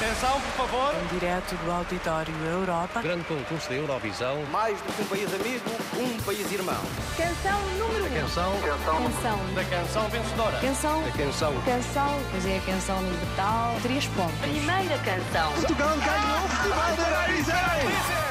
Atenção, 0.00 0.40
por 0.40 0.66
favor. 0.66 0.94
Em 0.94 1.18
direto 1.18 1.54
do 1.56 1.70
Auditório 1.70 2.34
Europa. 2.46 3.02
Grande 3.02 3.22
concurso 3.24 3.68
da 3.68 3.74
Eurovisão. 3.74 4.42
Mais 4.50 4.80
do 4.80 4.92
que 4.94 5.02
um 5.02 5.04
país 5.04 5.34
amigo, 5.34 5.70
um 5.94 6.22
país 6.22 6.50
irmão. 6.50 6.80
Canção 7.18 7.60
número 7.78 8.04
1. 8.04 8.06
Um. 8.06 8.20
Canção. 8.20 8.52
Canção. 8.62 9.54
Da 9.54 9.64
canção 9.64 10.08
vencedora. 10.08 10.58
Canção. 10.58 11.02
Da 11.02 11.10
canção. 11.10 11.52
Canção. 11.66 12.20
Pois 12.30 12.46
é 12.46 12.56
a 12.56 12.60
canção 12.62 12.98
universal. 12.98 13.76
Três 13.82 14.06
pontos. 14.06 14.38
Primeira 14.40 14.98
canção. 15.04 15.52
Portugal 15.52 15.96
ganhou 15.98 16.44
o 16.44 16.48
Festival 16.48 16.96
da 16.96 17.20
Eurovisão. 17.20 18.29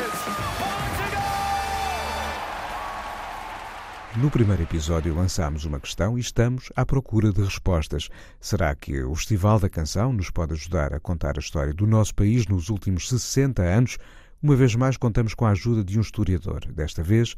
No 4.21 4.29
primeiro 4.29 4.63
episódio 4.63 5.15
lançámos 5.15 5.63
uma 5.63 5.79
questão 5.79 6.17
e 6.17 6.21
estamos 6.21 6.69
à 6.75 6.85
procura 6.85 7.31
de 7.31 7.41
respostas. 7.41 8.09
Será 8.37 8.75
que 8.75 9.01
o 9.01 9.15
Festival 9.15 9.61
da 9.61 9.69
Canção 9.69 10.11
nos 10.11 10.29
pode 10.29 10.51
ajudar 10.51 10.93
a 10.93 10.99
contar 10.99 11.37
a 11.37 11.39
história 11.39 11.73
do 11.73 11.87
nosso 11.87 12.13
país 12.13 12.45
nos 12.45 12.67
últimos 12.67 13.07
60 13.07 13.61
anos? 13.61 13.97
Uma 14.43 14.57
vez 14.57 14.75
mais 14.75 14.97
contamos 14.97 15.33
com 15.33 15.45
a 15.45 15.51
ajuda 15.51 15.85
de 15.85 15.97
um 15.97 16.01
historiador, 16.01 16.65
desta 16.69 17.01
vez 17.01 17.33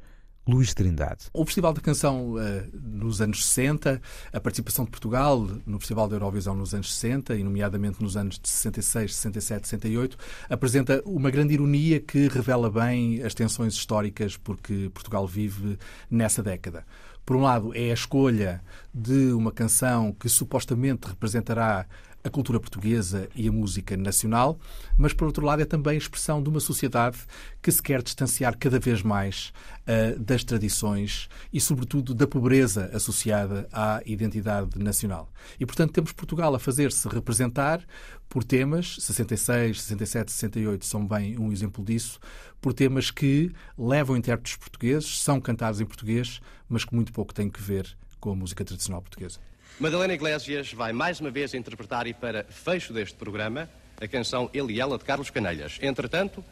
Luís 0.48 0.74
Trindade. 0.74 1.26
O 1.34 1.46
Festival 1.46 1.74
da 1.74 1.82
Canção 1.82 2.34
uh, 2.34 2.40
nos 2.74 3.22
anos 3.22 3.46
60, 3.46 4.02
a 4.34 4.40
participação 4.40 4.86
de 4.86 4.92
Portugal 4.92 5.48
no 5.66 5.80
Festival 5.80 6.08
da 6.08 6.16
Eurovisão 6.16 6.56
nos 6.56 6.74
anos 6.74 6.94
60, 6.94 7.36
e 7.36 7.44
nomeadamente 7.44 8.02
nos 8.02 8.18
anos 8.18 8.40
de 8.40 8.50
66, 8.50 9.16
67, 9.16 9.68
68, 9.68 10.18
apresenta 10.50 11.02
uma 11.06 11.30
grande 11.30 11.54
ironia 11.54 12.00
que 12.00 12.28
revela 12.28 12.72
bem 12.72 13.22
as 13.24 13.34
tensões 13.34 13.74
históricas 13.74 14.36
porque 14.36 14.90
Portugal 14.94 15.28
vive 15.28 15.78
nessa 16.10 16.42
década. 16.42 16.86
Por 17.24 17.36
um 17.36 17.42
lado, 17.42 17.72
é 17.76 17.92
a 17.92 17.94
escolha 17.94 18.64
de 18.94 19.32
uma 19.32 19.52
canção 19.52 20.12
que 20.12 20.28
supostamente 20.28 21.08
representará 21.08 21.86
a 22.24 22.30
cultura 22.30 22.60
portuguesa 22.60 23.30
e 23.36 23.48
a 23.48 23.52
música 23.52 23.98
nacional, 23.98 24.60
mas, 24.98 25.14
por 25.14 25.26
outro 25.26 25.46
lado, 25.46 25.62
é 25.62 25.66
também 25.66 25.94
a 25.94 25.98
expressão 25.98 26.42
de 26.42 26.50
uma 26.50 26.60
sociedade 26.60 27.18
que 27.62 27.72
se 27.72 27.82
quer 27.82 28.02
distanciar 28.02 28.58
cada 28.58 28.80
vez 28.80 29.02
mais 29.02 29.52
uh, 29.82 30.20
das 30.20 30.44
tradições 30.44 31.28
e, 31.52 31.60
sobretudo, 31.60 32.14
da 32.14 32.28
pobreza 32.28 32.90
associada 32.94 33.68
à 33.72 34.02
identidade 34.06 34.78
nacional. 34.78 35.30
E, 35.60 35.66
portanto, 35.66 35.94
temos 35.94 36.12
Portugal 36.12 36.54
a 36.54 36.60
fazer-se 36.60 37.08
representar 37.08 37.84
por 38.30 38.44
temas, 38.44 38.96
66, 39.00 39.82
67, 39.82 40.32
68 40.32 40.86
são 40.86 41.06
bem 41.06 41.38
um 41.38 41.52
exemplo 41.52 41.84
disso, 41.84 42.20
por 42.62 42.74
temas 42.74 43.12
que 43.12 43.52
levam 43.78 44.16
intérpretes 44.16 44.56
portugueses, 44.56 45.22
são 45.22 45.42
cantados 45.42 45.82
em 45.82 45.86
português, 45.86 46.40
mas 46.70 46.86
que 46.86 46.96
muito 46.96 47.12
pouco 47.12 47.34
têm 47.34 47.50
que 47.50 47.62
ver 47.62 47.98
com 48.22 48.32
a 48.32 48.36
música 48.36 48.64
tradicional 48.64 49.02
portuguesa. 49.02 49.51
Madalena 49.80 50.14
Iglesias 50.14 50.74
vai 50.74 50.94
mais 50.94 51.20
uma 51.20 51.32
vez 51.32 51.54
interpretar 51.54 52.06
e 52.06 52.14
para 52.14 52.44
fecho 52.46 52.94
deste 52.94 53.16
programa 53.16 53.70
a 54.00 54.08
canção 54.08 54.50
Ele 54.54 54.74
e 54.74 54.80
Ela 54.80 54.98
de 54.98 55.04
Carlos 55.04 55.30
Canelhas. 55.30 55.80
Entretanto, 55.82 56.44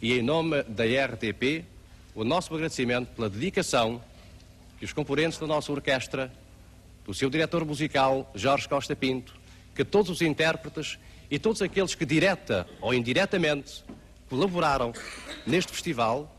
e 0.00 0.12
em 0.12 0.22
nome 0.22 0.62
da 0.64 0.84
RTP, 0.84 1.64
o 2.14 2.24
nosso 2.24 2.54
agradecimento 2.54 3.08
pela 3.14 3.28
dedicação 3.28 4.00
que 4.78 4.84
os 4.84 4.92
componentes 4.92 5.38
da 5.38 5.46
nossa 5.46 5.72
orquestra, 5.72 6.32
do 7.04 7.14
seu 7.14 7.30
diretor 7.30 7.64
musical, 7.64 8.30
Jorge 8.34 8.68
Costa 8.68 8.94
Pinto, 8.94 9.34
que 9.74 9.84
todos 9.84 10.10
os 10.10 10.22
intérpretes 10.22 10.98
e 11.30 11.38
todos 11.38 11.62
aqueles 11.62 11.94
que 11.94 12.04
direta 12.04 12.66
ou 12.80 12.94
indiretamente 12.94 13.84
colaboraram 14.28 14.92
neste 15.46 15.72
festival, 15.72 16.32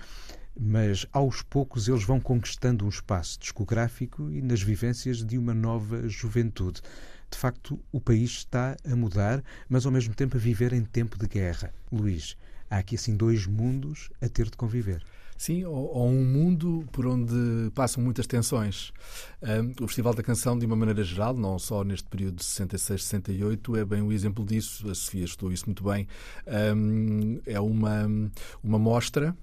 mas 0.54 1.06
aos 1.10 1.40
poucos 1.40 1.88
eles 1.88 2.04
vão 2.04 2.20
conquistando 2.20 2.84
um 2.84 2.90
espaço 2.90 3.40
discográfico 3.40 4.30
e 4.30 4.42
nas 4.42 4.60
vivências 4.60 5.24
de 5.24 5.38
uma 5.38 5.54
nova 5.54 6.06
juventude 6.08 6.82
de 7.30 7.38
facto, 7.38 7.78
o 7.92 8.00
país 8.00 8.30
está 8.30 8.76
a 8.90 8.96
mudar, 8.96 9.42
mas 9.68 9.86
ao 9.86 9.92
mesmo 9.92 10.14
tempo 10.14 10.36
a 10.36 10.40
viver 10.40 10.72
em 10.72 10.84
tempo 10.84 11.18
de 11.18 11.26
guerra. 11.26 11.72
Luís, 11.92 12.36
há 12.70 12.78
aqui 12.78 12.94
assim 12.94 13.16
dois 13.16 13.46
mundos 13.46 14.10
a 14.20 14.28
ter 14.28 14.46
de 14.46 14.56
conviver. 14.56 15.04
Sim, 15.38 15.64
ou, 15.64 15.94
ou, 15.94 16.08
um 16.08 16.24
mundo 16.24 16.84
por 16.90 17.06
onde 17.06 17.70
passam 17.72 18.02
muitas 18.02 18.26
tensões. 18.26 18.92
Um, 19.40 19.84
o 19.84 19.86
Festival 19.86 20.12
da 20.12 20.22
Canção, 20.22 20.58
de 20.58 20.66
uma 20.66 20.74
maneira 20.74 21.04
geral, 21.04 21.32
não 21.32 21.56
só 21.60 21.84
neste 21.84 22.08
período 22.08 22.38
de 22.38 22.44
66, 22.44 23.04
68, 23.04 23.76
é 23.76 23.84
bem 23.84 24.02
um 24.02 24.10
exemplo 24.10 24.44
disso. 24.44 24.90
A 24.90 24.94
Sofia 24.96 25.24
estudou 25.24 25.52
isso 25.52 25.66
muito 25.66 25.84
bem. 25.84 26.08
Um, 26.74 27.40
é 27.46 27.60
uma, 27.60 28.10
uma 28.64 28.80
mostra 28.80 29.36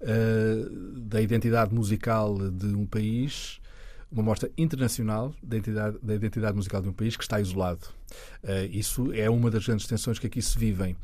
uh, 0.00 1.00
da 1.02 1.22
identidade 1.22 1.72
musical 1.72 2.36
de 2.50 2.74
um 2.74 2.84
país 2.84 3.60
uma 4.12 4.22
mostra 4.22 4.50
internacional 4.58 5.34
da 5.42 5.56
identidade, 5.56 5.98
da 6.02 6.14
identidade 6.14 6.54
musical 6.54 6.82
de 6.82 6.88
um 6.88 6.92
país 6.92 7.16
que 7.16 7.22
está 7.22 7.40
isolado. 7.40 7.86
Uh, 8.44 8.68
isso 8.70 9.10
é 9.12 9.28
uma 9.30 9.50
das 9.50 9.66
grandes 9.66 9.86
tensões 9.86 10.18
que 10.18 10.26
aqui 10.26 10.42
se 10.42 10.58
vivem. 10.58 10.94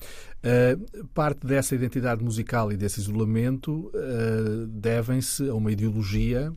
Uh, 0.45 1.07
parte 1.09 1.47
dessa 1.47 1.75
identidade 1.75 2.23
musical 2.23 2.71
e 2.71 2.77
desse 2.77 3.01
isolamento 3.01 3.91
uh, 3.95 4.67
devem-se 4.67 5.49
a 5.49 5.55
uma 5.55 5.73
ideologia. 5.73 6.53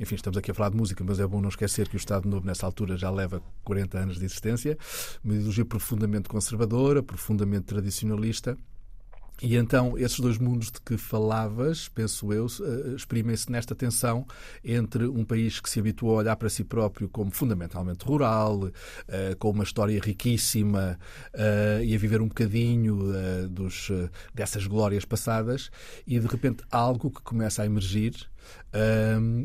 Enfim, 0.00 0.16
estamos 0.16 0.36
aqui 0.36 0.50
a 0.50 0.54
falar 0.54 0.70
de 0.70 0.76
música, 0.76 1.04
mas 1.04 1.20
é 1.20 1.26
bom 1.26 1.40
não 1.40 1.48
esquecer 1.48 1.88
que 1.88 1.94
o 1.94 1.98
Estado 1.98 2.28
Novo, 2.28 2.44
nessa 2.44 2.66
altura, 2.66 2.96
já 2.96 3.08
leva 3.08 3.40
40 3.62 3.98
anos 3.98 4.18
de 4.18 4.24
existência. 4.24 4.76
Uma 5.22 5.34
ideologia 5.34 5.64
profundamente 5.64 6.28
conservadora, 6.28 7.00
profundamente 7.02 7.66
tradicionalista 7.66 8.58
e 9.40 9.56
então, 9.56 9.98
esses 9.98 10.20
dois 10.20 10.38
mundos 10.38 10.70
de 10.70 10.80
que 10.80 10.96
falavas, 10.96 11.88
penso 11.88 12.32
eu, 12.32 12.46
eh, 12.46 12.94
exprimem-se 12.94 13.50
nesta 13.50 13.74
tensão 13.74 14.24
entre 14.64 15.04
um 15.06 15.24
país 15.24 15.58
que 15.58 15.68
se 15.68 15.80
habituou 15.80 16.14
a 16.14 16.18
olhar 16.18 16.36
para 16.36 16.48
si 16.48 16.62
próprio 16.62 17.08
como 17.08 17.32
fundamentalmente 17.32 18.04
rural, 18.04 18.70
eh, 19.08 19.34
com 19.36 19.50
uma 19.50 19.64
história 19.64 20.00
riquíssima 20.00 20.96
eh, 21.32 21.82
e 21.84 21.94
a 21.94 21.98
viver 21.98 22.20
um 22.20 22.28
bocadinho 22.28 23.12
dos, 23.48 23.90
dessas 24.32 24.66
glórias 24.66 25.04
passadas, 25.04 25.70
e 26.06 26.20
de 26.20 26.26
repente 26.26 26.62
algo 26.70 27.10
que 27.10 27.22
começa 27.22 27.62
a 27.62 27.66
emergir 27.66 28.14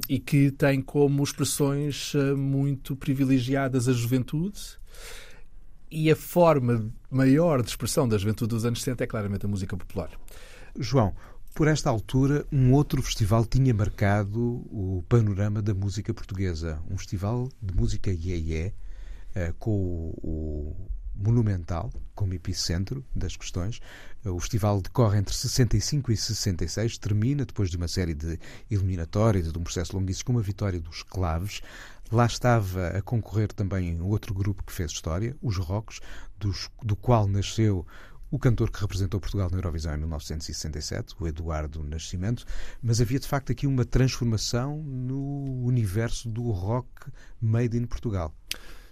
e 0.09 0.19
que 0.19 0.51
tem 0.51 0.81
como 0.81 1.23
expressões 1.23 2.13
muito 2.35 2.95
privilegiadas 2.95 3.88
a 3.88 3.94
juventude 3.94 4.77
e 5.89 6.11
a 6.11 6.15
forma 6.15 6.91
maior 7.09 7.61
de 7.61 7.69
expressão 7.69 8.07
da 8.07 8.17
juventude 8.17 8.49
dos 8.49 8.65
anos 8.65 8.79
60 8.79 9.03
é 9.03 9.07
claramente 9.07 9.45
a 9.45 9.49
música 9.49 9.75
popular. 9.75 10.09
João, 10.77 11.15
por 11.53 11.67
esta 11.67 11.89
altura, 11.89 12.45
um 12.51 12.73
outro 12.73 13.01
festival 13.01 13.45
tinha 13.45 13.73
marcado 13.73 14.39
o 14.39 15.03
panorama 15.09 15.61
da 15.61 15.73
música 15.73 16.13
portuguesa. 16.13 16.79
Um 16.89 16.97
festival 16.97 17.49
de 17.61 17.73
música 17.73 18.11
iê, 18.11 18.37
-iê 18.37 18.73
com 19.57 20.13
o, 20.21 20.75
monumental, 21.19 21.91
como 22.13 22.33
epicentro 22.33 23.03
das 23.15 23.35
questões. 23.35 23.79
O 24.23 24.39
festival 24.39 24.81
decorre 24.81 25.17
entre 25.17 25.33
65 25.33 26.11
e 26.11 26.17
66, 26.17 26.97
termina 26.97 27.45
depois 27.45 27.69
de 27.69 27.77
uma 27.77 27.87
série 27.87 28.13
de 28.13 28.39
eliminatórias, 28.69 29.51
de 29.51 29.57
um 29.57 29.63
processo 29.63 29.95
longuíssimo, 29.95 30.25
com 30.25 30.31
uma 30.33 30.41
vitória 30.41 30.79
dos 30.79 31.03
Claves. 31.03 31.61
Lá 32.12 32.25
estava 32.25 32.88
a 32.89 33.01
concorrer 33.01 33.51
também 33.51 34.01
outro 34.01 34.33
grupo 34.33 34.63
que 34.63 34.71
fez 34.71 34.92
história, 34.92 35.36
os 35.42 35.57
Rocks, 35.57 36.00
dos, 36.38 36.69
do 36.81 36.95
qual 36.95 37.27
nasceu 37.27 37.86
o 38.30 38.38
cantor 38.38 38.71
que 38.71 38.80
representou 38.80 39.19
Portugal 39.19 39.50
na 39.50 39.57
Eurovisão 39.57 39.94
em 39.94 39.98
1967, 39.98 41.15
o 41.19 41.27
Eduardo 41.27 41.83
Nascimento, 41.83 42.45
mas 42.81 43.00
havia 43.00 43.19
de 43.19 43.27
facto 43.27 43.51
aqui 43.51 43.65
uma 43.65 43.86
transformação 43.86 44.81
no 44.83 45.63
universo 45.63 46.30
do 46.30 46.51
rock 46.51 46.89
made 47.42 47.77
in 47.77 47.86
Portugal. 47.86 48.33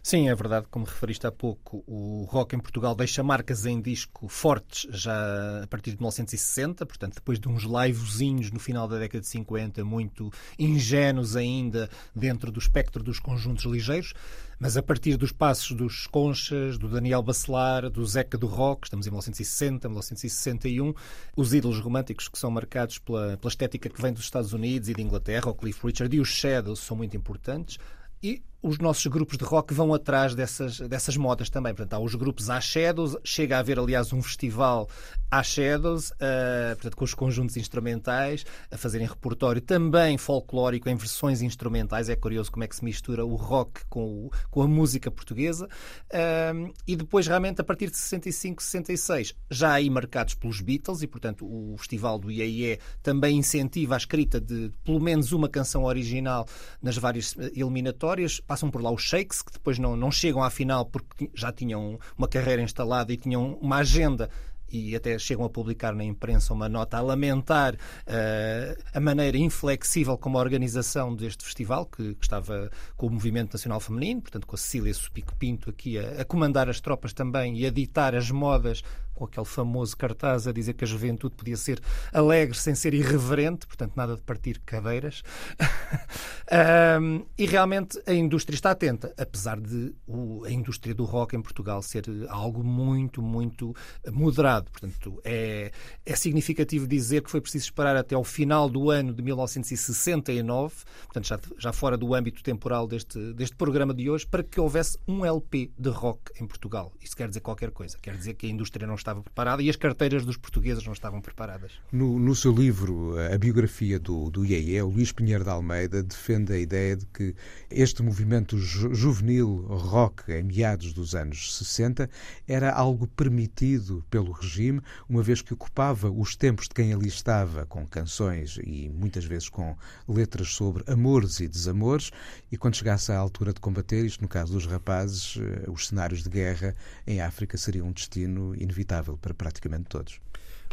Sim, 0.07 0.30
é 0.30 0.36
verdade, 0.36 0.68
como 0.69 0.86
referiste 0.86 1.25
há 1.25 1.31
pouco, 1.31 1.84
o 1.88 2.28
rock 2.30 2.56
em 2.56 2.60
Portugal 2.60 2.94
deixa 2.94 3.24
marcas 3.24 3.66
em 3.66 3.81
disco 3.81 4.28
fortes 4.28 4.88
já 4.92 5.63
a 5.63 5.66
partir 5.66 5.90
de 5.90 5.98
1960, 5.98 6.86
portanto, 6.86 7.16
depois 7.16 7.40
de 7.40 7.50
uns 7.50 7.63
livezinhos 7.63 8.52
no 8.52 8.60
final 8.60 8.88
da 8.88 9.00
década 9.00 9.22
de 9.22 9.28
50, 9.28 9.84
muito 9.84 10.31
ingênuos 10.60 11.36
ainda 11.36 11.90
dentro 12.16 12.52
do 12.52 12.60
espectro 12.60 13.02
dos 13.02 13.19
conjuntos 13.19 13.66
ligeiros, 13.66 14.13
mas 14.60 14.78
a 14.78 14.84
partir 14.84 15.18
dos 15.18 15.31
passos 15.31 15.75
dos 15.75 16.06
Conchas, 16.06 16.78
do 16.78 16.88
Daniel 16.88 17.24
Bacelar, 17.24 17.90
do 17.90 18.06
Zeca 18.06 18.38
do 18.38 18.46
Rock, 18.46 18.86
estamos 18.86 19.07
em 19.07 19.10
1960, 19.10 19.90
1961, 19.90 20.94
os 21.36 21.52
ídolos 21.52 21.80
românticos 21.80 22.28
que 22.28 22.38
são 22.38 22.52
marcados 22.52 23.00
pela, 23.00 23.38
pela 23.38 23.50
estética 23.50 23.90
que 23.90 24.00
vem 24.00 24.13
dos 24.13 24.25
Estados 24.25 24.54
Unidos 24.54 24.88
e 24.88 24.94
de 24.94 25.02
Inglaterra, 25.02 25.50
o 25.50 25.56
Cliff 25.56 25.80
Richard 25.84 26.16
e 26.16 26.19
os 26.19 26.30
Shadows 26.30 26.81
são 26.81 26.96
muito 26.96 27.18
importantes. 27.18 27.80
E 28.22 28.42
os 28.66 28.80
nossos 28.80 29.06
grupos 29.06 29.38
de 29.38 29.44
rock 29.44 29.76
vão 29.76 29.94
atrás 29.94 30.34
dessas, 30.34 30.80
dessas 30.80 31.16
modas 31.16 31.52
também. 31.52 31.72
Portanto, 31.72 31.94
há 31.94 32.00
os 32.00 32.16
grupos 32.16 32.50
A 32.50 32.60
Shadows, 32.60 33.16
chega 33.24 33.58
a 33.58 33.60
haver, 33.60 33.78
aliás, 33.78 34.12
um 34.12 34.24
festival 34.24 34.90
A 35.30 35.44
Shadows, 35.44 36.10
uh, 36.10 36.74
portanto, 36.74 36.98
com 36.98 37.06
os 37.06 37.14
conjuntos 37.14 37.58
instrumentais, 37.58 38.44
a 38.72 38.76
fazerem 38.76 39.06
repertório 39.06 39.62
também 39.62 40.18
folclórico 40.18 40.90
em 40.90 40.96
versões 40.96 41.44
instrumentais. 41.44 42.10
É 42.10 42.16
curioso 42.16 42.52
como 42.52 42.64
é 42.64 42.68
que 42.68 42.76
se 42.76 42.84
mistura 42.84 43.24
o 43.24 43.36
rock 43.36 43.82
com, 43.88 44.04
o, 44.04 44.32
com 44.50 44.64
a 44.64 44.68
música 44.68 45.12
portuguesa. 45.12 45.68
Uh, 46.12 46.74
e 46.88 46.96
depois, 46.96 47.28
realmente, 47.28 47.62
a 47.62 47.64
partir 47.64 47.92
de 47.92 47.98
65, 47.98 48.64
66, 48.64 49.36
já 49.52 49.74
aí 49.74 49.92
marcados 49.92 50.34
pelos 50.34 50.60
Beatles, 50.60 51.04
e, 51.04 51.08
portanto, 51.08 51.46
o 51.46 51.76
festival 51.78 52.18
do 52.18 52.32
IAE 52.32 52.80
também 53.04 53.38
incentiva 53.38 53.94
a 53.94 53.98
escrita 53.98 54.42
de 54.42 54.72
pelo 54.84 55.00
menos 55.00 55.32
uma 55.32 55.48
canção 55.48 55.84
original 55.84 56.48
nas 56.82 56.98
várias 56.98 57.36
eh, 57.38 57.52
eliminatórias 57.56 58.42
passam 58.56 58.72
por 58.72 58.81
lá 58.81 58.90
os 58.90 59.02
shakes, 59.02 59.42
que 59.42 59.52
depois 59.52 59.78
não, 59.78 59.98
não 59.98 60.10
chegam 60.10 60.42
à 60.42 60.50
final 60.50 60.86
porque 60.86 61.30
já 61.34 61.52
tinham 61.52 62.00
uma 62.18 62.25
carreira 62.25 62.62
instalada 62.62 63.12
e 63.12 63.18
tinham 63.18 63.57
uma 63.62 63.78
agenda 63.80 64.30
e 64.72 64.96
até 64.96 65.19
chegam 65.19 65.44
a 65.46 65.50
publicar 65.50 65.94
na 65.94 66.06
imprensa 66.06 66.54
uma 66.54 66.69
nota 66.69 66.98
a 66.98 67.02
lamentar 67.02 67.75
uh, 67.75 68.84
a 68.94 69.00
maneira 69.02 69.38
inflexível 69.38 70.18
como 70.18 70.38
a 70.38 70.42
organização 70.42 71.13
deste 71.13 71.44
festival, 71.44 71.86
que, 71.86 72.16
que, 72.16 72.24
estava 72.24 72.72
com 72.96 73.07
o 73.07 73.10
Movimento 73.10 73.54
Nacional 73.54 73.81
Feminino, 73.81 74.22
portanto 74.22 74.48
com 74.48 74.56
a 74.56 74.57
Cecília 74.57 74.94
Supico 74.94 75.36
Pinto 75.36 75.69
aqui 75.69 76.00
a, 76.00 76.22
a 76.22 76.25
comandar 76.25 76.69
as 76.69 76.80
tropas 76.80 77.12
também 77.12 77.60
e 77.60 77.66
a 77.66 77.69
ditar 77.69 78.16
as 78.16 78.31
modas 78.31 78.84
com 79.16 79.26
aquele 79.26 79.46
famoso 79.46 79.96
cartaz 79.98 80.48
a 80.48 80.52
dizer 80.52 80.74
que 80.74 80.84
a 80.84 80.88
juventude 80.88 81.36
podia 81.36 81.58
ser 81.58 81.82
alegre 82.14 82.58
sem 82.58 82.76
ser 82.76 82.94
irreverente, 82.94 83.66
portanto, 83.66 83.94
nada 83.96 84.16
de 84.16 84.22
partir 84.22 84.60
cadeiras. 84.66 85.24
um, 87.02 87.26
e 87.38 87.46
realmente 87.46 88.00
a 88.06 88.14
indústria 88.14 88.56
está 88.56 88.72
atenta, 88.72 89.14
apesar 89.18 89.60
de 89.60 89.96
o, 90.06 90.44
a 90.46 90.52
indústria 90.52 90.94
do 90.94 91.06
rock 91.06 91.36
em 91.36 91.42
Portugal 91.42 91.82
ser 91.82 92.06
algo 92.30 92.64
muito, 92.64 93.22
muito 93.22 93.74
moderado. 94.12 94.70
Portanto, 94.70 95.22
é, 95.24 95.72
é 96.06 96.16
significativo 96.16 96.88
dizer 96.88 97.24
que 97.24 97.32
foi 97.32 97.42
preciso 97.42 97.66
esperar 97.66 97.96
até 97.96 98.16
ao 98.16 98.24
final 98.24 98.70
do 98.70 98.92
ano 98.92 99.14
de 99.14 99.24
1969, 99.24 100.76
portanto, 101.06 101.28
já, 101.28 101.40
já 101.58 101.74
fora 101.74 101.98
do 101.98 102.14
âmbito 102.14 102.44
temporal 102.44 102.88
deste, 102.88 103.34
deste 103.34 103.56
programa 103.56 103.94
de 103.94 104.10
hoje, 104.10 104.28
para 104.28 104.44
que 104.44 104.60
houvesse 104.60 104.98
um 105.08 105.26
LP 105.26 105.72
de 105.78 105.90
rock 105.90 106.32
em 106.42 106.46
Portugal. 106.46 106.92
Isso 107.02 107.16
quer 107.16 107.28
dizer 107.28 107.40
qualquer 107.40 107.72
coisa. 107.72 107.98
Quer 108.02 108.18
dizer 108.18 108.34
que 108.34 108.46
a 108.46 108.50
indústria 108.50 108.86
não 108.86 108.96
estava 109.06 109.22
preparada 109.22 109.62
e 109.62 109.69
as 109.69 109.75
carteiras 109.75 110.25
dos 110.25 110.36
portugueses 110.36 110.84
não 110.84 110.94
estavam 110.94 111.22
preparadas. 111.22 111.74
No, 111.92 112.18
no 112.18 112.36
seu 112.36 112.52
livro, 112.52 113.16
a 113.31 113.38
biografia 113.38 114.00
do, 114.00 114.31
do 114.31 114.44
IEE, 114.44 114.81
o 114.81 114.90
Luís 114.90 115.12
Pinheiro 115.12 115.44
de 115.44 115.50
Almeida 115.50 116.02
defende 116.02 116.52
a 116.52 116.57
ideia 116.57 116.96
de 116.96 117.06
que 117.06 117.36
este 117.69 118.02
movimento 118.02 118.57
ju 118.57 118.94
juvenil 118.94 119.68
rock 119.68 120.31
em 120.31 120.44
meados 120.44 120.94
dos 120.94 121.13
anos 121.13 121.57
60 121.57 122.10
era 122.48 122.72
algo 122.72 123.07
permitido 123.07 124.04
pelo 124.10 124.31
regime, 124.31 124.81
uma 125.07 125.22
vez 125.22 125.42
que 125.42 125.54
ocupava 125.54 126.10
os 126.10 126.36
tempos 126.36 126.68
de 126.68 126.74
quem 126.74 126.94
ali 126.94 127.07
estava, 127.07 127.66
com 127.66 127.86
canções 127.86 128.57
e 128.63 128.90
muitas 128.90 129.25
vezes 129.25 129.50
com 129.50 129.75
letras 130.07 130.50
sobre 130.50 130.84
amores 130.88 131.40
e 131.40 131.48
desamores, 131.48 132.12
e 132.52 132.57
quando 132.57 132.75
chegasse 132.75 133.12
à 133.12 133.18
altura 133.18 133.54
de 133.54 133.60
combater, 133.60 134.04
isto 134.06 134.22
no 134.22 134.28
caso 134.28 134.54
dos 134.54 134.66
rapazes, 134.66 135.38
eh, 135.40 135.69
os 135.69 135.88
cenários 135.88 136.24
de 136.24 136.30
guerra 136.30 136.75
em 137.06 137.22
África 137.22 137.57
seriam 137.57 137.88
um 137.88 137.92
destino 137.92 138.56
inevitável 138.56 138.94
para 139.03 139.33
praticamente 139.33 139.86
todos. 139.86 140.19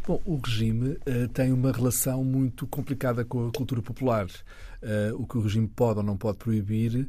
Bom, 0.06 0.20
o 0.24 0.36
regime 0.36 0.96
uh, 1.06 1.28
tem 1.32 1.52
uma 1.52 1.70
relação 1.70 2.24
muito 2.24 2.66
complicada 2.66 3.24
com 3.24 3.46
a 3.46 3.52
cultura 3.52 3.80
popular 3.80 4.26
uh, 4.82 5.20
o 5.20 5.26
que 5.26 5.38
o 5.38 5.40
regime 5.40 5.68
pode 5.68 5.98
ou 5.98 6.04
não 6.04 6.16
pode 6.16 6.38
proibir, 6.38 7.08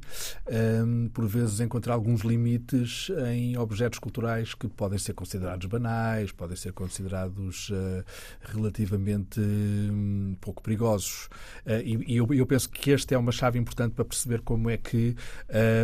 um, 0.85 1.09
por 1.09 1.25
vezes 1.27 1.59
encontra 1.59 1.93
alguns 1.93 2.21
limites 2.21 3.09
em 3.31 3.57
objetos 3.57 3.99
culturais 3.99 4.53
que 4.53 4.67
podem 4.67 4.99
ser 4.99 5.13
considerados 5.13 5.65
banais, 5.65 6.31
podem 6.31 6.55
ser 6.55 6.71
considerados 6.73 7.69
uh, 7.69 8.03
relativamente 8.41 9.39
um, 9.39 10.35
pouco 10.39 10.61
perigosos. 10.61 11.27
Uh, 11.65 11.81
e, 11.83 12.13
e 12.13 12.17
eu, 12.17 12.27
eu, 12.33 12.45
penso 12.45 12.69
que 12.69 12.91
esta 12.91 13.15
é 13.15 13.17
uma 13.17 13.31
chave 13.31 13.57
importante 13.57 13.93
para 13.93 14.05
perceber 14.05 14.41
como 14.41 14.69
é 14.69 14.77
que 14.77 15.15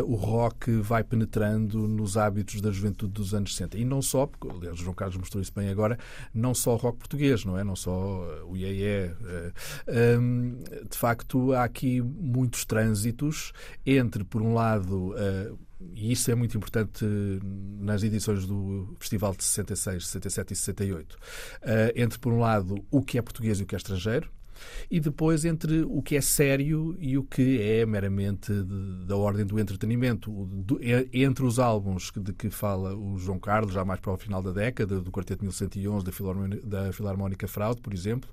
o 0.06 0.15
rock 0.15 0.71
vai 0.81 1.03
penetrando 1.03 1.88
nos 1.88 2.18
hábitos 2.18 2.62
da 2.62 2.71
juventude 2.71 3.13
dos 3.13 3.33
anos 3.33 3.56
60. 3.56 3.77
E 3.77 3.86
não 3.86 4.01
só, 4.01 4.25
porque 4.25 4.50
aliás, 4.50 4.77
João 4.77 4.94
Carlos 4.94 5.18
mostrou 5.18 5.41
isso 5.41 5.53
bem 5.56 5.69
agora, 5.69 5.97
não 6.33 6.53
só 6.53 6.74
o 6.74 6.77
rock 6.77 6.97
português, 7.00 7.45
não 7.45 7.57
é? 7.57 7.63
Não 7.63 7.75
só 7.75 8.44
o 8.45 8.56
IEE. 8.56 9.12
Um, 9.88 10.59
de 10.89 10.97
facto, 10.97 11.53
há 11.53 11.63
aqui 11.63 11.78
aqui 11.79 12.01
muitos 12.01 12.65
trânsitos 12.65 13.53
entre, 13.85 14.25
por 14.25 14.41
um 14.41 14.53
lado, 14.53 15.13
uh, 15.13 15.57
e 15.95 16.11
isso 16.11 16.29
é 16.29 16.35
muito 16.35 16.57
importante 16.57 17.05
nas 17.79 18.03
edições 18.03 18.45
do 18.45 18.93
Festival 18.99 19.33
de 19.33 19.45
66, 19.45 20.07
67 20.07 20.53
e 20.53 20.55
68, 20.57 21.13
uh, 21.13 21.17
eh, 21.61 21.93
entre, 21.95 22.19
por 22.19 22.33
um 22.33 22.39
lado, 22.39 22.83
o 22.91 23.01
que 23.01 23.17
é 23.17 23.21
português 23.21 23.59
e 23.59 23.63
o 23.63 23.65
que 23.65 23.75
é 23.75 23.77
estrangeiro, 23.77 24.29
e 24.91 24.99
depois 24.99 25.45
entre 25.45 25.83
o 25.83 26.01
que 26.01 26.17
é 26.17 26.21
sério 26.21 26.93
e 27.00 27.17
o 27.17 27.24
que 27.24 27.62
é 27.62 27.86
meramente 27.86 28.51
de, 28.51 29.05
da 29.05 29.15
ordem 29.15 29.45
do 29.45 29.57
entretenimento. 29.57 30.29
Do, 30.29 30.77
entre 31.13 31.45
os 31.45 31.59
álbuns 31.59 32.12
de 32.13 32.33
que 32.33 32.50
fala 32.50 32.93
o 32.93 33.17
João 33.17 33.39
Carlos, 33.39 33.74
já 33.74 33.86
mais 33.86 34.01
para 34.01 34.12
o 34.12 34.17
final 34.17 34.41
da 34.41 34.51
década, 34.51 35.00
do 35.00 35.12
Quarteto 35.12 35.45
1111, 35.45 36.05
da 36.05 36.12
Filarmónica, 36.12 36.67
da 36.67 36.91
Filarmónica 36.91 37.48
Fraude, 37.48 37.79
por 37.79 37.93
exemplo, 37.93 38.29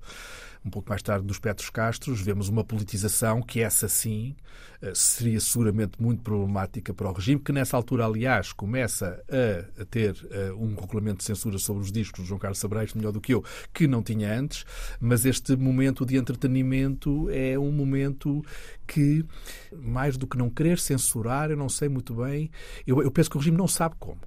um 0.66 0.70
pouco 0.70 0.88
mais 0.90 1.00
tarde 1.00 1.24
dos 1.24 1.38
Petros 1.38 1.70
Castros, 1.70 2.20
vemos 2.20 2.48
uma 2.48 2.64
politização 2.64 3.40
que 3.40 3.60
essa 3.60 3.88
sim 3.88 4.34
eh, 4.82 4.92
seria 4.94 5.38
seguramente 5.38 6.02
muito 6.02 6.22
problemática 6.22 6.92
para 6.92 7.08
o 7.08 7.12
regime, 7.12 7.40
que 7.40 7.52
nessa 7.52 7.76
altura, 7.76 8.04
aliás, 8.04 8.52
começa 8.52 9.22
a, 9.28 9.84
ter 9.84 10.16
eh, 10.30 10.52
um 10.54 10.74
regulamento 10.74 11.18
de 11.18 11.24
censura 11.24 11.56
sobre 11.58 11.84
os 11.84 11.92
discos 11.92 12.24
do 12.24 12.26
João 12.26 12.40
Carlos 12.40 12.58
Sabreis, 12.58 12.92
melhor 12.94 13.12
do 13.12 13.20
que 13.20 13.32
eu, 13.32 13.44
que 13.72 13.86
não 13.86 14.02
tinha 14.02 14.36
antes, 14.36 14.64
mas 15.00 15.24
este 15.24 15.54
momento 15.54 16.04
de 16.04 16.16
entretenimento 16.16 17.30
é 17.30 17.56
um 17.56 17.70
momento 17.70 18.44
que, 18.88 19.24
mais 19.72 20.16
do 20.16 20.26
que 20.26 20.36
não 20.36 20.50
querer 20.50 20.80
censurar, 20.80 21.50
eu 21.50 21.56
não 21.56 21.68
sei 21.68 21.88
muito 21.88 22.12
bem, 22.12 22.50
eu, 22.84 23.00
eu 23.00 23.10
penso 23.12 23.30
que 23.30 23.36
o 23.36 23.38
regime 23.38 23.56
não 23.56 23.68
sabe 23.68 23.94
como. 24.00 24.18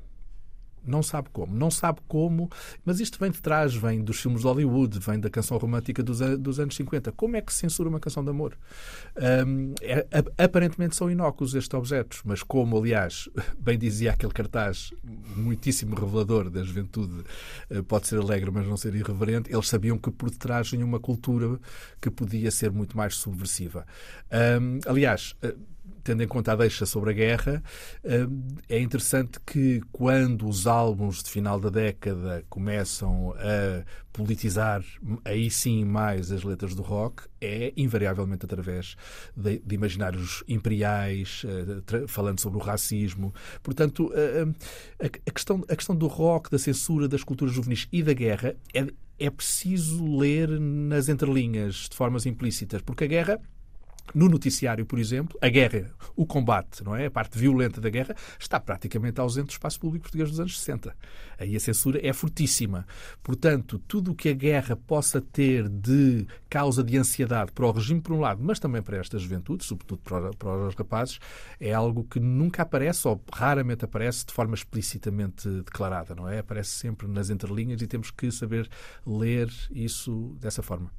Não 0.86 1.04
sabe 1.04 1.30
como. 1.32 1.56
Não 1.56 1.70
sabe 1.72 2.00
como, 2.08 2.50
mas 2.86 3.00
isto 3.00 3.20
vem 3.20 3.32
de 3.32 3.42
trás, 3.42 3.76
vem 3.76 4.04
dos 4.04 4.20
filmes 4.20 4.42
de 4.42 4.48
Hollywood, 4.48 5.00
vem 5.00 5.20
da 5.20 5.30
canção 5.30 5.58
romântica 5.58 6.02
dos, 6.02 6.20
dos 6.40 6.60
anos 6.60 6.76
50. 6.76 7.12
Como 7.12 7.36
é 7.36 7.42
que 7.42 7.54
se 7.54 7.60
censura 7.60 7.90
uma 7.90 8.00
canção 8.00 8.24
de 8.24 8.30
amor? 8.30 8.58
Um, 9.48 9.74
é, 9.82 10.06
aparentemente 10.38 10.96
são 10.96 11.10
inócuos 11.10 11.54
estes 11.56 11.74
objetos, 11.74 12.22
mas 12.24 12.44
como, 12.44 12.78
aliás, 12.78 13.30
bem 13.60 13.78
dizia 13.78 14.12
aquele 14.12 14.34
cartaz 14.34 14.94
muitíssimo 15.36 15.96
revelador 15.96 16.50
da 16.50 16.64
juventude, 16.64 17.24
eh, 17.70 17.82
pode 17.82 18.08
ser 18.08 18.20
alegre, 18.20 18.52
mas 18.52 18.68
não 18.68 18.78
ser 18.78 18.96
irreverente, 18.96 19.52
eles 19.52 19.68
sabiam 19.68 19.98
que 19.98 20.12
por 20.12 20.30
detrás 20.30 20.70
tinha 20.70 20.86
uma 20.86 21.00
cultura 21.00 21.60
que 22.02 22.10
podia 22.10 22.52
ser 22.52 22.72
muito 22.72 22.96
mais 22.96 23.16
subversiva. 23.16 23.86
Um, 24.32 24.80
aliás, 24.86 25.36
eh, 25.42 25.56
tendo 26.04 26.24
em 26.24 26.28
conta 26.28 26.54
a 26.54 26.56
deixa 26.56 26.86
sobre 26.86 27.12
a 27.12 27.14
guerra, 27.14 27.64
é 28.68 28.80
interessante 28.80 29.40
que 29.46 29.82
quando 29.92 30.48
os 30.48 30.68
álbuns 30.68 31.24
de 31.24 31.30
final 31.30 31.60
da 31.60 31.70
década 31.70 32.44
começam 32.50 33.34
a 33.34 33.84
politizar 34.12 34.84
aí 35.24 35.50
sim 35.50 35.86
mais 35.86 36.32
as 36.32 36.44
letras 36.44 36.76
do 36.76 36.82
rock, 36.82 37.24
é 37.40 37.72
invariavelmente 37.78 38.46
através 38.46 38.96
de, 39.36 39.60
de 39.60 39.76
imaginários 39.76 40.44
imperiais, 40.48 41.44
uh, 41.44 42.08
falando 42.08 42.40
sobre 42.40 42.60
o 42.60 42.62
racismo. 42.62 43.34
Portanto, 43.64 44.08
uh, 44.08 44.54
a, 45.00 45.06
a, 45.06 45.32
questão, 45.32 45.64
a 45.70 45.76
questão 45.76 45.96
do 45.96 46.08
rock, 46.08 46.50
da 46.50 46.60
censura, 46.60 47.08
das 47.08 47.24
culturas 47.24 47.54
juvenis 47.54 47.88
e 47.92 48.04
da 48.04 48.14
guerra 48.14 48.56
é, 48.74 48.88
é 49.18 49.30
preciso 49.30 50.18
ler 50.18 50.50
nas 50.60 51.08
entrelinhas, 51.08 51.88
de 51.90 51.96
formas 51.96 52.26
implícitas, 52.26 52.82
porque 52.82 53.06
a 53.06 53.08
guerra 53.08 53.40
no 54.14 54.28
noticiário, 54.30 54.86
por 54.86 55.00
exemplo, 55.00 55.38
a 55.42 55.50
guerra, 55.50 55.92
o 56.16 56.26
combate, 56.26 56.84
não 56.84 56.96
é? 56.96 57.06
A 57.06 57.12
parte 57.12 57.38
violenta 57.38 57.80
da 57.80 57.90
guerra 57.90 58.16
está 58.40 58.60
praticamente 58.60 59.20
ausente 59.20 59.48
do 59.48 59.52
espaço 59.52 59.80
público 59.80 60.04
português 60.04 60.30
dos 60.30 60.40
anos 60.40 60.60
60. 60.60 60.96
Aí 61.38 61.56
a 61.56 61.60
censura 61.60 62.00
é 62.06 62.12
fortíssima. 62.12 62.86
Portanto, 63.24 63.80
tudo 63.88 64.12
o 64.12 64.16
que 64.16 64.30
a 64.30 64.34
guerra 64.34 64.76
possa 64.76 65.22
ter 65.22 65.68
de 65.70 66.28
causa 66.50 66.84
de 66.84 66.98
ansiedade 66.98 67.52
para 67.52 67.66
o 67.66 67.72
regime, 67.72 68.02
por 68.02 68.14
um 68.14 68.20
lado, 68.20 68.42
mas 68.44 68.60
também 68.60 68.82
para 68.82 68.98
esta 68.98 69.18
juventude, 69.18 69.64
sobretudo 69.64 70.02
para, 70.02 70.68
os 70.68 70.76
rapazes, 70.76 71.20
é 71.60 71.74
algo 71.74 72.04
que 72.04 72.20
nunca 72.20 72.64
aparece 72.64 73.08
ou 73.08 73.22
raramente 73.34 73.86
aparece 73.86 74.26
de 74.26 74.34
forma 74.34 74.56
explicitamente 74.56 75.48
declarada, 75.62 76.16
não 76.16 76.28
é? 76.28 76.40
Aparece 76.40 76.72
sempre 76.72 77.08
nas 77.08 77.30
entrelinhas 77.30 77.82
e 77.82 77.88
temos 77.88 78.12
que 78.12 78.32
saber 78.32 78.70
ler 79.06 79.50
isso 79.72 80.36
dessa 80.40 80.62
forma. 80.62 80.92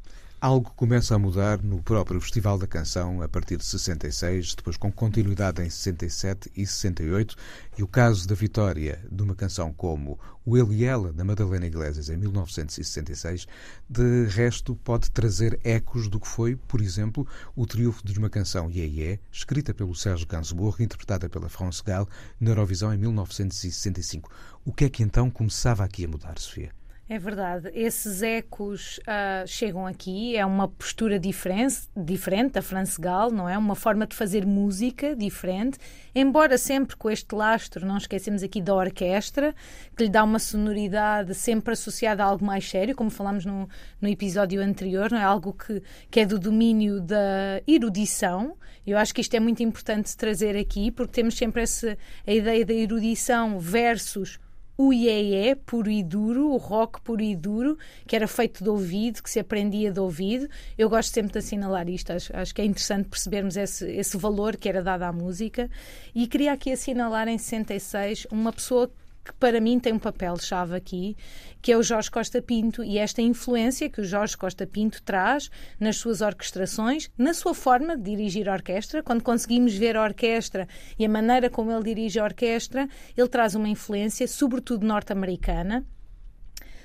Algo 0.42 0.70
começa 0.70 1.14
a 1.14 1.18
mudar 1.18 1.62
no 1.62 1.82
próprio 1.82 2.18
Festival 2.18 2.56
da 2.56 2.66
Canção 2.66 3.20
a 3.20 3.28
partir 3.28 3.58
de 3.58 3.64
66, 3.66 4.54
depois 4.54 4.78
com 4.78 4.90
continuidade 4.90 5.60
em 5.60 5.68
67 5.68 6.50
e 6.56 6.66
68, 6.66 7.36
e 7.76 7.82
o 7.82 7.86
caso 7.86 8.26
da 8.26 8.34
vitória 8.34 9.04
de 9.12 9.22
uma 9.22 9.34
canção 9.34 9.70
como 9.70 10.18
O 10.42 10.56
Ele 10.56 10.76
e 10.76 10.84
Ela, 10.86 11.12
da 11.12 11.24
Madalena 11.24 11.66
Iglesias, 11.66 12.08
em 12.08 12.16
1966, 12.16 13.46
de 13.86 14.24
resto 14.28 14.74
pode 14.76 15.10
trazer 15.10 15.60
ecos 15.62 16.08
do 16.08 16.18
que 16.18 16.26
foi, 16.26 16.56
por 16.56 16.80
exemplo, 16.80 17.26
o 17.54 17.66
triunfo 17.66 18.02
de 18.02 18.18
uma 18.18 18.30
canção 18.30 18.70
Iê 18.70 19.20
escrita 19.30 19.74
pelo 19.74 19.94
Sérgio 19.94 20.26
Gainsbourg 20.26 20.82
interpretada 20.82 21.28
pela 21.28 21.50
France 21.50 21.82
Gall 21.84 22.08
na 22.40 22.52
Eurovisão 22.52 22.94
em 22.94 22.96
1965. 22.96 24.30
O 24.64 24.72
que 24.72 24.86
é 24.86 24.88
que 24.88 25.02
então 25.02 25.30
começava 25.30 25.84
aqui 25.84 26.06
a 26.06 26.08
mudar, 26.08 26.38
Sofia? 26.38 26.79
É 27.12 27.18
verdade. 27.18 27.72
Esses 27.74 28.22
ecos 28.22 28.98
uh, 28.98 29.44
chegam 29.44 29.84
aqui. 29.84 30.36
É 30.36 30.46
uma 30.46 30.68
postura 30.68 31.18
diferente, 31.18 31.88
diferente 31.96 32.52
da 32.52 32.62
France 32.62 33.00
Gall, 33.00 33.32
não 33.32 33.48
é? 33.48 33.58
Uma 33.58 33.74
forma 33.74 34.06
de 34.06 34.14
fazer 34.14 34.46
música 34.46 35.16
diferente. 35.16 35.76
Embora 36.14 36.56
sempre 36.56 36.94
com 36.94 37.10
este 37.10 37.34
lastro, 37.34 37.84
não 37.84 37.96
esquecemos 37.96 38.44
aqui 38.44 38.62
da 38.62 38.72
orquestra, 38.76 39.52
que 39.96 40.04
lhe 40.04 40.08
dá 40.08 40.22
uma 40.22 40.38
sonoridade 40.38 41.34
sempre 41.34 41.72
associada 41.72 42.22
a 42.22 42.26
algo 42.26 42.44
mais 42.44 42.70
sério, 42.70 42.94
como 42.94 43.10
falámos 43.10 43.44
no, 43.44 43.68
no 44.00 44.08
episódio 44.08 44.62
anterior, 44.62 45.10
não 45.10 45.18
é? 45.18 45.24
Algo 45.24 45.52
que, 45.52 45.82
que 46.08 46.20
é 46.20 46.24
do 46.24 46.38
domínio 46.38 47.00
da 47.00 47.60
erudição. 47.66 48.56
Eu 48.86 48.96
acho 48.96 49.12
que 49.12 49.20
isto 49.20 49.34
é 49.34 49.40
muito 49.40 49.64
importante 49.64 50.16
trazer 50.16 50.56
aqui, 50.56 50.92
porque 50.92 51.14
temos 51.14 51.36
sempre 51.36 51.62
essa, 51.62 51.98
a 52.24 52.32
ideia 52.32 52.64
da 52.64 52.72
erudição 52.72 53.58
versus 53.58 54.38
o 54.82 54.94
iê 54.94 55.54
puro 55.54 55.90
e 55.90 56.02
duro, 56.02 56.52
o 56.52 56.56
rock 56.56 57.02
puro 57.02 57.20
e 57.20 57.36
duro, 57.36 57.76
que 58.06 58.16
era 58.16 58.26
feito 58.26 58.64
de 58.64 58.70
ouvido, 58.70 59.22
que 59.22 59.28
se 59.28 59.38
aprendia 59.38 59.92
de 59.92 60.00
ouvido. 60.00 60.48
Eu 60.78 60.88
gosto 60.88 61.12
sempre 61.12 61.32
de 61.32 61.38
assinalar 61.38 61.86
isto, 61.86 62.10
acho, 62.14 62.34
acho 62.34 62.54
que 62.54 62.62
é 62.62 62.64
interessante 62.64 63.06
percebermos 63.06 63.58
esse, 63.58 63.86
esse 63.90 64.16
valor 64.16 64.56
que 64.56 64.66
era 64.70 64.82
dado 64.82 65.02
à 65.02 65.12
música. 65.12 65.68
E 66.14 66.26
queria 66.26 66.54
aqui 66.54 66.72
assinalar 66.72 67.28
em 67.28 67.36
66 67.36 68.26
uma 68.30 68.54
pessoa 68.54 68.90
que 69.30 69.34
para 69.36 69.60
mim 69.60 69.78
tem 69.78 69.92
um 69.92 69.98
papel-chave 69.98 70.74
aqui, 70.74 71.16
que 71.62 71.70
é 71.70 71.76
o 71.76 71.82
Jorge 71.84 72.10
Costa 72.10 72.42
Pinto 72.42 72.82
e 72.82 72.98
esta 72.98 73.22
influência 73.22 73.88
que 73.88 74.00
o 74.00 74.04
Jorge 74.04 74.36
Costa 74.36 74.66
Pinto 74.66 75.00
traz 75.02 75.48
nas 75.78 75.98
suas 75.98 76.20
orquestrações, 76.20 77.08
na 77.16 77.32
sua 77.32 77.54
forma 77.54 77.96
de 77.96 78.02
dirigir 78.02 78.48
a 78.48 78.52
orquestra. 78.52 79.04
Quando 79.04 79.22
conseguimos 79.22 79.72
ver 79.74 79.96
a 79.96 80.02
orquestra 80.02 80.66
e 80.98 81.04
a 81.04 81.08
maneira 81.08 81.48
como 81.48 81.70
ele 81.70 81.84
dirige 81.84 82.18
a 82.18 82.24
orquestra, 82.24 82.88
ele 83.16 83.28
traz 83.28 83.54
uma 83.54 83.68
influência, 83.68 84.26
sobretudo 84.26 84.84
norte-americana, 84.84 85.86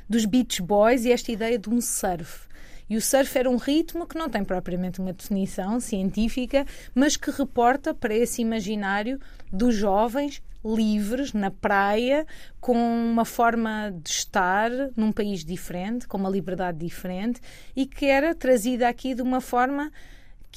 dos 0.08 0.25
Beach 0.25 0.62
Boys 0.62 1.04
e 1.04 1.12
esta 1.12 1.32
ideia 1.32 1.58
de 1.58 1.70
um 1.70 1.82
surf. 1.82 2.48
E 2.88 2.96
o 2.96 3.02
surf 3.02 3.36
era 3.36 3.50
um 3.50 3.58
ritmo 3.58 4.06
que 4.06 4.16
não 4.16 4.30
tem 4.30 4.44
propriamente 4.44 5.00
uma 5.00 5.12
definição 5.12 5.80
científica, 5.80 6.64
mas 6.94 7.18
que 7.18 7.32
reporta 7.32 7.92
para 7.96 8.14
esse 8.14 8.44
imaginário 8.44 9.20
dos 9.52 9.74
jovens 9.74 10.44
livres 10.66 11.32
na 11.34 11.52
praia, 11.52 12.26
com 12.60 12.74
uma 12.74 13.24
forma 13.24 13.94
de 14.04 14.10
estar 14.10 14.72
num 14.98 15.12
país 15.12 15.46
diferente, 15.46 16.08
com 16.08 16.18
uma 16.18 16.30
liberdade 16.30 16.80
diferente 16.80 17.40
e 17.76 17.86
que 17.86 18.08
era 18.08 18.34
trazida 18.34 18.90
aqui 18.90 19.14
de 19.14 19.22
uma 19.22 19.40
forma 19.40 19.92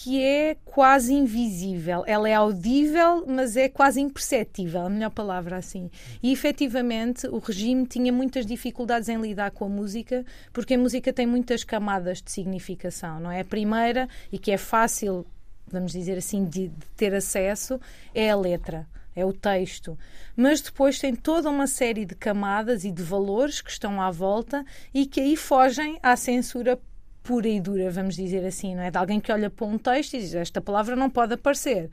que 0.01 0.23
é 0.23 0.57
quase 0.65 1.13
invisível. 1.13 2.05
Ela 2.07 2.29
é 2.29 2.35
audível, 2.35 3.25
mas 3.27 3.57
é 3.57 3.69
quase 3.69 4.01
imperceptível, 4.01 4.83
a 4.83 4.89
melhor 4.89 5.11
palavra 5.11 5.57
assim. 5.57 5.91
E 6.23 6.33
efetivamente 6.33 7.27
o 7.27 7.39
regime 7.39 7.85
tinha 7.85 8.13
muitas 8.13 8.47
dificuldades 8.47 9.09
em 9.09 9.21
lidar 9.21 9.51
com 9.51 9.65
a 9.65 9.69
música, 9.69 10.25
porque 10.53 10.75
a 10.75 10.79
música 10.79 11.13
tem 11.13 11.27
muitas 11.27 11.65
camadas 11.65 12.23
de 12.23 12.31
significação, 12.31 13.19
não 13.19 13.33
é? 13.33 13.41
A 13.41 13.45
primeira, 13.45 14.09
e 14.31 14.39
que 14.39 14.53
é 14.53 14.57
fácil, 14.57 15.27
vamos 15.67 15.91
dizer 15.91 16.17
assim, 16.17 16.45
de, 16.45 16.69
de 16.69 16.87
ter 16.97 17.13
acesso, 17.13 17.81
é 18.15 18.31
a 18.31 18.37
letra 18.37 18.87
é 19.19 19.25
o 19.25 19.33
texto. 19.33 19.99
Mas 20.37 20.61
depois 20.61 20.99
tem 20.99 21.15
toda 21.15 21.51
uma 21.51 21.67
série 21.67 22.05
de 22.05 22.15
camadas 22.15 22.85
e 22.85 22.91
de 22.91 23.03
valores 23.03 23.61
que 23.61 23.71
estão 23.71 24.01
à 24.01 24.11
volta 24.11 24.65
e 24.95 25.07
que 25.07 25.21
aí 25.21 25.37
fogem 25.37 25.99
à 26.03 26.17
censura 26.17 26.81
pura 27.23 27.49
e 27.49 27.61
dura, 27.61 27.91
vamos 27.91 28.17
dizer 28.17 28.45
assim, 28.47 28.75
não 28.75 28.83
é? 28.83 28.91
De 28.91 28.97
alguém 28.97 29.21
que 29.21 29.31
olha 29.31 29.51
para 29.51 29.67
um 29.67 29.77
texto 29.77 30.15
e 30.15 30.21
diz 30.21 30.35
esta 30.35 30.61
palavra 30.61 30.97
não 30.97 31.11
pode 31.11 31.35
aparecer. 31.35 31.91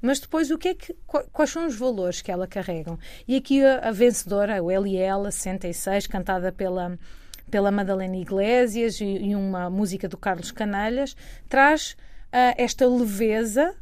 Mas 0.00 0.20
depois 0.20 0.50
o 0.50 0.58
que 0.58 0.68
é 0.68 0.74
que 0.74 0.94
quais 1.32 1.50
são 1.50 1.66
os 1.66 1.74
valores 1.74 2.22
que 2.22 2.30
ela 2.30 2.46
carregam? 2.46 2.98
E 3.26 3.34
aqui 3.36 3.64
a, 3.64 3.88
a 3.88 3.90
vencedora, 3.90 4.62
o 4.62 4.70
L.I.L. 4.70 5.24
66, 5.32 6.06
cantada 6.06 6.52
pela 6.52 6.96
pela 7.50 7.70
Madalena 7.70 8.16
Iglesias 8.16 9.00
e, 9.00 9.04
e 9.04 9.34
uma 9.36 9.70
música 9.70 10.08
do 10.08 10.16
Carlos 10.16 10.50
Canalhas, 10.50 11.16
traz 11.48 11.92
uh, 11.92 12.54
esta 12.56 12.86
leveza 12.86 13.74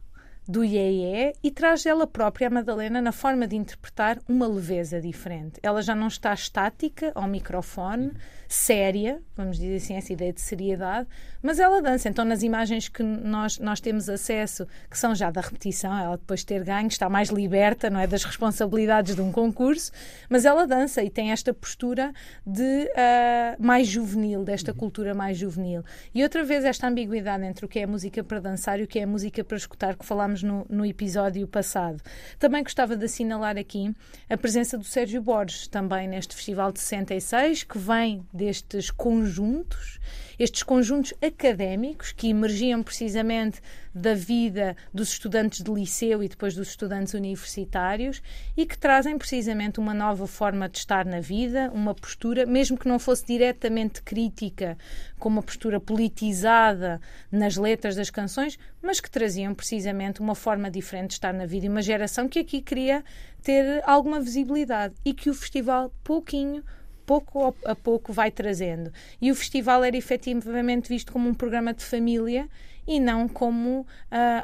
do 0.46 0.64
Iê 0.64 1.32
e 1.42 1.50
traz 1.50 1.86
ela 1.86 2.06
própria, 2.06 2.48
a 2.48 2.50
Madalena, 2.50 3.00
na 3.00 3.12
forma 3.12 3.46
de 3.46 3.56
interpretar 3.56 4.18
uma 4.28 4.46
leveza 4.46 5.00
diferente. 5.00 5.58
Ela 5.62 5.82
já 5.82 5.94
não 5.94 6.08
está 6.08 6.32
estática 6.32 7.12
ao 7.14 7.26
microfone, 7.26 8.12
séria, 8.54 9.20
vamos 9.36 9.58
dizer 9.58 9.76
assim, 9.76 9.94
essa 9.94 10.12
ideia 10.12 10.32
de 10.32 10.40
seriedade, 10.40 11.08
mas 11.42 11.58
ela 11.58 11.82
dança. 11.82 12.08
Então, 12.08 12.24
nas 12.24 12.42
imagens 12.42 12.88
que 12.88 13.02
nós, 13.02 13.58
nós 13.58 13.80
temos 13.80 14.08
acesso, 14.08 14.66
que 14.88 14.96
são 14.96 15.14
já 15.14 15.30
da 15.30 15.40
repetição, 15.40 15.96
ela 15.98 16.16
depois 16.16 16.40
de 16.40 16.46
ter 16.46 16.62
ganho, 16.62 16.86
está 16.86 17.08
mais 17.08 17.30
liberta, 17.30 17.90
não 17.90 17.98
é, 17.98 18.06
das 18.06 18.24
responsabilidades 18.24 19.16
de 19.16 19.20
um 19.20 19.32
concurso, 19.32 19.90
mas 20.28 20.44
ela 20.44 20.66
dança 20.66 21.02
e 21.02 21.10
tem 21.10 21.32
esta 21.32 21.52
postura 21.52 22.12
de 22.46 22.62
uh, 22.62 23.62
mais 23.62 23.88
juvenil, 23.88 24.44
desta 24.44 24.70
uhum. 24.70 24.78
cultura 24.78 25.14
mais 25.14 25.36
juvenil. 25.36 25.82
E 26.14 26.22
outra 26.22 26.44
vez 26.44 26.64
esta 26.64 26.86
ambiguidade 26.86 27.44
entre 27.44 27.64
o 27.64 27.68
que 27.68 27.80
é 27.80 27.86
música 27.86 28.22
para 28.22 28.38
dançar 28.38 28.78
e 28.78 28.84
o 28.84 28.86
que 28.86 29.00
é 29.00 29.04
música 29.04 29.42
para 29.42 29.56
escutar, 29.56 29.96
que 29.96 30.06
falámos 30.06 30.42
no, 30.42 30.64
no 30.70 30.86
episódio 30.86 31.46
passado. 31.48 32.00
Também 32.38 32.62
gostava 32.62 32.96
de 32.96 33.04
assinalar 33.04 33.58
aqui 33.58 33.92
a 34.30 34.36
presença 34.36 34.78
do 34.78 34.84
Sérgio 34.84 35.20
Borges, 35.20 35.66
também 35.66 36.06
neste 36.06 36.36
Festival 36.36 36.70
de 36.70 36.78
66, 36.78 37.64
que 37.64 37.78
vem 37.78 38.24
destes 38.44 38.90
conjuntos, 38.90 39.98
estes 40.38 40.62
conjuntos 40.62 41.14
académicos 41.22 42.12
que 42.12 42.28
emergiam 42.28 42.82
precisamente 42.82 43.60
da 43.94 44.12
vida 44.12 44.76
dos 44.92 45.10
estudantes 45.12 45.62
de 45.62 45.70
liceu 45.70 46.22
e 46.22 46.28
depois 46.28 46.54
dos 46.54 46.68
estudantes 46.68 47.14
universitários 47.14 48.20
e 48.56 48.66
que 48.66 48.76
trazem 48.76 49.16
precisamente 49.16 49.80
uma 49.80 49.94
nova 49.94 50.26
forma 50.26 50.68
de 50.68 50.78
estar 50.78 51.06
na 51.06 51.20
vida, 51.20 51.70
uma 51.72 51.94
postura, 51.94 52.44
mesmo 52.44 52.76
que 52.76 52.88
não 52.88 52.98
fosse 52.98 53.24
diretamente 53.24 54.02
crítica, 54.02 54.76
com 55.18 55.28
uma 55.30 55.42
postura 55.42 55.80
politizada 55.80 57.00
nas 57.32 57.56
letras 57.56 57.96
das 57.96 58.10
canções, 58.10 58.58
mas 58.82 59.00
que 59.00 59.10
traziam 59.10 59.54
precisamente 59.54 60.20
uma 60.20 60.34
forma 60.34 60.70
diferente 60.70 61.10
de 61.10 61.14
estar 61.14 61.32
na 61.32 61.46
vida 61.46 61.64
e 61.64 61.68
uma 61.68 61.82
geração 61.82 62.28
que 62.28 62.40
aqui 62.40 62.60
queria 62.60 63.02
ter 63.42 63.82
alguma 63.86 64.20
visibilidade 64.20 64.94
e 65.04 65.14
que 65.14 65.30
o 65.30 65.34
festival 65.34 65.94
pouquinho 66.02 66.62
pouco 67.06 67.54
a 67.64 67.74
pouco 67.74 68.12
vai 68.12 68.30
trazendo. 68.30 68.92
E 69.20 69.30
o 69.30 69.34
festival 69.34 69.84
era 69.84 69.96
efetivamente 69.96 70.88
visto 70.88 71.12
como 71.12 71.28
um 71.28 71.34
programa 71.34 71.72
de 71.72 71.84
família 71.84 72.48
e 72.86 73.00
não 73.00 73.28
como 73.28 73.80
uh, 73.80 73.86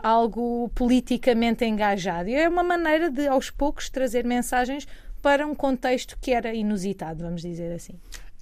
algo 0.02 0.71
politicamente 0.75 1.64
engajado. 1.64 2.29
E 2.29 2.35
é 2.35 2.49
uma 2.49 2.62
maneira 2.62 3.11
de, 3.11 3.26
aos 3.29 3.50
poucos, 3.50 3.90
trazer 3.90 4.25
mensagens 4.25 4.87
para 5.21 5.47
um 5.47 5.55
contexto 5.55 6.17
que 6.21 6.33
era 6.33 6.55
inusitado, 6.55 7.23
vamos 7.23 7.43
dizer 7.43 7.73
assim. 7.73 7.95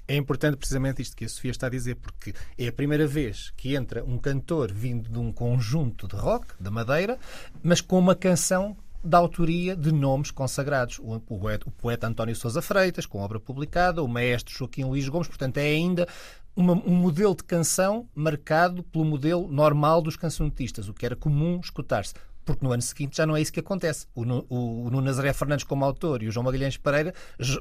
É 0.06 0.16
importante 0.16 0.56
precisamente 0.56 1.02
isto 1.02 1.14
que 1.14 1.26
a 1.26 1.28
Sofia 1.28 1.50
está 1.50 1.66
a 1.66 1.70
dizer, 1.70 1.96
porque 1.96 2.32
é 2.56 2.68
a 2.68 2.72
primeira 2.72 3.06
vez 3.06 3.52
que 3.56 3.74
entra 3.74 4.02
um 4.02 4.16
cantor 4.16 4.72
vindo 4.72 5.10
de 5.10 5.18
um 5.18 5.30
conjunto 5.30 6.08
de 6.08 6.16
rock, 6.16 6.46
da 6.58 6.70
Madeira, 6.70 7.18
mas 7.62 7.82
com 7.82 7.98
uma 7.98 8.14
canção 8.14 8.74
da 9.02 9.18
autoria 9.18 9.76
de 9.76 9.92
nomes 9.92 10.30
consagrados. 10.30 10.98
O, 10.98 11.22
o, 11.28 11.70
poeta 11.70 12.06
António 12.06 12.34
Sousa 12.34 12.60
Freitas, 12.60 13.06
com 13.06 13.20
obra 13.20 13.38
publicada, 13.38 14.02
o 14.02 14.08
maestro 14.08 14.54
Joaquim 14.54 14.84
Luís 14.84 15.08
Gomes, 15.08 15.28
portanto, 15.28 15.58
é 15.58 15.62
ainda 15.66 16.06
uma, 16.54 16.72
um 16.72 16.94
modelo 16.94 17.34
de 17.36 17.44
canção 17.44 18.08
marcado 18.14 18.82
pelo 18.82 19.04
modelo 19.04 19.46
normal 19.46 20.02
dos 20.02 20.16
cancionetistas, 20.16 20.88
o 20.88 20.94
que 20.94 21.06
era 21.06 21.14
comum 21.14 21.60
escutar-se 21.62 22.14
porque 22.48 22.64
no 22.64 22.72
ano 22.72 22.80
seguinte 22.80 23.18
já 23.18 23.26
não 23.26 23.36
é 23.36 23.42
isso 23.42 23.52
que 23.52 23.60
acontece. 23.60 24.06
O, 24.14 24.22
o, 24.48 24.86
o 24.86 25.00
Nazaré 25.02 25.34
Fernandes 25.34 25.66
como 25.66 25.84
autor 25.84 26.22
e 26.22 26.28
o 26.28 26.32
João 26.32 26.44
Magalhães 26.44 26.78
Pereira, 26.78 27.12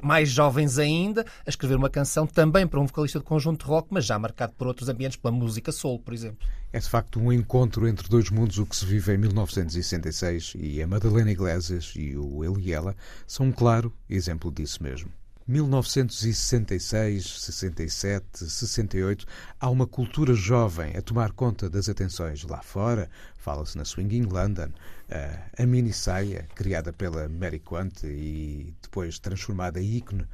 mais 0.02 0.30
jovens 0.30 0.80
ainda, 0.80 1.26
a 1.46 1.50
escrever 1.50 1.76
uma 1.76 1.90
canção 1.90 2.26
também 2.26 2.66
para 2.66 2.80
um 2.80 2.86
vocalista 2.86 3.20
de 3.20 3.26
conjunto 3.26 3.66
de 3.66 3.70
rock, 3.70 3.90
mas 3.92 4.06
já 4.06 4.18
marcado 4.18 4.54
por 4.58 4.66
outros 4.66 4.88
ambientes, 4.88 5.18
pela 5.18 5.34
música 5.34 5.74
soul, 5.74 6.00
por 6.00 6.14
exemplo. 6.14 6.48
É 6.72 6.80
de 6.80 6.88
facto 6.88 7.20
um 7.20 7.34
encontro 7.34 7.86
entre 7.86 8.08
dois 8.08 8.30
mundos, 8.30 8.58
o 8.60 8.66
que 8.66 8.78
se 8.78 8.86
vive 8.86 9.14
em 9.14 9.18
1966 9.18 10.54
e 10.56 10.82
a 10.82 10.88
Madalena 10.88 11.32
Iglesias 11.32 11.92
e 11.98 12.16
o 12.16 12.46
Eliela 12.46 12.96
são 13.26 13.48
um 13.48 13.52
claro 13.52 13.94
exemplo 14.10 14.50
disso 14.50 14.82
mesmo. 14.82 15.12
1966, 15.48 17.26
67, 17.26 18.50
68, 18.50 19.26
há 19.60 19.70
uma 19.70 19.88
cultura 19.88 20.34
jovem 20.34 20.98
a 20.98 21.02
tomar 21.02 21.32
conta 21.32 21.70
das 21.70 21.88
atenções 21.88 22.44
lá 22.44 22.62
fora. 22.62 23.10
Fala-se 23.38 23.78
na 23.78 23.86
Swinging 23.86 24.24
London, 24.24 24.70
a 25.58 25.66
mini 25.66 25.94
saia, 25.94 26.48
criada 26.54 26.92
pela 26.92 27.30
Mary 27.30 27.60
Quant 27.60 28.04
e 28.04 28.74
depois 28.82 29.18
transformada 29.20 29.82
em 29.82 29.96
ícone 29.96 30.26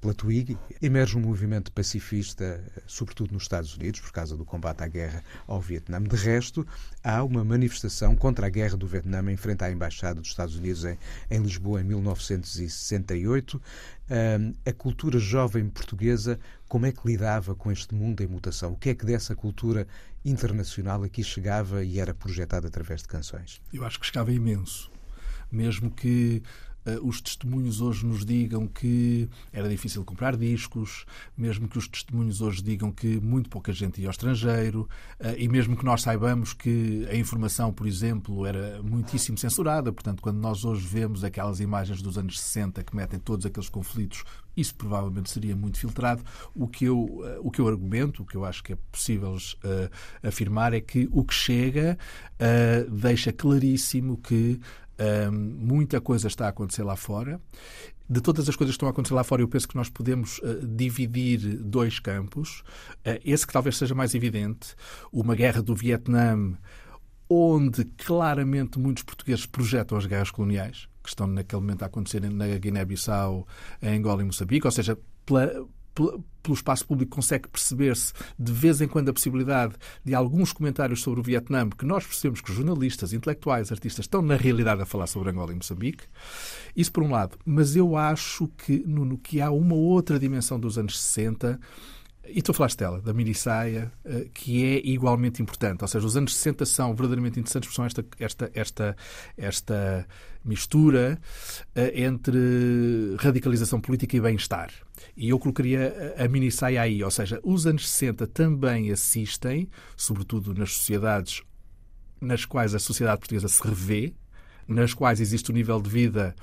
pela 0.00 0.12
Twiggy, 0.12 0.58
emerge 0.82 1.16
um 1.16 1.20
movimento 1.20 1.72
pacifista, 1.72 2.62
sobretudo 2.86 3.32
nos 3.32 3.44
Estados 3.44 3.74
Unidos, 3.76 4.00
por 4.00 4.12
causa 4.12 4.36
do 4.36 4.44
combate 4.44 4.82
à 4.82 4.88
guerra 4.88 5.24
ao 5.46 5.60
Vietnã. 5.60 6.02
De 6.02 6.16
resto, 6.16 6.66
há 7.02 7.24
uma 7.24 7.44
manifestação 7.44 8.14
contra 8.14 8.46
a 8.46 8.50
guerra 8.50 8.76
do 8.76 8.86
Vietnã 8.86 9.22
em 9.30 9.36
frente 9.36 9.64
à 9.64 9.70
Embaixada 9.70 10.20
dos 10.20 10.28
Estados 10.28 10.56
Unidos 10.56 10.84
em, 10.84 10.98
em 11.30 11.40
Lisboa 11.40 11.80
em 11.80 11.84
1968 11.84 13.60
a 14.66 14.72
cultura 14.72 15.18
jovem 15.18 15.68
portuguesa, 15.68 16.38
como 16.68 16.86
é 16.86 16.92
que 16.92 17.06
lidava 17.06 17.54
com 17.54 17.70
este 17.70 17.94
mundo 17.94 18.22
em 18.22 18.26
mutação? 18.26 18.72
O 18.72 18.76
que 18.76 18.90
é 18.90 18.94
que 18.94 19.06
dessa 19.06 19.36
cultura 19.36 19.86
internacional 20.24 21.02
aqui 21.02 21.22
chegava 21.22 21.84
e 21.84 21.98
era 21.98 22.14
projetada 22.14 22.68
através 22.68 23.02
de 23.02 23.08
canções? 23.08 23.60
Eu 23.72 23.84
acho 23.84 23.98
que 23.98 24.06
chegava 24.06 24.32
imenso. 24.32 24.90
Mesmo 25.50 25.90
que 25.90 26.42
os 27.02 27.20
testemunhos 27.20 27.80
hoje 27.80 28.06
nos 28.06 28.24
digam 28.24 28.66
que 28.66 29.28
era 29.52 29.68
difícil 29.68 30.04
comprar 30.04 30.36
discos, 30.36 31.04
mesmo 31.36 31.68
que 31.68 31.78
os 31.78 31.86
testemunhos 31.86 32.40
hoje 32.40 32.62
digam 32.62 32.90
que 32.90 33.20
muito 33.20 33.50
pouca 33.50 33.72
gente 33.72 34.00
ia 34.00 34.08
ao 34.08 34.10
estrangeiro, 34.10 34.88
uh, 35.20 35.34
e 35.36 35.48
mesmo 35.48 35.76
que 35.76 35.84
nós 35.84 36.02
saibamos 36.02 36.52
que 36.52 37.06
a 37.10 37.14
informação, 37.14 37.72
por 37.72 37.86
exemplo, 37.86 38.46
era 38.46 38.82
muitíssimo 38.82 39.36
censurada, 39.36 39.92
portanto, 39.92 40.22
quando 40.22 40.38
nós 40.38 40.64
hoje 40.64 40.86
vemos 40.86 41.24
aquelas 41.24 41.60
imagens 41.60 42.00
dos 42.00 42.16
anos 42.16 42.40
60 42.40 42.82
que 42.82 42.96
metem 42.96 43.18
todos 43.18 43.44
aqueles 43.44 43.68
conflitos, 43.68 44.24
isso 44.56 44.74
provavelmente 44.74 45.30
seria 45.30 45.54
muito 45.54 45.78
filtrado. 45.78 46.22
O 46.54 46.66
que 46.66 46.84
eu, 46.84 46.98
uh, 46.98 47.40
o 47.40 47.50
que 47.50 47.60
eu 47.60 47.68
argumento, 47.68 48.22
o 48.22 48.26
que 48.26 48.36
eu 48.36 48.44
acho 48.44 48.62
que 48.62 48.72
é 48.72 48.76
possível 48.90 49.36
afirmar 50.22 50.72
é 50.72 50.80
que 50.80 51.08
o 51.12 51.24
que 51.24 51.34
chega 51.34 51.98
deixa 52.90 53.32
claríssimo 53.32 54.16
que 54.16 54.60
muita 55.30 56.00
coisa 56.00 56.28
está 56.28 56.46
a 56.46 56.48
acontecer 56.50 56.82
lá 56.82 56.96
fora. 56.96 57.40
De 58.08 58.20
todas 58.20 58.48
as 58.48 58.56
coisas 58.56 58.74
que 58.74 58.76
estão 58.76 58.88
a 58.88 58.90
acontecer 58.90 59.14
lá 59.14 59.22
fora, 59.22 59.42
eu 59.42 59.48
penso 59.48 59.68
que 59.68 59.76
nós 59.76 59.88
podemos 59.88 60.38
uh, 60.38 60.66
dividir 60.66 61.38
dois 61.58 62.00
campos. 62.00 62.62
Uh, 63.06 63.20
esse 63.24 63.46
que 63.46 63.52
talvez 63.52 63.76
seja 63.76 63.94
mais 63.94 64.14
evidente, 64.14 64.74
uma 65.12 65.36
guerra 65.36 65.62
do 65.62 65.74
Vietnã, 65.76 66.54
onde 67.28 67.84
claramente 67.84 68.80
muitos 68.80 69.04
portugueses 69.04 69.46
projetam 69.46 69.96
as 69.96 70.06
guerras 70.06 70.32
coloniais, 70.32 70.88
que 71.02 71.08
estão 71.08 71.28
naquele 71.28 71.62
momento 71.62 71.84
a 71.84 71.86
acontecer 71.86 72.20
na 72.28 72.48
Guiné-Bissau, 72.48 73.46
em 73.80 73.98
Angola 73.98 74.22
e 74.22 74.24
Moçambique, 74.24 74.66
ou 74.66 74.72
seja, 74.72 74.98
pela, 75.24 75.64
pelo 75.94 76.54
espaço 76.54 76.86
público 76.86 77.14
consegue 77.14 77.48
perceber-se 77.48 78.12
de 78.38 78.52
vez 78.52 78.80
em 78.80 78.88
quando 78.88 79.08
a 79.08 79.12
possibilidade 79.12 79.74
de 80.04 80.14
alguns 80.14 80.52
comentários 80.52 81.02
sobre 81.02 81.20
o 81.20 81.22
Vietnã, 81.22 81.68
que 81.68 81.84
nós 81.84 82.06
percebemos 82.06 82.40
que 82.40 82.52
jornalistas, 82.52 83.12
intelectuais, 83.12 83.70
artistas 83.70 84.04
estão 84.04 84.22
na 84.22 84.36
realidade 84.36 84.82
a 84.82 84.86
falar 84.86 85.06
sobre 85.06 85.30
Angola 85.30 85.52
e 85.52 85.56
Moçambique. 85.56 86.04
Isso 86.74 86.92
por 86.92 87.02
um 87.02 87.10
lado. 87.10 87.38
Mas 87.44 87.76
eu 87.76 87.96
acho 87.96 88.48
que, 88.48 88.82
no 88.86 89.18
que 89.18 89.40
há 89.40 89.50
uma 89.50 89.74
outra 89.74 90.18
dimensão 90.18 90.58
dos 90.58 90.78
anos 90.78 90.98
60 90.98 91.60
e 92.32 92.42
tu 92.42 92.52
falaste 92.52 92.78
dela, 92.78 93.00
da 93.00 93.12
minissaia, 93.12 93.92
eh, 94.04 94.28
que 94.32 94.64
é 94.64 94.86
igualmente 94.86 95.42
importante. 95.42 95.82
Ou 95.82 95.88
seja, 95.88 96.06
os 96.06 96.16
anos 96.16 96.36
60 96.36 96.64
são 96.66 96.94
verdadeiramente 96.94 97.38
interessantes 97.38 97.68
porque 97.68 97.76
são 97.76 97.84
esta, 97.84 98.04
esta, 98.18 98.50
esta, 98.54 98.96
esta 99.36 100.06
mistura 100.44 101.18
eh, 101.74 102.02
entre 102.02 103.16
radicalização 103.18 103.80
política 103.80 104.16
e 104.16 104.20
bem-estar. 104.20 104.70
E 105.16 105.28
eu 105.28 105.38
colocaria 105.38 106.14
a 106.18 106.28
minissaia 106.28 106.82
aí. 106.82 107.02
Ou 107.02 107.10
seja, 107.10 107.40
os 107.42 107.66
anos 107.66 107.88
60 107.88 108.26
também 108.26 108.90
assistem, 108.90 109.68
sobretudo 109.96 110.54
nas 110.54 110.72
sociedades 110.72 111.42
nas 112.20 112.44
quais 112.44 112.74
a 112.74 112.78
sociedade 112.78 113.20
portuguesa 113.20 113.48
se 113.48 113.62
revê, 113.66 114.12
nas 114.68 114.92
quais 114.92 115.20
existe 115.20 115.50
o 115.50 115.52
um 115.52 115.56
nível 115.56 115.80
de 115.80 115.88
vida 115.88 116.34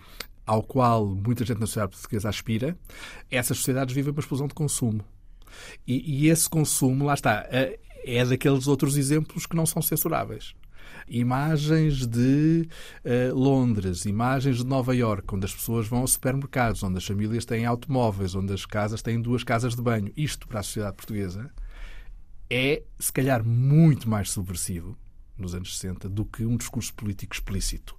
ao 0.45 0.63
qual 0.63 1.05
muita 1.05 1.45
gente 1.45 1.59
na 1.59 1.67
sociedade 1.67 1.91
portuguesa 1.91 2.29
aspira, 2.29 2.77
essas 3.29 3.57
sociedades 3.57 3.93
vivem 3.93 4.11
uma 4.11 4.19
explosão 4.19 4.47
de 4.47 4.53
consumo. 4.53 5.03
E, 5.87 6.23
e 6.25 6.29
esse 6.29 6.49
consumo, 6.49 7.05
lá 7.05 7.13
está, 7.13 7.47
é, 7.49 7.79
é 8.05 8.25
daqueles 8.25 8.67
outros 8.67 8.97
exemplos 8.97 9.45
que 9.45 9.55
não 9.55 9.65
são 9.65 9.81
censuráveis 9.81 10.53
imagens 11.09 12.05
de 12.05 12.67
uh, 13.05 13.33
Londres, 13.33 14.05
imagens 14.05 14.57
de 14.57 14.65
Nova 14.65 14.93
York, 14.93 15.33
onde 15.33 15.45
as 15.45 15.53
pessoas 15.53 15.87
vão 15.87 15.99
aos 15.99 16.13
supermercados, 16.13 16.83
onde 16.83 16.97
as 16.97 17.05
famílias 17.05 17.45
têm 17.45 17.65
automóveis, 17.65 18.35
onde 18.35 18.53
as 18.53 18.65
casas 18.65 19.01
têm 19.01 19.21
duas 19.21 19.43
casas 19.43 19.73
de 19.75 19.81
banho. 19.81 20.11
Isto 20.17 20.47
para 20.47 20.59
a 20.59 20.63
sociedade 20.63 20.97
portuguesa 20.97 21.49
é, 22.49 22.83
se 22.99 23.11
calhar, 23.11 23.43
muito 23.43 24.09
mais 24.09 24.31
subversivo 24.31 24.97
nos 25.37 25.53
anos 25.53 25.77
60 25.77 26.09
do 26.09 26.25
que 26.25 26.45
um 26.45 26.57
discurso 26.57 26.93
político 26.93 27.33
explícito. 27.33 27.95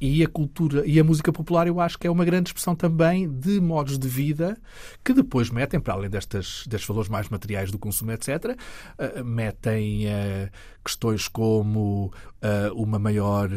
E 0.00 0.22
a 0.22 0.28
cultura 0.28 0.82
e 0.86 0.98
a 0.98 1.04
música 1.04 1.32
popular 1.32 1.66
eu 1.66 1.80
acho 1.80 1.98
que 1.98 2.06
é 2.06 2.10
uma 2.10 2.24
grande 2.24 2.50
expressão 2.50 2.74
também 2.74 3.28
de 3.28 3.60
modos 3.60 3.98
de 3.98 4.08
vida 4.08 4.56
que 5.04 5.12
depois 5.12 5.50
metem, 5.50 5.80
para 5.80 5.94
além 5.94 6.10
destas, 6.10 6.64
destes 6.66 6.88
valores 6.88 7.08
mais 7.08 7.28
materiais 7.28 7.70
do 7.70 7.78
consumo, 7.78 8.12
etc., 8.12 8.58
eh, 8.98 9.22
metem 9.22 10.06
uh, 10.06 10.50
questões 10.84 11.28
como 11.28 12.12
uh, 12.42 12.74
uma 12.74 12.98
maior 12.98 13.48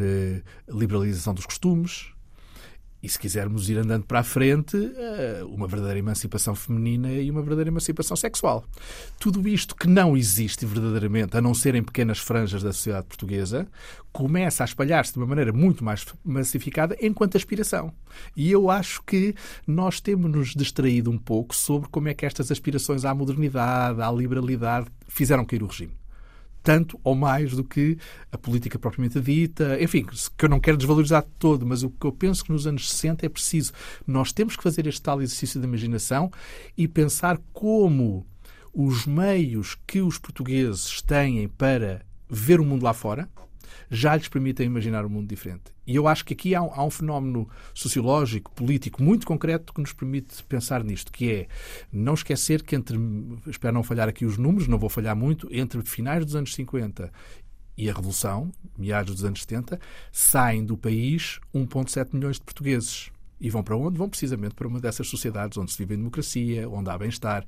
liberalização 0.68 1.34
dos 1.34 1.46
costumes, 1.46 2.12
e 3.02 3.08
se 3.08 3.20
quisermos 3.20 3.70
ir 3.70 3.78
andando 3.78 4.06
para 4.06 4.20
a 4.20 4.24
frente, 4.24 4.76
eh, 4.76 5.44
uma 5.46 5.68
verdadeira 5.68 6.00
emancipação 6.00 6.56
feminina 6.56 7.12
e 7.12 7.30
uma 7.30 7.42
verdadeira 7.42 7.70
emancipação 7.70 8.18
sexual. 8.18 8.66
Tudo 9.20 9.48
isto 9.48 9.76
que 9.76 9.88
não 9.88 10.18
existe 10.18 10.66
verdadeiramente, 10.66 11.38
a 11.38 11.42
não 11.42 11.54
ser 11.54 11.76
em 11.76 11.84
pequenas 11.84 12.20
franjas 12.20 12.64
da 12.64 12.74
sociedade 12.74 13.06
portuguesa, 13.08 13.68
começa 14.12 14.64
a 14.64 14.66
espalhar-se 14.66 15.14
de 15.14 15.20
uma 15.20 15.28
maneira 15.28 15.54
muito 15.54 15.84
mais 15.84 16.06
massificada 16.26 16.98
enquanto 17.00 17.38
aspiração. 17.38 17.94
E 18.36 18.52
eu 18.52 18.70
acho 18.70 19.04
que 19.04 19.36
nós 19.66 20.02
temos-nos 20.02 20.56
distraído 20.56 21.12
um 21.12 21.18
pouco 21.18 21.56
sobre 21.56 21.88
como 21.90 22.08
é 22.08 22.14
que 22.14 22.26
estas 22.26 22.52
aspirações 22.52 23.06
à 23.06 23.14
modernidade, 23.14 24.02
à 24.02 24.12
liberalidade, 24.12 24.88
fizeram 25.08 25.46
cair 25.46 25.62
o 25.62 25.68
regime 25.68 25.94
tanto 26.68 27.00
ou 27.02 27.16
mais 27.16 27.54
do 27.54 27.64
que 27.64 27.98
a 28.30 28.38
política 28.38 28.78
propriamente 28.78 29.22
dita. 29.22 29.82
Enfim, 29.82 30.06
que 30.38 30.44
eu 30.44 30.50
não 30.50 30.60
quero 30.60 30.76
desvalorizar 30.76 31.26
todo, 31.40 31.66
mas 31.66 31.82
o 31.82 31.90
que 31.90 32.06
eu 32.06 32.12
penso 32.12 32.44
que 32.44 32.52
nos 32.52 32.68
anos 32.68 32.90
60 32.90 33.26
é 33.26 33.30
preciso. 33.30 33.72
Nós 34.06 34.34
temos 34.34 34.58
que 34.58 34.64
fazer 34.64 34.86
este 34.86 35.02
tal 35.02 35.22
exercício 35.22 35.62
de 35.62 35.66
imaginação 35.66 36.30
e 36.78 36.86
pensar 36.86 37.40
como 37.54 38.28
os 38.74 39.06
meios 39.06 39.78
que 39.88 40.02
os 40.02 40.18
portugueses 40.18 41.02
têm 41.02 41.48
para 41.48 42.02
ver 42.30 42.60
o 42.60 42.66
mundo 42.66 42.84
lá 42.84 42.94
fora 42.94 43.30
já 43.90 44.18
lhes 44.18 44.28
permitem 44.28 44.66
imaginar 44.66 45.06
um 45.06 45.10
mundo 45.10 45.30
diferente. 45.30 45.77
E 45.88 45.96
eu 45.96 46.06
acho 46.06 46.26
que 46.26 46.34
aqui 46.34 46.54
há 46.54 46.62
um, 46.62 46.70
há 46.74 46.84
um, 46.84 46.90
fenómeno 46.90 47.50
sociológico, 47.74 48.52
político, 48.52 49.02
muito 49.02 49.26
concreto 49.26 49.74
que 49.74 49.80
nos 49.80 49.94
permite 49.94 50.44
pensar 50.44 50.84
nisto, 50.84 51.10
que 51.14 51.32
é 51.32 51.48
não 51.90 52.14
esquecer 52.14 52.62
que 52.62 52.76
entre, 52.76 53.00
espero 53.48 53.74
não 53.74 53.84
falhar 53.84 54.10
aqui 54.10 54.26
os 54.26 54.38
números, 54.38 54.68
não 54.68 54.78
vou 54.78 54.90
falhar 54.90 55.16
muito, 55.16 55.48
entre 55.50 55.82
finais 55.84 56.26
dos 56.26 56.36
anos 56.36 56.54
50 56.54 57.10
e 57.78 57.90
a 57.90 57.94
Revolução, 57.94 58.52
meados 58.78 59.16
dos 59.16 59.24
anos 59.24 59.42
70, 59.42 59.80
saem 60.12 60.66
do 60.66 60.78
país 60.78 61.40
1,7 61.56 62.10
milhões 62.14 62.36
de 62.36 62.42
portugueses. 62.42 63.10
E 63.40 63.50
vão 63.50 63.64
para 63.64 63.78
onde? 63.78 63.98
Vão 63.98 64.10
precisamente 64.10 64.56
para 64.56 64.68
uma 64.68 64.82
dessas 64.82 65.08
sociedades 65.08 65.58
onde 65.58 65.72
se 65.72 65.78
vive 65.78 65.94
em 65.94 65.98
democracia, 65.98 66.68
onde 66.68 66.90
há 66.90 66.98
bem-estar 66.98 67.46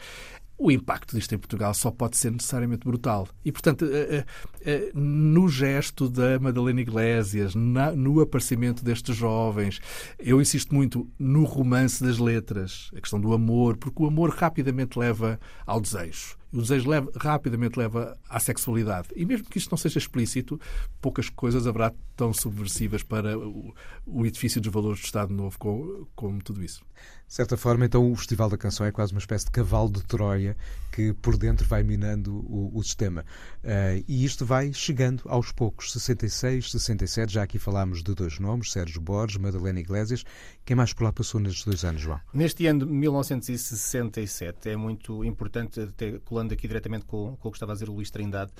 o 0.60 0.69
impacto 0.69 1.15
disto 1.15 1.34
em 1.34 1.38
Portugal 1.38 1.74
só 1.74 1.89
pode 1.89 2.17
ser 2.17 2.32
necessariamente 2.32 2.86
brutal. 2.86 3.28
E, 3.45 3.52
portanto, 3.52 3.86
eh, 3.86 4.26
eh, 4.62 4.91
no 4.93 5.48
gesto 5.48 6.10
da 6.10 6.38
Madalena 6.38 6.82
Iglesias, 6.82 7.56
no 7.56 8.19
aparecimento 8.19 8.84
destes 8.84 9.15
jovens, 9.15 9.80
eu 10.19 10.41
insisto 10.41 10.76
muito 10.76 11.10
no 11.17 11.45
romance 11.45 12.04
das 12.04 12.17
letras, 12.17 12.91
a 12.93 13.00
questão 13.00 13.22
do 13.22 13.34
amor, 13.34 13.78
porque 13.78 14.04
o 14.04 14.08
amor 14.08 14.32
rapidamente 14.32 15.00
leva 15.00 15.39
ao 15.65 15.80
desejo. 15.80 16.38
O 16.52 16.62
desejo 16.62 16.90
leva, 16.90 17.12
rapidamente 17.16 17.78
leva 17.78 18.18
à 18.28 18.40
sexualidade. 18.40 19.10
E 19.16 19.26
mesmo 19.26 19.48
que 19.48 19.58
isto 19.58 19.70
não 19.70 19.78
seja 19.78 20.00
explícito, 20.00 20.60
poucas 21.00 21.30
coisas 21.30 21.68
haverá 21.68 21.94
tão 22.16 22.34
subversivas 22.34 23.04
para 23.04 23.38
o, 23.38 23.74
o 24.06 24.26
edifício 24.26 24.60
dos 24.60 24.72
valores 24.72 25.00
do 25.00 25.06
Estado 25.06 25.34
Novo 25.34 25.58
como, 25.60 26.08
como 26.16 26.42
tudo 26.42 26.64
isso. 26.64 26.84
De 27.30 27.36
certa 27.36 27.56
forma, 27.56 27.86
então, 27.86 28.12
o 28.12 28.16
Festival 28.16 28.50
da 28.50 28.58
Canção 28.58 28.88
é 28.88 28.92
quase 28.92 29.14
uma 29.14 29.20
espécie 29.20 29.46
de 29.46 29.52
cavalo 29.52 29.92
de 29.92 30.04
Troia 30.04 30.58
que 30.92 31.14
por 31.14 31.38
dentro 31.38 31.66
vai 31.68 31.84
minando 31.84 32.36
o, 32.36 32.72
o 32.74 32.84
sistema. 32.84 33.24
Uh, 33.64 34.04
e 34.08 34.26
isto 34.26 34.44
vai 34.44 34.74
chegando 34.74 35.22
aos 35.28 35.52
poucos. 35.52 35.92
66, 35.94 36.72
67, 36.72 37.32
já 37.32 37.44
aqui 37.44 37.60
falámos 37.60 38.02
de 38.02 38.16
dois 38.16 38.40
nomes, 38.40 38.72
Sérgio 38.72 39.00
Borges, 39.00 39.38
Madalena 39.38 39.80
Iglesias. 39.80 40.26
Quem 40.70 40.76
mais 40.76 40.94
por 40.94 41.04
lá 41.04 41.12
passou 41.12 41.42
nestes 41.42 41.66
dois 41.66 41.84
anos, 41.84 42.00
João? 42.00 42.22
Neste 42.32 42.68
ano 42.68 42.86
de 42.86 42.94
1967, 42.94 44.70
é 44.70 44.76
muito 44.76 45.26
importante, 45.26 45.84
ter, 45.98 46.20
colando 46.20 46.54
aqui 46.54 46.68
diretamente 46.68 47.06
com, 47.06 47.36
com 47.38 47.48
o 47.48 47.52
que 47.52 47.58
estava 47.58 47.72
a 47.72 47.74
dizer 47.74 47.90
o 47.90 47.94
Luís 47.94 48.12
Trindade, 48.12 48.52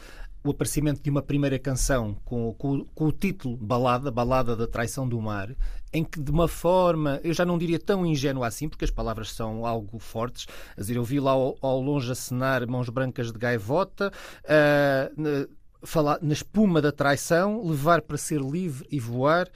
o 0.44 0.50
aparecimento 0.50 1.04
de 1.04 1.10
uma 1.12 1.22
primeira 1.22 1.60
canção 1.60 2.18
com, 2.26 2.52
com, 2.56 2.84
com, 2.84 3.06
o 3.06 3.12
título 3.12 3.56
Balada, 3.58 4.10
Balada 4.10 4.56
da 4.56 4.66
Traição 4.66 5.08
do 5.08 5.22
Mar, 5.22 5.56
em 5.94 6.04
que 6.04 6.20
de 6.20 6.32
uma 6.32 6.48
forma, 6.48 7.20
eu 7.24 7.32
já 7.32 7.46
não 7.46 7.60
diria 7.60 7.78
tão 7.78 8.04
ingênua 8.04 8.48
assim, 8.48 8.68
porque 8.68 8.86
as 8.86 8.90
palavras 8.90 9.32
são 9.32 9.64
algo 9.64 10.00
fortes. 10.00 10.48
A 10.76 10.82
dizer, 10.82 10.96
eu 10.96 11.04
vi 11.04 11.20
lá 11.20 11.34
ao, 11.34 11.60
ao 11.62 11.80
longe 11.80 12.12
acenar 12.12 12.68
mãos 12.68 12.90
brancas 12.90 13.32
de 13.32 13.38
gaivota, 13.38 14.12
uh, 14.46 15.48
falar 15.84 16.18
na 16.24 16.34
espuma 16.34 16.82
da 16.82 16.92
traição, 16.92 17.64
levar 17.64 18.02
para 18.02 18.18
ser 18.18 18.42
livre 18.42 18.88
e 18.92 19.00
voar 19.00 19.48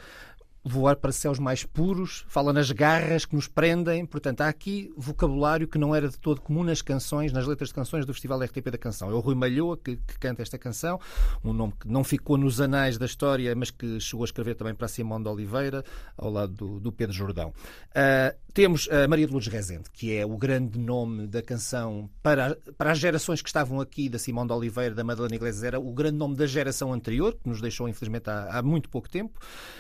voar 0.64 0.96
para 0.96 1.12
céus 1.12 1.40
mais 1.40 1.66
puros, 1.66 2.24
fala 2.28 2.54
nas 2.54 2.72
garras 2.72 3.26
que 3.26 3.36
nos 3.36 3.48
prendem. 3.48 4.06
Portanto, 4.06 4.42
há 4.42 4.48
aqui 4.48 4.92
vocabulário 4.96 5.68
que 5.68 5.78
não 5.78 5.94
era 5.94 6.08
de 6.08 6.18
todo 6.18 6.40
comum 6.40 6.64
nas 6.64 6.82
canções, 6.82 7.34
nas 7.34 7.46
letras 7.46 7.70
de 7.70 7.76
canções 7.76 8.06
do 8.06 8.14
Festival 8.14 8.42
RTP 8.42 8.70
da 8.72 8.78
Canção. 8.78 9.10
É 9.10 9.14
o 9.14 9.20
Rui 9.20 9.36
Malhoa 9.36 9.78
que, 9.78 9.98
que, 9.98 10.18
canta 10.18 10.42
esta 10.42 10.58
canção, 10.58 11.00
um 11.44 11.52
nome 11.52 11.74
que 11.80 11.88
não 11.88 12.04
ficou 12.04 12.38
nos 12.38 12.62
anais 12.62 12.98
da 12.98 13.06
história, 13.06 13.54
mas 13.56 13.72
que 13.72 14.00
chegou 14.00 14.24
a 14.24 14.26
escrever 14.26 14.56
também 14.56 14.74
para 14.74 14.88
Simão 14.88 15.22
de 15.22 15.28
Oliveira, 15.28 15.84
ao 16.18 16.30
lado 16.30 16.54
do, 16.54 16.80
do 16.80 16.92
Pedro 16.92 17.14
Jordão. 17.14 17.54
Uh, 17.90 18.38
temos 18.54 18.88
a 18.90 19.08
Maria 19.08 19.26
de 19.26 19.32
Lourdes 19.32 19.52
Rezende, 19.52 19.90
que 19.92 20.16
é 20.16 20.26
o 20.26 20.38
grande 20.38 20.78
nome 20.78 21.28
da 21.28 21.42
canção 21.42 22.10
para, 22.22 22.56
para 22.78 22.92
as 22.92 23.00
gerações 23.00 23.42
que 23.42 23.50
estavam 23.50 23.82
aqui, 23.82 24.08
da 24.08 24.20
Simão 24.20 24.46
de 24.46 24.54
Oliveira, 24.54 24.94
da 24.94 25.04
Madalena 25.04 25.36
Iglesias, 25.36 25.64
era 25.64 25.80
o 25.80 25.92
grande 25.92 26.18
nome 26.18 26.36
da 26.36 26.46
geração 26.46 26.94
anterior, 26.94 27.34
que 27.34 27.50
nos 27.50 27.60
deixou, 27.60 27.90
infelizmente, 27.90 28.30
há, 28.30 28.60
há 28.60 28.62
muito 28.62 28.90
pouco 28.90 29.10
tempo. 29.10 29.40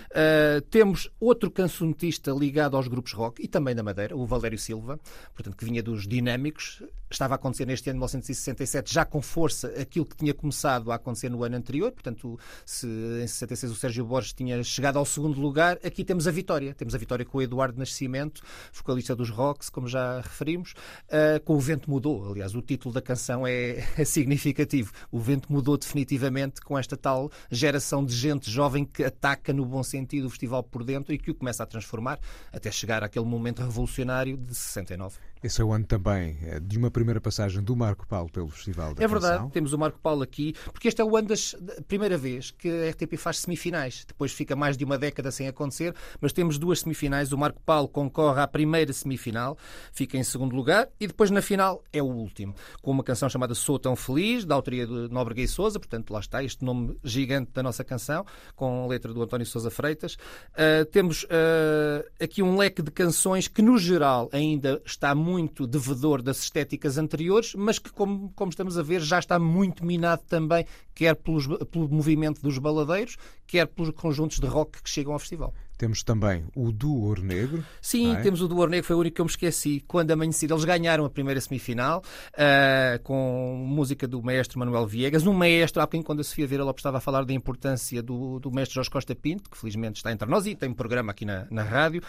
Uh, 0.09 0.59
temos 0.73 1.07
outro 1.19 1.51
cancionetista 1.51 2.31
ligado 2.31 2.75
aos 2.75 2.87
grupos 2.87 3.13
rock 3.13 3.43
e 3.43 3.47
também 3.47 3.75
da 3.75 3.83
Madeira, 3.83 4.17
o 4.17 4.25
Valério 4.25 4.57
Silva, 4.57 4.99
portanto, 5.31 5.55
que 5.55 5.63
vinha 5.63 5.83
dos 5.83 6.07
Dinâmicos. 6.07 6.81
Estava 7.11 7.35
a 7.35 7.37
acontecer 7.37 7.67
neste 7.67 7.91
ano 7.91 7.97
de 7.97 7.99
1967, 7.99 8.91
já 8.91 9.05
com 9.05 9.21
força 9.21 9.67
aquilo 9.79 10.03
que 10.03 10.15
tinha 10.15 10.33
começado 10.33 10.91
a 10.91 10.95
acontecer 10.95 11.29
no 11.29 11.43
ano 11.43 11.55
anterior. 11.55 11.91
Portanto, 11.91 12.39
se 12.65 12.87
em 12.87 13.27
66 13.27 13.71
o 13.71 13.75
Sérgio 13.75 14.03
Borges 14.03 14.33
tinha 14.33 14.63
chegado 14.63 14.97
ao 14.97 15.05
segundo 15.05 15.39
lugar, 15.39 15.77
aqui 15.83 16.03
temos 16.03 16.27
a 16.27 16.31
vitória. 16.31 16.73
Temos 16.73 16.95
a 16.95 16.97
vitória 16.97 17.23
com 17.23 17.37
o 17.37 17.41
Eduardo 17.43 17.77
Nascimento, 17.77 18.41
vocalista 18.73 19.15
dos 19.15 19.29
Rocks, 19.29 19.69
como 19.69 19.87
já 19.87 20.21
referimos. 20.21 20.71
Uh, 21.03 21.39
com 21.45 21.53
o 21.53 21.59
Vento 21.59 21.87
Mudou. 21.87 22.31
Aliás, 22.31 22.55
o 22.55 22.63
título 22.63 22.91
da 22.91 23.01
canção 23.01 23.45
é, 23.45 23.87
é 23.95 24.03
significativo. 24.03 24.91
O 25.11 25.19
Vento 25.19 25.53
Mudou 25.53 25.77
definitivamente 25.77 26.61
com 26.61 26.79
esta 26.79 26.97
tal 26.97 27.29
geração 27.51 28.03
de 28.03 28.15
gente 28.15 28.49
jovem 28.49 28.83
que 28.83 29.03
ataca 29.03 29.53
no 29.53 29.67
bom 29.67 29.83
sentido 29.83 30.25
o 30.25 30.29
festival 30.31 30.62
por 30.63 30.83
dentro 30.83 31.13
e 31.13 31.17
que 31.17 31.31
o 31.31 31.35
começa 31.35 31.63
a 31.63 31.65
transformar 31.65 32.19
até 32.51 32.71
chegar 32.71 33.03
àquele 33.03 33.25
momento 33.25 33.61
revolucionário 33.61 34.37
de 34.37 34.55
69. 34.55 35.17
Esse 35.43 35.61
é 35.61 35.65
o 35.65 35.73
ano 35.73 35.85
também 35.85 36.37
eh, 36.43 36.57
de 36.61 36.77
uma 36.77 36.89
primeira 36.89 37.19
passagem 37.19 37.61
do 37.61 37.75
Marco 37.75 38.07
Paulo 38.07 38.29
pelo 38.29 38.47
Festival 38.47 38.95
da 38.95 39.03
É 39.03 39.07
verdade, 39.07 39.33
Canção. 39.35 39.49
temos 39.49 39.73
o 39.73 39.77
Marco 39.77 39.99
Paulo 39.99 40.23
aqui, 40.23 40.55
porque 40.71 40.87
este 40.87 41.01
é 41.01 41.03
o 41.03 41.17
ano 41.17 41.27
da 41.27 41.81
primeira 41.85 42.17
vez 42.17 42.51
que 42.51 42.69
a 42.69 42.91
RTP 42.91 43.17
faz 43.17 43.39
semifinais. 43.39 44.05
Depois 44.07 44.31
fica 44.31 44.55
mais 44.55 44.77
de 44.77 44.85
uma 44.85 44.97
década 44.97 45.31
sem 45.31 45.49
acontecer, 45.49 45.93
mas 46.21 46.31
temos 46.31 46.57
duas 46.57 46.79
semifinais. 46.79 47.33
O 47.33 47.37
Marco 47.37 47.61
Paulo 47.65 47.89
concorre 47.89 48.39
à 48.39 48.47
primeira 48.47 48.93
semifinal, 48.93 49.57
fica 49.91 50.17
em 50.17 50.23
segundo 50.23 50.55
lugar, 50.55 50.87
e 50.97 51.07
depois 51.07 51.29
na 51.29 51.41
final 51.41 51.83
é 51.91 52.01
o 52.01 52.05
último, 52.05 52.55
com 52.81 52.91
uma 52.91 53.03
canção 53.03 53.27
chamada 53.27 53.53
Sou 53.53 53.77
Tão 53.77 53.97
Feliz, 53.97 54.45
da 54.45 54.55
autoria 54.55 54.87
de 54.87 55.09
Nóbrega 55.11 55.41
e 55.41 55.47
Souza, 55.47 55.77
portanto 55.77 56.11
lá 56.11 56.21
está 56.21 56.41
este 56.41 56.63
nome 56.63 56.97
gigante 57.03 57.51
da 57.51 57.61
nossa 57.61 57.83
canção, 57.83 58.25
com 58.55 58.85
a 58.85 58.87
letra 58.87 59.13
do 59.13 59.21
António 59.21 59.45
Souza 59.45 59.69
Freitas. 59.69 60.13
Uh, 60.53 60.85
temos 60.89 61.23
uh, 61.23 62.07
aqui 62.21 62.41
um 62.41 62.55
leque 62.55 62.81
de 62.81 62.91
canções 62.91 63.49
que, 63.49 63.61
no 63.61 63.77
geral, 63.77 64.29
ainda 64.31 64.81
está 64.85 65.13
muito 65.13 65.32
muito 65.33 65.65
devedor 65.65 66.21
das 66.21 66.43
estéticas 66.43 66.97
anteriores, 66.99 67.55
mas 67.55 67.79
que, 67.79 67.91
como, 67.91 68.31
como 68.35 68.51
estamos 68.51 68.77
a 68.77 68.83
ver, 68.83 69.01
já 69.01 69.17
está 69.17 69.39
muito 69.39 69.83
minado 69.83 70.21
também, 70.29 70.65
quer 70.93 71.15
pelos, 71.15 71.47
pelo 71.71 71.89
movimento 71.89 72.39
dos 72.39 72.59
baladeiros, 72.59 73.17
quer 73.47 73.65
pelos 73.65 73.89
conjuntos 73.91 74.39
de 74.39 74.45
rock 74.45 74.81
que 74.83 74.89
chegam 74.89 75.13
ao 75.13 75.19
festival. 75.19 75.51
Temos 75.75 76.03
também 76.03 76.45
o 76.55 76.71
do 76.71 76.95
Ouro 76.95 77.23
Negro. 77.23 77.65
Sim, 77.81 78.15
é? 78.15 78.21
temos 78.21 78.41
o 78.41 78.47
do 78.47 78.55
Ouro 78.55 78.69
Negro, 78.69 78.85
foi 78.85 78.95
o 78.95 78.99
único 78.99 79.15
que 79.15 79.21
eu 79.21 79.25
me 79.25 79.31
esqueci. 79.31 79.83
Quando 79.87 80.11
amanhecido, 80.11 80.53
eles 80.53 80.63
ganharam 80.63 81.03
a 81.03 81.09
primeira 81.09 81.41
semifinal 81.41 82.03
uh, 82.33 83.01
com 83.03 83.65
música 83.67 84.07
do 84.07 84.21
maestro 84.21 84.59
Manuel 84.59 84.85
Viegas. 84.85 85.25
Um 85.25 85.33
maestro, 85.33 85.81
há 85.81 85.85
bocadinho, 85.85 86.05
quando 86.05 86.19
a 86.19 86.23
Sofia 86.23 86.45
Vieira 86.45 86.63
Lopes 86.63 86.81
estava 86.81 86.99
a 86.99 87.01
falar 87.01 87.25
da 87.25 87.33
importância 87.33 88.03
do, 88.03 88.39
do 88.39 88.51
mestre 88.51 88.75
Jorge 88.75 88.89
Costa 88.89 89.15
Pinto, 89.15 89.49
que 89.49 89.57
felizmente 89.57 89.97
está 89.97 90.11
entre 90.11 90.29
nós 90.29 90.45
e 90.45 90.55
tem 90.55 90.69
um 90.69 90.73
programa 90.73 91.11
aqui 91.11 91.25
na, 91.25 91.47
na 91.49 91.63
rádio, 91.63 92.03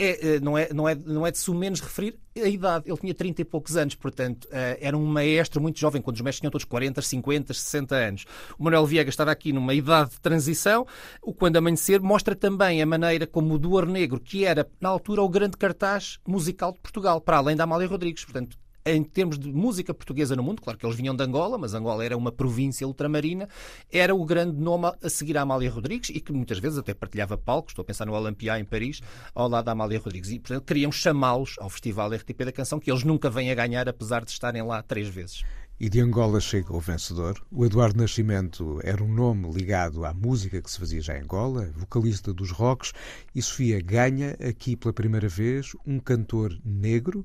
é, 0.00 0.36
é, 0.36 0.40
não, 0.40 0.56
é, 0.56 0.72
não, 0.72 0.88
é, 0.88 0.94
não 0.94 1.26
é 1.26 1.30
de 1.30 1.38
sumenos 1.38 1.80
referir 1.80 2.18
a 2.36 2.48
idade. 2.48 2.84
Ele 2.88 2.96
tinha 2.96 3.14
30 3.14 3.42
e 3.42 3.44
poucos 3.44 3.76
anos, 3.76 3.94
portanto, 3.94 4.44
uh, 4.46 4.78
era 4.80 4.96
um 4.96 5.04
maestro 5.04 5.60
muito 5.60 5.78
jovem, 5.78 6.00
quando 6.00 6.16
os 6.16 6.22
mestres 6.22 6.40
tinham 6.40 6.50
todos 6.50 6.64
40, 6.64 7.02
50, 7.02 7.52
60 7.52 7.94
anos. 7.94 8.24
O 8.58 8.64
Manuel 8.64 8.86
Viegas 8.86 9.12
estava 9.12 9.30
aqui 9.30 9.52
numa 9.52 9.74
idade 9.74 10.10
de 10.10 10.20
transição. 10.20 10.86
O 11.22 11.34
Quando 11.34 11.56
Amanhecer 11.56 12.00
mostra 12.00 12.34
também 12.34 12.80
a 12.80 12.86
maneira 12.86 13.26
como 13.26 13.54
o 13.54 13.58
Duor 13.58 13.86
Negro, 13.86 14.18
que 14.18 14.44
era, 14.44 14.66
na 14.80 14.88
altura, 14.88 15.22
o 15.22 15.28
grande 15.28 15.56
cartaz 15.56 16.18
musical 16.26 16.72
de 16.72 16.80
Portugal, 16.80 17.20
para 17.20 17.36
além 17.36 17.54
da 17.54 17.64
Amália 17.64 17.86
Rodrigues. 17.86 18.24
Portanto, 18.24 18.56
em 18.84 19.02
termos 19.02 19.38
de 19.38 19.52
música 19.52 19.92
portuguesa 19.92 20.34
no 20.34 20.42
mundo, 20.42 20.62
claro 20.62 20.78
que 20.78 20.86
eles 20.86 20.96
vinham 20.96 21.14
de 21.14 21.22
Angola, 21.22 21.58
mas 21.58 21.74
Angola 21.74 22.04
era 22.04 22.16
uma 22.16 22.32
província 22.32 22.86
ultramarina, 22.86 23.48
era 23.92 24.14
o 24.14 24.24
grande 24.24 24.60
nome 24.60 24.92
a 25.02 25.08
seguir 25.08 25.36
a 25.36 25.42
Amália 25.42 25.70
Rodrigues 25.70 26.10
e 26.10 26.20
que 26.20 26.32
muitas 26.32 26.58
vezes 26.58 26.78
até 26.78 26.94
partilhava 26.94 27.36
palcos, 27.36 27.72
estou 27.72 27.82
a 27.82 27.86
pensar 27.86 28.06
no 28.06 28.14
Olympia 28.14 28.58
em 28.58 28.64
Paris, 28.64 29.00
ao 29.34 29.48
lado 29.48 29.66
da 29.66 29.72
Amália 29.72 29.98
Rodrigues. 29.98 30.30
E, 30.30 30.38
portanto, 30.38 30.64
queriam 30.64 30.90
chamá-los 30.90 31.56
ao 31.58 31.68
Festival 31.68 32.10
RTP 32.10 32.44
da 32.44 32.52
Canção, 32.52 32.80
que 32.80 32.90
eles 32.90 33.04
nunca 33.04 33.28
vêm 33.28 33.50
a 33.50 33.54
ganhar, 33.54 33.88
apesar 33.88 34.24
de 34.24 34.30
estarem 34.30 34.62
lá 34.62 34.82
três 34.82 35.08
vezes. 35.08 35.44
E 35.78 35.88
de 35.88 35.98
Angola 35.98 36.40
chega 36.40 36.74
o 36.74 36.80
vencedor. 36.80 37.42
O 37.50 37.64
Eduardo 37.64 37.98
Nascimento 37.98 38.80
era 38.84 39.02
um 39.02 39.10
nome 39.10 39.50
ligado 39.50 40.04
à 40.04 40.12
música 40.12 40.60
que 40.60 40.70
se 40.70 40.78
fazia 40.78 41.00
já 41.00 41.16
em 41.16 41.22
Angola, 41.22 41.70
vocalista 41.74 42.34
dos 42.34 42.50
rocks, 42.50 42.92
e 43.34 43.40
Sofia 43.40 43.80
ganha 43.80 44.36
aqui 44.46 44.76
pela 44.76 44.92
primeira 44.92 45.26
vez 45.26 45.74
um 45.86 45.98
cantor 45.98 46.54
negro 46.62 47.24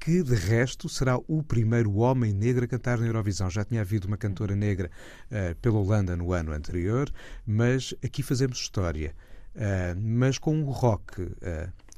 que 0.00 0.22
de 0.22 0.34
resto 0.34 0.88
será 0.88 1.16
o 1.28 1.42
primeiro 1.42 1.96
homem 1.96 2.32
negro 2.32 2.64
a 2.64 2.68
cantar 2.68 2.98
na 2.98 3.06
Eurovisão. 3.06 3.48
Já 3.48 3.64
tinha 3.64 3.80
havido 3.80 4.08
uma 4.08 4.16
cantora 4.16 4.56
negra 4.56 4.90
uh, 5.30 5.54
pela 5.56 5.78
Holanda 5.78 6.16
no 6.16 6.32
ano 6.32 6.52
anterior, 6.52 7.08
mas 7.46 7.94
aqui 8.04 8.22
fazemos 8.22 8.58
história, 8.58 9.14
uh, 9.54 10.00
mas 10.00 10.38
com 10.38 10.56
um 10.56 10.64
rock 10.64 11.30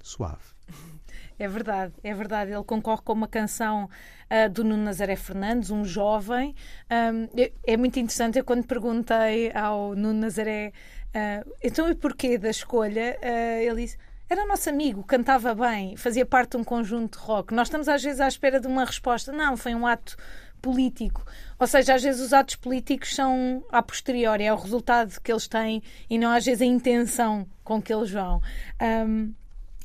suave. 0.03 0.55
É 1.38 1.47
verdade, 1.47 1.92
é 2.03 2.14
verdade. 2.14 2.51
Ele 2.51 2.64
concorre 2.64 3.03
com 3.05 3.12
uma 3.12 3.29
canção 3.29 3.85
uh, 4.31 4.51
do 4.51 4.64
Nuno 4.64 4.85
Nazaré 4.85 5.16
Fernandes, 5.16 5.71
um 5.71 5.85
jovem. 5.85 6.55
Um, 6.90 7.29
é 7.66 7.77
muito 7.77 7.99
interessante. 7.99 8.38
Eu, 8.38 8.45
quando 8.45 8.66
perguntei 8.66 9.53
ao 9.53 9.95
Nuno 9.95 10.21
Nazaré, 10.21 10.73
uh, 11.09 11.55
então 11.62 11.90
e 11.90 11.95
porquê 11.95 12.38
da 12.38 12.49
escolha, 12.49 13.19
uh, 13.23 13.61
ele 13.61 13.83
disse 13.83 13.99
era 14.29 14.45
nosso 14.47 14.69
amigo, 14.69 15.05
cantava 15.05 15.55
bem, 15.55 15.97
fazia 15.97 16.27
parte 16.27 16.53
de 16.53 16.57
um 16.57 16.65
conjunto 16.65 17.19
de 17.19 17.25
rock. 17.25 17.55
Nós 17.55 17.69
estamos 17.69 17.89
às 17.89 18.03
vezes 18.03 18.21
à 18.21 18.27
espera 18.27 18.61
de 18.61 18.67
uma 18.67 18.85
resposta. 18.85 19.33
Não, 19.33 19.57
foi 19.57 19.75
um 19.75 19.87
ato 19.87 20.17
político. 20.61 21.25
Ou 21.59 21.67
seja, 21.67 21.95
às 21.95 22.03
vezes 22.03 22.21
os 22.21 22.33
atos 22.33 22.57
políticos 22.57 23.15
são 23.15 23.65
a 23.71 23.81
posteriori, 23.83 24.45
é 24.45 24.53
o 24.53 24.57
resultado 24.57 25.21
que 25.21 25.31
eles 25.31 25.47
têm 25.47 25.83
e 26.11 26.19
não 26.19 26.33
às 26.33 26.45
vezes 26.45 26.62
a 26.62 26.67
intenção 26.67 27.47
com 27.62 27.81
que 27.81 27.93
eles 27.95 28.11
vão. 28.11 28.43
Um, 28.83 29.33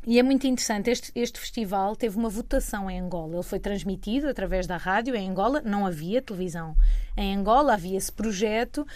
e 0.05 0.17
é 0.17 0.23
muito 0.23 0.47
interessante, 0.47 0.89
este, 0.89 1.11
este 1.13 1.39
festival 1.39 1.95
teve 1.95 2.17
uma 2.17 2.29
votação 2.29 2.89
em 2.89 2.99
Angola. 2.99 3.35
Ele 3.35 3.43
foi 3.43 3.59
transmitido 3.59 4.27
através 4.27 4.65
da 4.65 4.75
rádio 4.75 5.15
em 5.15 5.29
Angola, 5.29 5.61
não 5.63 5.85
havia 5.85 6.21
televisão 6.21 6.75
em 7.15 7.35
Angola, 7.35 7.73
havia 7.73 7.97
esse 7.97 8.11
projeto 8.11 8.79
uh, 8.79 8.87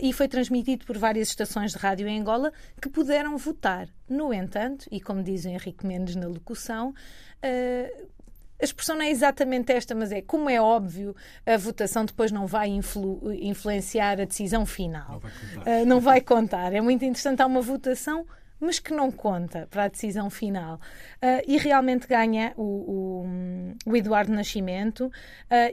e 0.00 0.12
foi 0.12 0.26
transmitido 0.26 0.86
por 0.86 0.96
várias 0.96 1.28
estações 1.28 1.72
de 1.72 1.78
rádio 1.78 2.08
em 2.08 2.20
Angola 2.20 2.50
que 2.80 2.88
puderam 2.88 3.36
votar. 3.36 3.88
No 4.08 4.32
entanto, 4.32 4.86
e 4.90 5.00
como 5.00 5.22
diz 5.22 5.44
o 5.44 5.48
Henrique 5.48 5.86
Mendes 5.86 6.16
na 6.16 6.26
locução, 6.26 6.90
uh, 6.90 8.08
a 8.60 8.64
expressão 8.64 8.96
não 8.96 9.04
é 9.04 9.10
exatamente 9.10 9.70
esta, 9.70 9.94
mas 9.94 10.10
é 10.10 10.22
como 10.22 10.48
é 10.48 10.60
óbvio, 10.60 11.14
a 11.44 11.56
votação 11.58 12.06
depois 12.06 12.32
não 12.32 12.46
vai 12.46 12.68
influ, 12.68 13.20
influenciar 13.34 14.18
a 14.18 14.24
decisão 14.24 14.64
final. 14.64 15.20
Não 15.54 15.62
vai. 15.62 15.82
Uh, 15.82 15.86
não 15.86 16.00
vai 16.00 16.20
contar. 16.22 16.72
É 16.72 16.80
muito 16.80 17.04
interessante, 17.04 17.42
há 17.42 17.46
uma 17.46 17.60
votação 17.60 18.26
mas 18.60 18.78
que 18.78 18.92
não 18.92 19.10
conta 19.10 19.66
para 19.70 19.84
a 19.84 19.88
decisão 19.88 20.30
final. 20.30 20.76
Uh, 21.16 21.42
e 21.46 21.58
realmente 21.58 22.06
ganha 22.06 22.52
o, 22.56 22.62
o, 22.62 23.90
o 23.90 23.96
Eduardo 23.96 24.32
Nascimento 24.32 25.06
uh, 25.06 25.12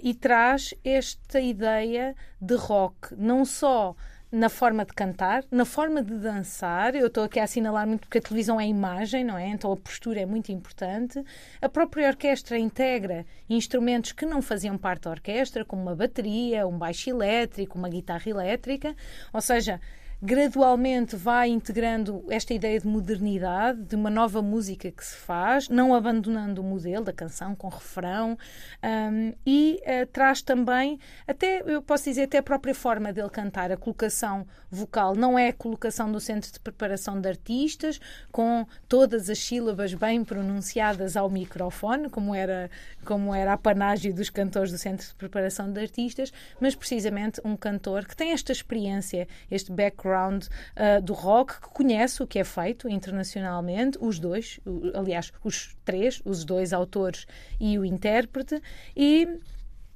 e 0.03 0.13
traz 0.13 0.73
esta 0.83 1.39
ideia 1.39 2.15
de 2.39 2.55
rock, 2.55 3.15
não 3.17 3.45
só 3.45 3.95
na 4.35 4.49
forma 4.49 4.83
de 4.83 4.93
cantar, 4.93 5.45
na 5.49 5.63
forma 5.63 6.03
de 6.03 6.17
dançar. 6.17 6.93
Eu 6.93 7.07
estou 7.07 7.23
aqui 7.23 7.39
a 7.39 7.43
assinalar 7.43 7.87
muito 7.87 8.01
porque 8.01 8.17
a 8.17 8.21
televisão 8.21 8.59
é 8.59 8.67
imagem, 8.67 9.23
não 9.23 9.37
é? 9.37 9.47
Então 9.47 9.71
a 9.71 9.77
postura 9.77 10.19
é 10.19 10.25
muito 10.25 10.51
importante. 10.51 11.23
A 11.61 11.69
própria 11.69 12.09
orquestra 12.09 12.57
integra 12.57 13.25
instrumentos 13.49 14.11
que 14.11 14.25
não 14.25 14.41
faziam 14.41 14.77
parte 14.77 15.03
da 15.03 15.11
orquestra, 15.11 15.63
como 15.63 15.83
uma 15.83 15.95
bateria, 15.95 16.67
um 16.67 16.77
baixo 16.77 17.09
elétrico, 17.09 17.77
uma 17.77 17.87
guitarra 17.87 18.29
elétrica. 18.29 18.93
Ou 19.31 19.39
seja, 19.39 19.79
gradualmente 20.25 21.15
vai 21.15 21.49
integrando 21.49 22.25
esta 22.29 22.51
ideia 22.51 22.79
de 22.79 22.87
modernidade, 22.87 23.83
de 23.83 23.95
uma 23.95 24.09
nova 24.09 24.41
música 24.41 24.89
que 24.89 25.05
se 25.05 25.15
faz, 25.15 25.69
não 25.69 25.93
abandonando 25.93 26.61
o 26.61 26.63
modelo 26.63 27.05
da 27.05 27.13
canção 27.13 27.55
com 27.55 27.69
refrão 27.69 28.35
um, 28.83 29.33
e 29.45 29.79
uh, 29.83 30.07
traz 30.07 30.41
também, 30.41 30.99
até 31.27 31.61
eu 31.67 31.79
posso 31.79 32.05
dizer, 32.05 32.23
até 32.23 32.39
a 32.39 32.43
própria 32.43 32.73
forma 32.73 33.13
dele 33.13 33.29
cantar, 33.29 33.71
a 33.71 33.77
colocação 33.77 34.47
vocal 34.71 35.15
não 35.15 35.37
é 35.37 35.49
a 35.49 35.53
colocação 35.53 36.11
do 36.11 36.19
centro 36.19 36.51
de 36.51 36.59
preparação 36.59 37.21
de 37.21 37.29
artistas, 37.29 37.99
com 38.31 38.65
todas 38.89 39.29
as 39.29 39.37
sílabas 39.37 39.93
bem 39.93 40.23
pronunciadas 40.23 41.15
ao 41.15 41.29
microfone, 41.29 42.09
como 42.09 42.33
era, 42.33 42.71
como 43.05 43.33
era 43.33 43.53
a 43.53 43.57
panágio 43.57 44.11
dos 44.11 44.31
cantores 44.31 44.71
do 44.71 44.77
centro 44.79 45.07
de 45.07 45.13
preparação 45.13 45.71
de 45.71 45.79
artistas, 45.79 46.33
mas 46.59 46.73
precisamente 46.73 47.39
um 47.45 47.55
cantor 47.55 48.05
que 48.05 48.15
tem 48.15 48.31
esta 48.31 48.51
experiência, 48.51 49.27
este 49.51 49.71
background 49.71 50.14
background 50.15 50.45
uh, 50.45 51.01
do 51.01 51.13
rock, 51.13 51.59
que 51.59 51.69
conhece 51.69 52.23
o 52.23 52.27
que 52.27 52.39
é 52.39 52.43
feito 52.43 52.89
internacionalmente, 52.89 53.97
os 53.99 54.19
dois, 54.19 54.59
aliás, 54.93 55.31
os 55.43 55.75
três, 55.83 56.21
os 56.23 56.45
dois 56.45 56.71
autores 56.73 57.25
e 57.59 57.77
o 57.77 57.85
intérprete, 57.85 58.61
e 58.95 59.27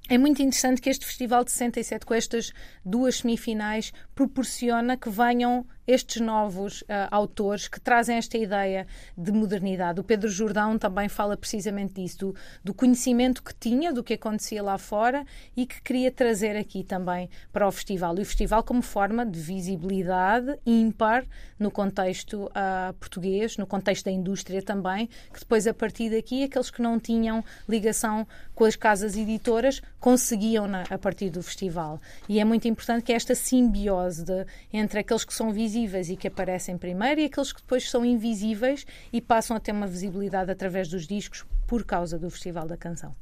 é 0.10 0.18
muito 0.18 0.42
interessante 0.42 0.82
que 0.82 0.90
este 0.90 1.06
festival 1.06 1.44
de 1.44 1.52
67, 1.52 2.06
com 2.06 2.14
estas 2.14 2.52
duas 2.84 3.18
semifinais, 3.18 3.94
proporciona 4.16 4.98
que 4.98 5.10
venham 5.10 5.66
estes 5.90 6.22
novos 6.22 6.82
uh, 6.84 6.86
autores 7.10 7.68
que 7.68 7.80
trazem 7.80 8.18
esta 8.18 8.38
ideia 8.38 8.86
de 9.18 9.32
modernidade. 9.32 10.00
O 10.00 10.04
Pedro 10.04 10.30
Jordão 10.30 10.78
também 10.78 11.10
fala 11.10 11.36
precisamente 11.36 11.96
disso, 11.96 12.20
do, 12.20 12.36
do, 12.64 12.74
conhecimento 12.76 13.42
que 13.42 13.56
tinha 13.56 13.92
do 13.92 14.04
que 14.04 14.14
acontecia 14.14 14.62
lá 14.62 14.78
fora 14.78 15.26
e 15.58 15.66
que 15.66 15.82
queria 15.82 16.12
trazer 16.12 16.56
aqui 16.56 16.84
também 16.84 17.28
para 17.52 17.68
o 17.68 17.72
festival. 17.72 18.16
E 18.20 18.22
o 18.22 18.26
festival 18.26 18.62
como 18.62 18.84
forma 18.84 19.26
de 19.26 19.40
visibilidade 19.40 20.60
ímpar 20.64 21.26
no 21.58 21.72
contexto 21.72 22.44
uh, 22.46 22.94
português, 23.00 23.58
no 23.58 23.66
contexto 23.66 24.06
da 24.06 24.12
indústria 24.12 24.62
também, 24.62 25.08
que 25.34 25.40
depois 25.40 25.66
a 25.66 25.74
partir 25.74 26.12
daqui 26.12 26.44
aqueles 26.44 26.70
que 26.70 26.84
não 26.84 27.00
tinham 27.00 27.44
ligação 27.68 28.28
com 28.54 28.64
as 28.64 28.76
casas 28.76 29.18
editoras 29.18 29.82
conseguiam 30.00 30.68
na, 30.68 30.84
a 30.84 30.98
partir 31.00 31.32
do 31.32 31.42
festival. 31.42 32.00
E 32.28 32.40
é 32.40 32.46
muito 32.46 32.68
importante 32.68 33.04
que 33.04 33.12
esta 33.12 33.34
simbiose 33.34 34.24
de, 34.24 34.46
entre 34.72 35.00
aqueles 35.00 35.26
que 35.26 35.34
são 35.34 35.52
visíveis 35.52 35.79
visíveis 35.80 36.10
e 36.10 36.16
que 36.16 36.28
aparecem 36.28 36.78
primeiro 36.78 37.20
e 37.22 37.26
aqueles 37.26 37.52
que 37.54 37.62
depois 37.62 37.90
são 37.90 38.06
invisíveis 38.06 38.86
e 39.14 39.22
passam 39.22 39.56
a 39.56 39.60
ter 39.60 39.72
uma 39.72 39.88
visibilidade 39.88 40.52
através 40.52 40.88
dos 40.88 41.08
discos 41.08 41.46
por 41.66 41.84
causa 41.86 42.20
do 42.20 42.30
Festival 42.30 42.68
da 42.68 42.78
Canção. 42.78 43.16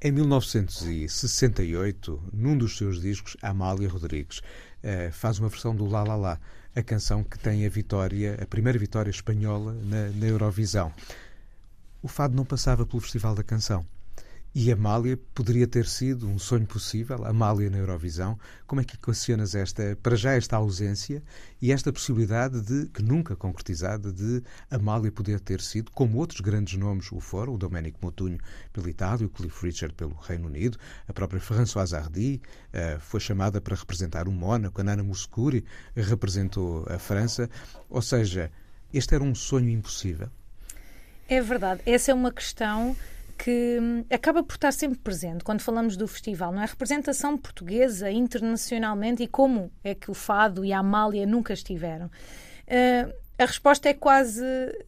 Em 0.00 0.12
1968, 0.12 2.22
num 2.32 2.56
dos 2.56 2.76
seus 2.76 3.00
discos, 3.00 3.36
Amália 3.42 3.88
Rodrigues 3.88 4.38
uh, 4.38 5.12
faz 5.12 5.38
uma 5.38 5.48
versão 5.48 5.74
do 5.74 5.86
La 5.86 6.02
La 6.02 6.16
La, 6.16 6.38
a 6.74 6.82
canção 6.82 7.24
que 7.24 7.38
tem 7.38 7.64
a 7.64 7.68
vitória, 7.68 8.36
a 8.40 8.46
primeira 8.46 8.78
vitória 8.78 9.10
espanhola 9.10 9.72
na, 9.72 10.10
na 10.10 10.26
Eurovisão. 10.26 10.92
O 12.02 12.08
fado 12.08 12.36
não 12.36 12.44
passava 12.44 12.84
pelo 12.84 13.00
Festival 13.00 13.34
da 13.34 13.42
Canção. 13.42 13.86
E 14.58 14.72
Amália 14.72 15.18
poderia 15.34 15.66
ter 15.66 15.84
sido 15.84 16.26
um 16.26 16.38
sonho 16.38 16.66
possível, 16.66 17.26
Amália 17.26 17.68
na 17.68 17.76
Eurovisão. 17.76 18.38
Como 18.66 18.80
é 18.80 18.84
que 18.84 18.94
equacionas 18.94 19.54
esta, 19.54 19.98
para 20.02 20.16
já 20.16 20.32
esta 20.32 20.56
ausência 20.56 21.22
e 21.60 21.70
esta 21.70 21.92
possibilidade 21.92 22.62
de, 22.62 22.86
que 22.86 23.02
nunca 23.02 23.36
concretizada, 23.36 24.10
de 24.10 24.42
Amália 24.70 25.12
poder 25.12 25.40
ter 25.40 25.60
sido, 25.60 25.90
como 25.90 26.16
outros 26.16 26.40
grandes 26.40 26.78
nomes 26.78 27.12
o 27.12 27.20
foram, 27.20 27.52
o 27.52 27.58
Domenico 27.58 27.98
Motunho 28.00 28.38
pela 28.72 28.88
Itália, 28.88 29.26
o 29.26 29.28
Cliff 29.28 29.62
Richard 29.66 29.94
pelo 29.94 30.14
Reino 30.14 30.46
Unido, 30.46 30.78
a 31.06 31.12
própria 31.12 31.38
Françoise 31.38 31.94
Hardy 31.94 32.40
uh, 32.72 32.98
foi 32.98 33.20
chamada 33.20 33.60
para 33.60 33.76
representar 33.76 34.26
o 34.26 34.32
Mónaco, 34.32 34.80
a 34.80 34.84
Nana 34.84 35.02
Mouskouri 35.02 35.66
representou 35.94 36.86
a 36.88 36.98
França. 36.98 37.50
Ou 37.90 38.00
seja, 38.00 38.50
este 38.90 39.14
era 39.14 39.22
um 39.22 39.34
sonho 39.34 39.68
impossível. 39.68 40.30
É 41.28 41.42
verdade. 41.42 41.82
Essa 41.84 42.12
é 42.12 42.14
uma 42.14 42.32
questão 42.32 42.96
que 43.36 43.78
hum, 43.80 44.04
acaba 44.10 44.42
por 44.42 44.54
estar 44.54 44.72
sempre 44.72 44.98
presente 44.98 45.44
quando 45.44 45.60
falamos 45.60 45.96
do 45.96 46.08
festival, 46.08 46.52
não 46.52 46.60
é? 46.60 46.64
A 46.64 46.68
representação 46.68 47.36
portuguesa 47.36 48.10
internacionalmente 48.10 49.22
e 49.22 49.28
como 49.28 49.70
é 49.84 49.94
que 49.94 50.10
o 50.10 50.14
Fado 50.14 50.64
e 50.64 50.72
a 50.72 50.78
Amália 50.78 51.26
nunca 51.26 51.52
estiveram. 51.52 52.06
Uh, 52.06 53.25
a 53.38 53.44
resposta 53.44 53.88
é 53.88 53.94
quase 53.94 54.44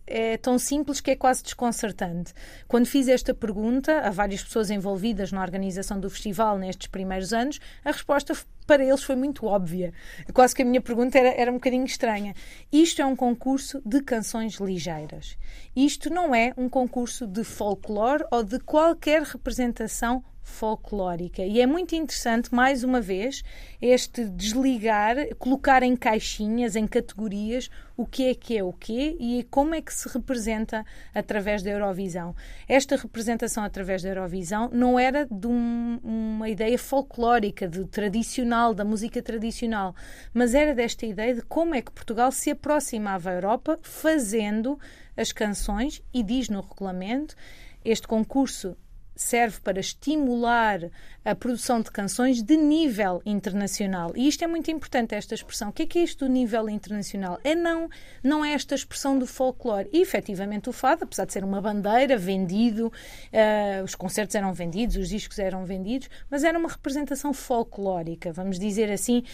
é 0.07 0.37
tão 0.39 0.59
simples 0.59 1.01
que 1.01 1.11
é 1.11 1.17
quase 1.17 1.43
desconcertante. 1.43 2.33
Quando 2.67 2.87
fiz 2.87 3.09
esta 3.09 3.35
pergunta 3.35 4.01
a 4.01 4.11
várias 4.11 4.43
pessoas 4.43 4.71
envolvidas 4.71 5.33
na 5.33 5.43
organização 5.43 6.01
do 6.01 6.09
festival 6.09 6.59
nestes 6.59 6.87
primeiros 6.87 7.33
anos, 7.33 7.61
a 7.85 7.93
resposta 7.93 8.35
para 8.67 8.85
eles 8.85 9.03
foi 9.03 9.17
muito 9.17 9.47
óbvia. 9.47 9.93
Quase 10.33 10.55
que 10.55 10.63
a 10.63 10.65
minha 10.65 10.81
pergunta 10.81 11.19
era, 11.19 11.29
era 11.31 11.51
um 11.51 11.55
bocadinho 11.55 11.85
estranha. 11.85 12.35
Isto 12.73 13.03
é 13.03 13.07
um 13.07 13.17
concurso 13.17 13.83
de 13.85 14.03
canções 14.03 14.55
ligeiras. 14.57 15.39
Isto 15.75 16.11
não 16.11 16.35
é 16.35 16.53
um 16.57 16.69
concurso 16.69 17.27
de 17.27 17.45
folclore 17.45 18.25
ou 18.31 18.43
de 18.43 18.59
qualquer 18.61 19.23
representação 19.23 20.23
folclórica. 20.49 21.43
E 21.43 21.61
é 21.61 21.67
muito 21.67 21.95
interessante, 21.95 22.53
mais 22.53 22.83
uma 22.83 23.01
vez, 23.01 23.45
este 23.81 24.25
desligar, 24.25 25.17
colocar 25.37 25.83
em 25.83 25.95
caixinhas, 25.95 26.75
em 26.75 26.87
categorias, 26.87 27.71
o 27.97 28.07
que 28.07 28.29
é 28.29 28.35
que 28.35 28.57
é 28.57 28.65
o 28.65 28.73
quê 28.73 29.17
e 29.21 29.47
como 29.51 29.75
é 29.75 29.83
que 29.83 29.93
se 29.93 30.09
representa 30.09 30.85
através 31.15 31.63
da 31.63 31.71
Eurovisão. 31.71 32.35
Esta 32.69 32.97
representação 32.97 33.63
através 33.63 34.03
da 34.03 34.09
Eurovisão 34.09 34.71
não 34.73 34.99
era 34.99 35.27
de 35.31 35.47
um, 35.47 36.01
uma 36.03 36.49
ideia 36.49 36.79
folclórica, 36.79 37.69
de 37.69 37.85
tradicional, 37.87 38.75
da 38.75 38.85
música 38.85 39.23
tradicional, 39.23 39.95
mas 40.33 40.55
era 40.55 40.75
desta 40.75 41.07
ideia 41.07 41.35
de 41.35 41.43
como 41.43 41.75
é 41.75 41.83
que 41.83 41.93
Portugal 41.93 42.33
se 42.33 42.51
aproximava 42.51 43.31
à 43.31 43.35
Europa 43.35 43.79
fazendo 43.83 44.79
as 45.17 45.31
canções 45.31 46.03
e 46.13 46.23
diz 46.23 46.49
no 46.49 46.61
regulamento 46.61 47.37
este 47.85 48.09
concurso 48.09 48.77
serve 49.19 49.59
para 49.61 49.81
estimular 49.81 50.79
a 51.25 51.35
produção 51.35 51.81
de 51.81 51.91
canções 51.91 52.41
de 52.41 52.57
nível 52.57 53.21
internacional. 53.27 54.13
E 54.15 54.29
isto 54.29 54.45
é 54.45 54.47
muito 54.47 54.71
importante, 54.71 55.13
esta 55.13 55.35
expressão. 55.35 55.71
O 55.71 55.73
que 55.73 55.83
é, 55.83 55.87
que 55.87 55.99
é 55.99 56.03
isto 56.05 56.25
do 56.25 56.31
nível 56.31 56.71
internacional? 56.71 57.39
É 57.43 57.53
não, 57.53 57.89
não 58.23 58.45
é 58.45 58.53
esta 58.53 58.77
expressão 58.77 59.19
do 59.19 59.27
folclore. 59.27 59.89
E, 59.93 60.01
efetivamente, 60.01 60.69
o 60.69 60.73
fado, 60.73 61.03
apesar 61.03 61.25
de 61.25 61.33
ser 61.33 61.43
uma 61.43 61.61
bandeira, 61.61 62.17
vendido, 62.17 62.87
uh, 62.87 63.83
os 63.83 63.97
concertos 63.97 64.37
eram 64.37 64.53
vendidos, 64.55 64.95
os 64.95 65.09
discos 65.09 65.41
eram 65.41 65.65
vendidos, 65.65 66.09
mas 66.31 66.45
era 66.45 66.57
uma 66.57 66.69
representação 66.69 67.35
folclórica, 67.35 68.33
vamos 68.33 68.57
dizer 68.57 68.89
assim, 68.89 69.25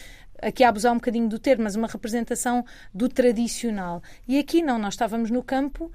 aqui 0.40 0.64
a 0.64 0.70
abusar 0.70 0.92
um 0.92 0.96
bocadinho 0.96 1.28
do 1.28 1.38
termo, 1.38 1.64
mas 1.64 1.76
uma 1.76 1.88
representação 1.88 2.64
do 2.92 3.06
tradicional. 3.06 4.02
E 4.26 4.38
aqui 4.38 4.62
não, 4.62 4.78
nós 4.78 4.94
estávamos 4.94 5.30
no 5.30 5.42
campo 5.42 5.92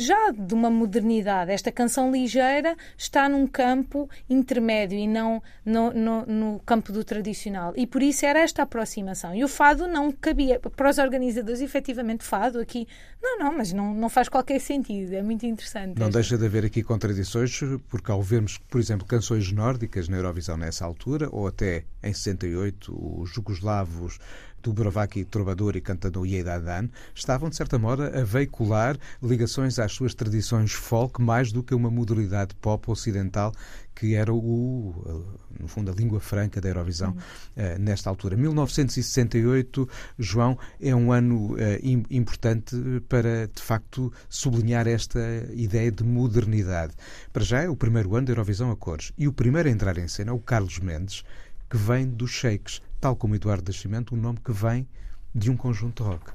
já 0.00 0.30
de 0.30 0.54
uma 0.54 0.70
modernidade. 0.70 1.50
Esta 1.50 1.70
canção 1.70 2.10
ligeira 2.10 2.76
está 2.96 3.28
num 3.28 3.46
campo 3.46 4.08
intermédio 4.28 4.98
e 4.98 5.06
não 5.06 5.42
no, 5.64 5.92
no, 5.92 6.26
no, 6.26 6.60
campo 6.60 6.92
do 6.92 7.04
tradicional. 7.04 7.72
E 7.76 7.86
por 7.86 8.02
isso 8.02 8.24
era 8.26 8.40
esta 8.40 8.62
aproximação. 8.62 9.34
E 9.34 9.44
o 9.44 9.48
fado 9.48 9.86
não 9.86 10.10
cabia. 10.10 10.58
Para 10.58 10.90
os 10.90 10.98
organizadores, 10.98 11.60
efetivamente, 11.60 12.24
fado 12.24 12.58
aqui. 12.58 12.86
Não, 13.22 13.38
não, 13.38 13.56
mas 13.56 13.72
não, 13.72 13.94
não 13.94 14.08
faz 14.08 14.28
qualquer 14.28 14.60
sentido. 14.60 15.14
É 15.14 15.22
muito 15.22 15.44
interessante. 15.46 15.98
Não 15.98 16.06
esta. 16.06 16.18
deixa 16.18 16.38
de 16.38 16.46
haver 16.46 16.64
aqui 16.64 16.82
contradições, 16.82 17.60
porque 17.88 18.10
ao 18.10 18.22
vermos, 18.22 18.58
por 18.58 18.80
exemplo, 18.80 19.06
canções 19.06 19.52
nórdicas 19.52 20.08
na 20.08 20.16
Eurovisão 20.16 20.56
nessa 20.56 20.84
altura, 20.84 21.28
ou 21.30 21.46
até 21.46 21.84
em 22.02 22.12
68, 22.12 23.20
os 23.20 23.30
jugoslavos 23.30 24.18
Dubrovaki 24.62 25.24
Trovador 25.24 25.76
e 25.76 25.80
cantador 25.80 26.26
Yedadan 26.26 26.88
estavam, 27.14 27.48
de 27.48 27.56
certa 27.56 27.78
modo, 27.78 28.02
a 28.02 28.24
veicular 28.24 28.98
ligações 29.22 29.78
às 29.78 29.92
suas 29.92 30.14
tradições 30.14 30.72
folk 30.72 31.20
mais 31.20 31.52
do 31.52 31.62
que 31.62 31.74
uma 31.74 31.90
modalidade 31.90 32.54
pop 32.56 32.90
ocidental 32.90 33.52
que 34.00 34.14
era 34.14 34.32
o, 34.32 35.26
no 35.58 35.68
fundo, 35.68 35.90
a 35.90 35.94
língua 35.94 36.20
franca 36.20 36.58
da 36.58 36.70
Eurovisão 36.70 37.10
uhum. 37.10 37.78
nesta 37.78 38.08
altura. 38.08 38.34
1968, 38.34 39.86
João, 40.18 40.58
é 40.80 40.94
um 40.94 41.12
ano 41.12 41.52
uh, 41.52 41.58
importante 42.10 42.74
para, 43.10 43.46
de 43.46 43.60
facto, 43.60 44.10
sublinhar 44.26 44.88
esta 44.88 45.20
ideia 45.52 45.92
de 45.92 46.02
modernidade. 46.02 46.94
Para 47.30 47.44
já 47.44 47.60
é 47.60 47.68
o 47.68 47.76
primeiro 47.76 48.16
ano 48.16 48.26
da 48.26 48.32
Eurovisão 48.32 48.70
a 48.70 48.76
cores. 48.76 49.12
E 49.18 49.28
o 49.28 49.32
primeiro 49.34 49.68
a 49.68 49.72
entrar 49.72 49.98
em 49.98 50.08
cena 50.08 50.30
é 50.30 50.34
o 50.34 50.38
Carlos 50.38 50.78
Mendes, 50.78 51.22
que 51.68 51.76
vem 51.76 52.08
dos 52.08 52.30
Shakes, 52.30 52.80
tal 53.00 53.16
como 53.16 53.34
Eduardo 53.34 53.70
Nascimento, 53.70 54.14
um 54.14 54.18
nome 54.18 54.38
que 54.44 54.52
vem 54.52 54.86
de 55.34 55.50
um 55.50 55.56
conjunto 55.56 56.04
rock. 56.04 56.32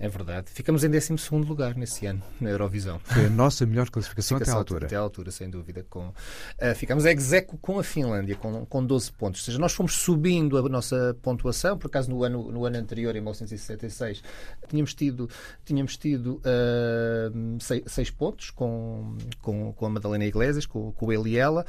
É 0.00 0.08
verdade. 0.08 0.50
Ficamos 0.50 0.82
em 0.82 0.88
12 0.88 1.12
lugar 1.46 1.76
nesse 1.76 2.06
ano, 2.06 2.22
na 2.40 2.48
Eurovisão. 2.48 2.98
Foi 3.04 3.26
a 3.26 3.28
nossa 3.28 3.66
melhor 3.66 3.90
classificação 3.90 4.38
até 4.38 4.50
à 4.50 4.54
altura. 4.54 4.86
Até 4.86 4.96
à 4.96 4.98
altura, 4.98 5.30
sem 5.30 5.50
dúvida. 5.50 5.84
Com, 5.90 6.08
uh, 6.08 6.74
ficamos 6.74 7.04
execo 7.04 7.58
com 7.58 7.78
a 7.78 7.84
Finlândia, 7.84 8.34
com, 8.34 8.64
com 8.64 8.82
12 8.82 9.12
pontos. 9.12 9.42
Ou 9.42 9.44
seja, 9.44 9.58
nós 9.58 9.74
fomos 9.74 9.92
subindo 9.92 10.56
a 10.56 10.66
nossa 10.70 11.14
pontuação. 11.20 11.76
Por 11.76 11.88
acaso, 11.88 12.10
no 12.10 12.24
ano, 12.24 12.50
no 12.50 12.64
ano 12.64 12.78
anterior, 12.78 13.14
em 13.14 13.20
1966, 13.20 14.22
tínhamos 14.68 14.94
tido, 14.94 15.28
tínhamos 15.66 15.98
tido 15.98 16.40
uh, 16.46 17.60
seis, 17.60 17.82
seis, 17.86 18.10
pontos 18.10 18.50
com, 18.50 19.18
com, 19.42 19.70
com 19.74 19.84
a 19.84 19.90
Madalena 19.90 20.24
Iglesias, 20.24 20.64
com, 20.64 20.92
com 20.92 21.12
ele 21.12 21.32
e 21.32 21.36
ela. 21.36 21.66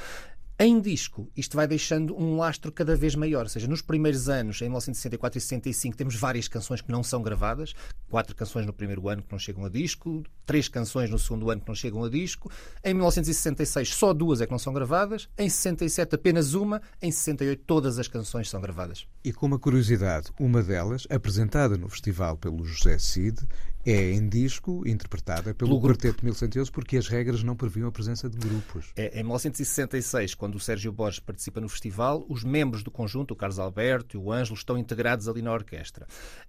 Em 0.64 0.80
disco, 0.80 1.28
isto 1.36 1.58
vai 1.58 1.66
deixando 1.66 2.16
um 2.16 2.38
lastro 2.38 2.72
cada 2.72 2.96
vez 2.96 3.16
maior. 3.16 3.42
Ou 3.42 3.50
seja, 3.50 3.68
nos 3.68 3.82
primeiros 3.82 4.30
anos, 4.30 4.62
em 4.62 4.66
1964 4.66 5.40
e 5.40 5.42
65, 5.42 5.98
temos 5.98 6.16
várias 6.16 6.48
canções 6.48 6.82
que 6.82 6.92
não 6.92 7.02
são 7.02 7.24
gravadas. 7.24 7.74
Quatro 8.08 8.36
canções 8.36 8.68
no 8.68 8.72
primeiro 8.72 9.10
ano 9.10 9.24
que 9.24 9.32
não 9.32 9.40
chegam 9.40 9.66
a 9.66 9.70
disco, 9.70 10.22
três 10.46 10.68
canções 10.68 11.10
no 11.10 11.18
segundo 11.18 11.50
ano 11.50 11.62
que 11.62 11.68
não 11.68 11.74
chegam 11.74 12.04
a 12.04 12.10
disco. 12.12 12.52
Em 12.84 12.94
1966, 12.94 13.90
só 13.90 14.14
duas 14.14 14.40
é 14.40 14.46
que 14.46 14.52
não 14.52 14.60
são 14.60 14.72
gravadas. 14.72 15.28
Em 15.36 15.50
67, 15.50 16.14
apenas 16.14 16.54
uma. 16.54 16.80
Em 17.02 17.12
68, 17.12 17.64
todas 17.66 17.98
as 17.98 18.08
canções 18.08 18.48
são 18.48 18.62
gravadas. 18.62 19.08
E 19.24 19.34
com 19.34 19.48
uma 19.48 19.58
curiosidade, 19.58 20.30
uma 20.40 20.62
delas, 20.62 21.08
apresentada 21.10 21.76
no 21.76 21.90
festival 21.90 22.38
pelo 22.38 22.64
José 22.64 23.00
Cid, 23.00 23.48
é 23.86 24.12
em 24.12 24.28
disco, 24.28 24.84
interpretada 24.88 25.54
pelo, 25.54 25.80
pelo 25.80 25.82
Quarteto 25.82 26.24
1111, 26.24 26.72
porque 26.72 26.98
as 26.98 27.08
regras 27.08 27.44
não 27.44 27.56
previam 27.56 27.88
a 27.88 27.92
presença 27.92 28.30
de 28.30 28.38
grupos. 28.38 28.92
É, 28.96 29.20
em 29.20 29.24
1966, 29.24 30.36
quando 30.36 30.56
o 30.56 30.60
Sérgio 30.60 30.92
Borges 30.92 31.20
participa 31.20 31.60
no 31.60 31.68
festival, 31.68 32.26
os 32.30 32.44
membros 32.44 32.84
do 32.84 32.92
conjunto, 32.92 33.32
o 33.32 33.36
Carlos 33.36 33.60
Alberto 33.60 34.16
e 34.16 34.20
o 34.20 34.32
Ângelo, 34.32 34.56
estão 34.56 34.78
integrados 34.78 35.28
ali 35.28 35.42
na 35.42 35.52
orquestra. 35.52 36.06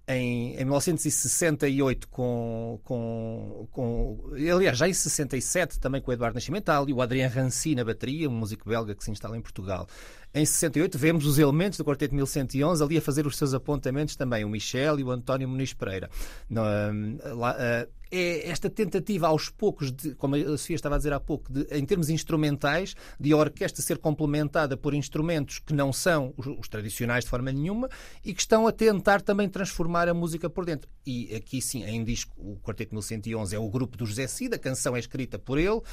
Em, 0.07 0.53
em 0.53 0.65
1968, 0.65 2.07
com, 2.07 2.79
com, 2.83 3.67
com. 3.71 4.31
Aliás, 4.33 4.77
já 4.77 4.87
em 4.87 4.93
67, 4.93 5.79
também 5.79 6.01
com 6.01 6.11
o 6.11 6.13
Eduardo 6.13 6.35
Nascimento, 6.35 6.71
e 6.87 6.93
o 6.93 7.01
Adriano 7.01 7.33
Ranci 7.33 7.75
na 7.75 7.83
bateria, 7.83 8.29
um 8.29 8.33
músico 8.33 8.69
belga 8.69 8.95
que 8.95 9.03
se 9.03 9.11
instala 9.11 9.37
em 9.37 9.41
Portugal. 9.41 9.87
Em 10.35 10.45
68 10.45 10.97
vemos 10.97 11.25
os 11.25 11.37
elementos 11.37 11.77
do 11.77 11.85
Quarteto 11.85 12.15
1111 12.15 12.83
ali 12.83 12.97
a 12.97 13.01
fazer 13.01 13.27
os 13.27 13.37
seus 13.37 13.53
apontamentos 13.53 14.15
também, 14.15 14.43
o 14.43 14.49
Michel 14.49 14.99
e 14.99 15.03
o 15.03 15.11
António 15.11 15.47
Muniz 15.47 15.73
Pereira. 15.73 16.09
Hum, 16.49 17.17
lá, 17.35 17.55
uh, 17.55 18.02
é 18.13 18.49
esta 18.49 18.69
tentativa 18.69 19.27
aos 19.27 19.49
poucos, 19.49 19.91
de, 19.91 20.13
como 20.15 20.35
a 20.35 20.57
Sofia 20.57 20.75
estava 20.75 20.95
a 20.95 20.97
dizer 20.97 21.13
há 21.13 21.19
pouco, 21.19 21.51
de, 21.51 21.65
em 21.71 21.83
termos 21.83 22.09
instrumentais, 22.09 22.95
de 23.19 23.33
a 23.33 23.37
orquestra 23.37 23.81
ser 23.81 23.97
complementada 23.97 24.77
por 24.77 24.93
instrumentos 24.93 25.57
que 25.57 25.73
não 25.73 25.91
são 25.91 26.33
os, 26.37 26.45
os, 26.45 26.67
tradicionais 26.67 27.23
de 27.23 27.29
forma 27.29 27.51
nenhuma 27.51 27.89
e 28.23 28.33
que 28.33 28.41
estão 28.41 28.67
a 28.67 28.71
tentar 28.71 29.21
também 29.21 29.49
transformar 29.49 30.07
a 30.07 30.13
música 30.13 30.49
por 30.49 30.65
dentro. 30.65 30.89
E 31.05 31.33
aqui 31.35 31.61
sim, 31.61 31.83
em 31.83 32.03
disco, 32.03 32.33
o 32.37 32.57
Quarteto 32.57 32.93
1111 32.93 33.55
é 33.55 33.59
o 33.59 33.67
grupo 33.67 33.97
do 33.97 34.05
José 34.05 34.27
Cid, 34.27 34.53
a 34.53 34.59
canção 34.59 34.95
é 34.95 34.99
escrita 34.99 35.39
por 35.39 35.57
ele. 35.57 35.69
Uh, 35.69 35.83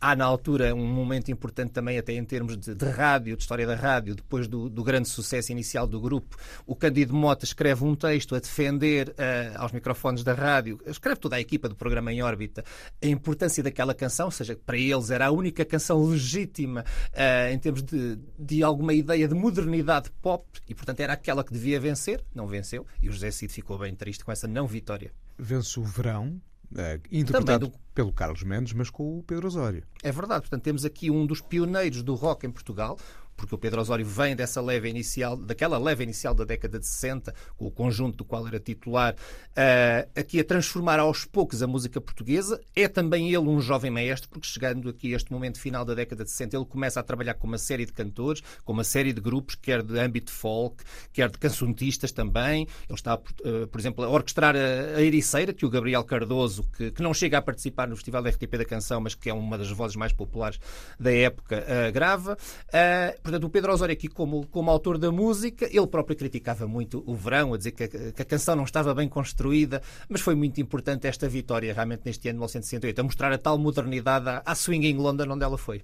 há 0.00 0.14
na 0.14 0.24
altura 0.24 0.74
um 0.74 0.86
momento 0.86 1.30
importante 1.32 1.72
também, 1.72 1.98
até 1.98 2.12
em 2.12 2.24
termos 2.24 2.56
de, 2.56 2.74
de 2.74 2.84
rádio, 2.86 3.36
de 3.36 3.42
história 3.42 3.66
da 3.66 3.74
rádio, 3.74 4.14
depois 4.14 4.46
do, 4.46 4.70
do, 4.70 4.84
grande 4.84 5.08
sucesso 5.08 5.50
inicial 5.50 5.86
do 5.86 6.00
grupo. 6.00 6.36
O 6.66 6.76
Cândido 6.76 7.12
Mota 7.14 7.44
escreve 7.44 7.84
um 7.84 7.94
texto 7.94 8.34
a 8.36 8.38
defender 8.38 9.08
uh, 9.10 9.12
aos 9.56 9.72
microfones 9.72 10.22
da 10.22 10.32
rádio, 10.32 10.80
escreve 10.86 11.20
toda 11.20 11.36
a 11.36 11.39
equipa 11.40 11.68
do 11.68 11.74
programa 11.74 12.12
Em 12.12 12.22
Órbita 12.22 12.64
a 13.02 13.06
importância 13.06 13.62
daquela 13.62 13.94
canção, 13.94 14.26
ou 14.26 14.30
seja, 14.30 14.56
para 14.56 14.76
eles 14.76 15.10
era 15.10 15.26
a 15.26 15.30
única 15.30 15.64
canção 15.64 16.04
legítima 16.04 16.84
uh, 17.12 17.52
em 17.52 17.58
termos 17.58 17.82
de, 17.82 18.18
de 18.38 18.62
alguma 18.62 18.92
ideia 18.92 19.26
de 19.26 19.34
modernidade 19.34 20.10
pop 20.22 20.44
e, 20.68 20.74
portanto, 20.74 21.00
era 21.00 21.12
aquela 21.12 21.44
que 21.44 21.52
devia 21.52 21.80
vencer. 21.80 22.24
Não 22.34 22.46
venceu 22.46 22.86
e 23.02 23.08
o 23.08 23.12
José 23.12 23.30
Cid 23.30 23.52
ficou 23.52 23.78
bem 23.78 23.94
triste 23.94 24.24
com 24.24 24.32
essa 24.32 24.46
não 24.46 24.66
vitória. 24.66 25.12
Vence 25.38 25.78
o 25.78 25.82
verão, 25.82 26.40
Uh, 26.72 27.02
interpretado 27.10 27.66
do... 27.66 27.78
pelo 27.92 28.12
Carlos 28.12 28.44
Mendes, 28.44 28.72
mas 28.74 28.88
com 28.88 29.18
o 29.18 29.24
Pedro 29.24 29.48
Osório. 29.48 29.82
É 30.04 30.12
verdade, 30.12 30.42
portanto 30.42 30.62
temos 30.62 30.84
aqui 30.84 31.10
um 31.10 31.26
dos 31.26 31.40
pioneiros 31.40 32.00
do 32.04 32.14
rock 32.14 32.46
em 32.46 32.50
Portugal, 32.50 32.96
porque 33.40 33.54
o 33.54 33.58
Pedro 33.58 33.80
Osório 33.80 34.04
vem 34.04 34.36
dessa 34.36 34.60
leva 34.60 34.86
inicial, 34.86 35.34
daquela 35.34 35.78
leva 35.78 36.02
inicial 36.02 36.34
da 36.34 36.44
década 36.44 36.78
de 36.78 36.86
60, 36.86 37.34
com 37.56 37.66
o 37.66 37.70
conjunto 37.70 38.18
do 38.18 38.24
qual 38.24 38.46
era 38.46 38.60
titular, 38.60 39.14
uh, 39.14 40.10
aqui 40.14 40.38
a 40.38 40.44
transformar 40.44 40.98
aos 40.98 41.24
poucos 41.24 41.62
a 41.62 41.66
música 41.66 42.00
portuguesa. 42.00 42.60
É 42.76 42.86
também 42.86 43.28
ele 43.28 43.38
um 43.38 43.60
jovem 43.60 43.90
maestro, 43.90 44.28
porque 44.28 44.46
chegando 44.46 44.90
aqui 44.90 45.14
a 45.14 45.16
este 45.16 45.32
momento 45.32 45.58
final 45.58 45.84
da 45.86 45.94
década 45.94 46.22
de 46.22 46.30
60, 46.30 46.54
ele 46.54 46.66
começa 46.66 47.00
a 47.00 47.02
trabalhar 47.02 47.34
com 47.34 47.46
uma 47.46 47.56
série 47.56 47.86
de 47.86 47.92
cantores, 47.92 48.42
com 48.62 48.74
uma 48.74 48.84
série 48.84 49.12
de 49.12 49.20
grupos, 49.22 49.54
quer 49.54 49.82
de 49.82 49.98
âmbito 49.98 50.30
folk, 50.30 50.84
quer 51.12 51.30
de 51.30 51.38
cancionistas 51.38 52.12
também. 52.12 52.66
Ele 52.88 52.94
está, 52.94 53.14
uh, 53.14 53.66
por 53.68 53.80
exemplo, 53.80 54.04
a 54.04 54.08
orquestrar 54.10 54.54
a, 54.54 54.98
a 54.98 55.02
Ericeira, 55.02 55.54
que 55.54 55.64
o 55.64 55.70
Gabriel 55.70 56.04
Cardoso, 56.04 56.64
que, 56.76 56.90
que, 56.90 57.02
não 57.02 57.14
chega 57.14 57.38
a 57.38 57.42
participar 57.42 57.88
no 57.88 57.96
Festival 57.96 58.22
da 58.22 58.28
RTP 58.28 58.58
da 58.58 58.64
Canção, 58.66 59.00
mas 59.00 59.14
que 59.14 59.30
é 59.30 59.34
uma 59.34 59.56
das 59.56 59.70
vozes 59.70 59.96
mais 59.96 60.12
populares 60.12 60.60
da 60.98 61.12
época, 61.12 61.64
uh, 61.64 61.92
grava. 61.92 62.36
Uh, 62.68 63.29
Portanto, 63.30 63.46
o 63.46 63.50
Pedro 63.50 63.72
Osório 63.72 63.92
aqui, 63.92 64.08
como, 64.08 64.44
como 64.48 64.72
autor 64.72 64.98
da 64.98 65.12
música, 65.12 65.68
ele 65.70 65.86
próprio 65.86 66.16
criticava 66.16 66.66
muito 66.66 67.04
o 67.06 67.14
verão, 67.14 67.54
a 67.54 67.56
dizer 67.56 67.70
que 67.70 67.84
a, 67.84 67.88
que 67.88 68.22
a 68.22 68.24
canção 68.24 68.56
não 68.56 68.64
estava 68.64 68.92
bem 68.92 69.08
construída, 69.08 69.80
mas 70.08 70.20
foi 70.20 70.34
muito 70.34 70.60
importante 70.60 71.06
esta 71.06 71.28
vitória 71.28 71.72
realmente 71.72 72.02
neste 72.04 72.28
ano 72.28 72.38
de 72.38 72.40
1968, 72.40 72.98
a 72.98 73.04
mostrar 73.04 73.32
a 73.32 73.38
tal 73.38 73.56
modernidade 73.56 74.28
à, 74.28 74.42
à 74.44 74.52
Swinging 74.56 74.96
London 74.96 75.30
onde 75.30 75.44
ela 75.44 75.56
foi. 75.56 75.80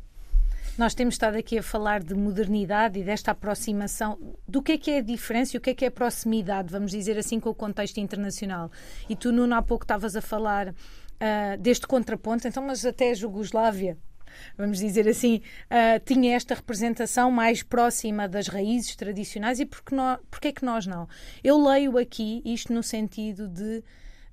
Nós 0.77 0.93
temos 0.93 1.15
estado 1.15 1.37
aqui 1.37 1.57
a 1.57 1.63
falar 1.63 2.03
de 2.03 2.17
modernidade 2.17 2.99
e 2.99 3.05
desta 3.05 3.31
aproximação. 3.31 4.19
Do 4.49 4.61
que 4.61 4.73
é 4.73 4.79
que 4.79 4.91
é 4.91 4.99
a 4.99 5.03
diferença 5.03 5.57
e 5.57 5.59
o 5.59 5.61
que 5.61 5.71
é 5.71 5.75
que 5.75 5.85
é 5.85 5.89
a 5.89 5.93
proximidade, 5.93 6.73
vamos 6.73 6.91
dizer 6.91 7.17
assim, 7.17 7.39
com 7.39 7.51
o 7.51 7.55
contexto 7.55 7.99
internacional? 7.99 8.73
E 9.09 9.15
tu, 9.15 9.31
Nuno, 9.31 9.55
há 9.55 9.63
pouco 9.63 9.85
estavas 9.85 10.17
a 10.17 10.21
falar 10.21 10.71
uh, 10.71 11.61
deste 11.61 11.87
contraponto, 11.87 12.49
então, 12.49 12.65
mas 12.65 12.85
até 12.85 13.13
a 13.13 13.15
Jugoslávia 13.15 13.97
vamos 14.57 14.79
dizer 14.79 15.09
assim, 15.09 15.43
uh, 15.71 16.01
tinha 16.05 16.35
esta 16.35 16.55
representação 16.55 17.31
mais 17.31 17.63
próxima 17.63 18.29
das 18.29 18.49
raízes 18.49 18.97
tradicionais 18.97 19.61
e 19.61 19.67
porque, 19.67 19.95
nós, 19.95 20.19
porque 20.31 20.49
é 20.49 20.53
que 20.53 20.65
nós 20.65 20.87
não? 20.87 21.09
Eu 21.43 21.63
leio 21.63 21.99
aqui 21.99 22.43
isto 22.45 22.73
no 22.73 22.83
sentido 22.83 23.49
de 23.49 23.83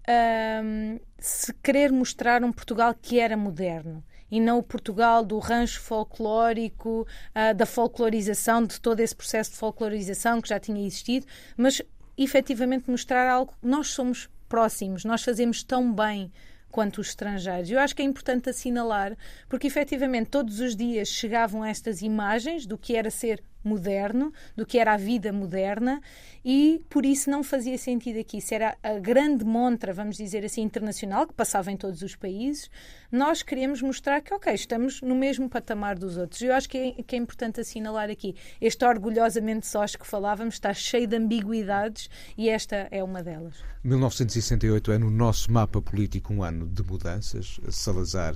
uh, 0.07 1.01
se 1.19 1.53
querer 1.55 1.91
mostrar 1.91 2.43
um 2.43 2.51
Portugal 2.51 2.95
que 2.99 3.19
era 3.19 3.37
moderno 3.37 4.03
e 4.29 4.39
não 4.39 4.57
o 4.57 4.63
Portugal 4.63 5.23
do 5.23 5.37
rancho 5.37 5.79
folclórico, 5.79 7.07
uh, 7.35 7.53
da 7.53 7.65
folclorização, 7.65 8.65
de 8.65 8.81
todo 8.81 8.99
esse 8.99 9.15
processo 9.15 9.51
de 9.51 9.57
folclorização 9.57 10.41
que 10.41 10.49
já 10.49 10.59
tinha 10.59 10.85
existido, 10.85 11.27
mas 11.55 11.81
efetivamente 12.17 12.89
mostrar 12.89 13.29
algo. 13.29 13.53
Nós 13.61 13.89
somos 13.89 14.27
próximos, 14.49 15.05
nós 15.05 15.23
fazemos 15.23 15.63
tão 15.63 15.93
bem 15.93 16.31
quanto 16.73 16.99
os 17.01 17.09
estrangeiros. 17.09 17.69
Eu 17.69 17.79
acho 17.79 17.95
que 17.95 18.01
é 18.01 18.05
importante 18.05 18.49
assinalar, 18.49 19.15
porque 19.47 19.67
efetivamente 19.67 20.31
todos 20.31 20.59
os 20.59 20.75
dias 20.75 21.07
chegavam 21.07 21.63
estas 21.63 22.01
imagens 22.01 22.65
do 22.65 22.79
que 22.79 22.95
era 22.95 23.11
ser 23.11 23.43
moderno, 23.63 24.33
do 24.55 24.65
que 24.65 24.77
era 24.77 24.93
a 24.93 24.97
vida 24.97 25.31
moderna, 25.31 26.01
e 26.43 26.81
por 26.89 27.05
isso 27.05 27.29
não 27.29 27.43
fazia 27.43 27.77
sentido 27.77 28.19
aqui. 28.19 28.41
Se 28.41 28.55
era 28.55 28.77
a 28.83 28.99
grande 28.99 29.45
montra, 29.45 29.93
vamos 29.93 30.17
dizer 30.17 30.43
assim, 30.43 30.61
internacional, 30.61 31.25
que 31.25 31.33
passava 31.33 31.71
em 31.71 31.77
todos 31.77 32.01
os 32.01 32.15
países, 32.15 32.69
nós 33.11 33.41
queremos 33.41 33.81
mostrar 33.81 34.21
que, 34.21 34.33
ok, 34.33 34.53
estamos 34.53 35.01
no 35.01 35.15
mesmo 35.15 35.49
patamar 35.49 35.97
dos 35.97 36.17
outros. 36.17 36.41
Eu 36.41 36.53
acho 36.53 36.67
que 36.67 36.77
é, 36.77 37.03
que 37.03 37.15
é 37.15 37.19
importante 37.19 37.61
assinalar 37.61 38.09
aqui. 38.09 38.35
Este 38.59 38.83
orgulhosamente 38.83 39.67
sós 39.67 39.95
que 39.95 40.05
falávamos 40.05 40.55
está 40.55 40.73
cheio 40.73 41.07
de 41.07 41.15
ambiguidades 41.15 42.09
e 42.37 42.49
esta 42.49 42.87
é 42.91 43.03
uma 43.03 43.23
delas. 43.23 43.55
1968 43.83 44.91
é 44.91 44.97
no 44.97 45.09
nosso 45.09 45.51
mapa 45.51 45.81
político 45.81 46.33
um 46.33 46.43
ano 46.43 46.67
de 46.67 46.83
mudanças. 46.83 47.59
Salazar 47.69 48.35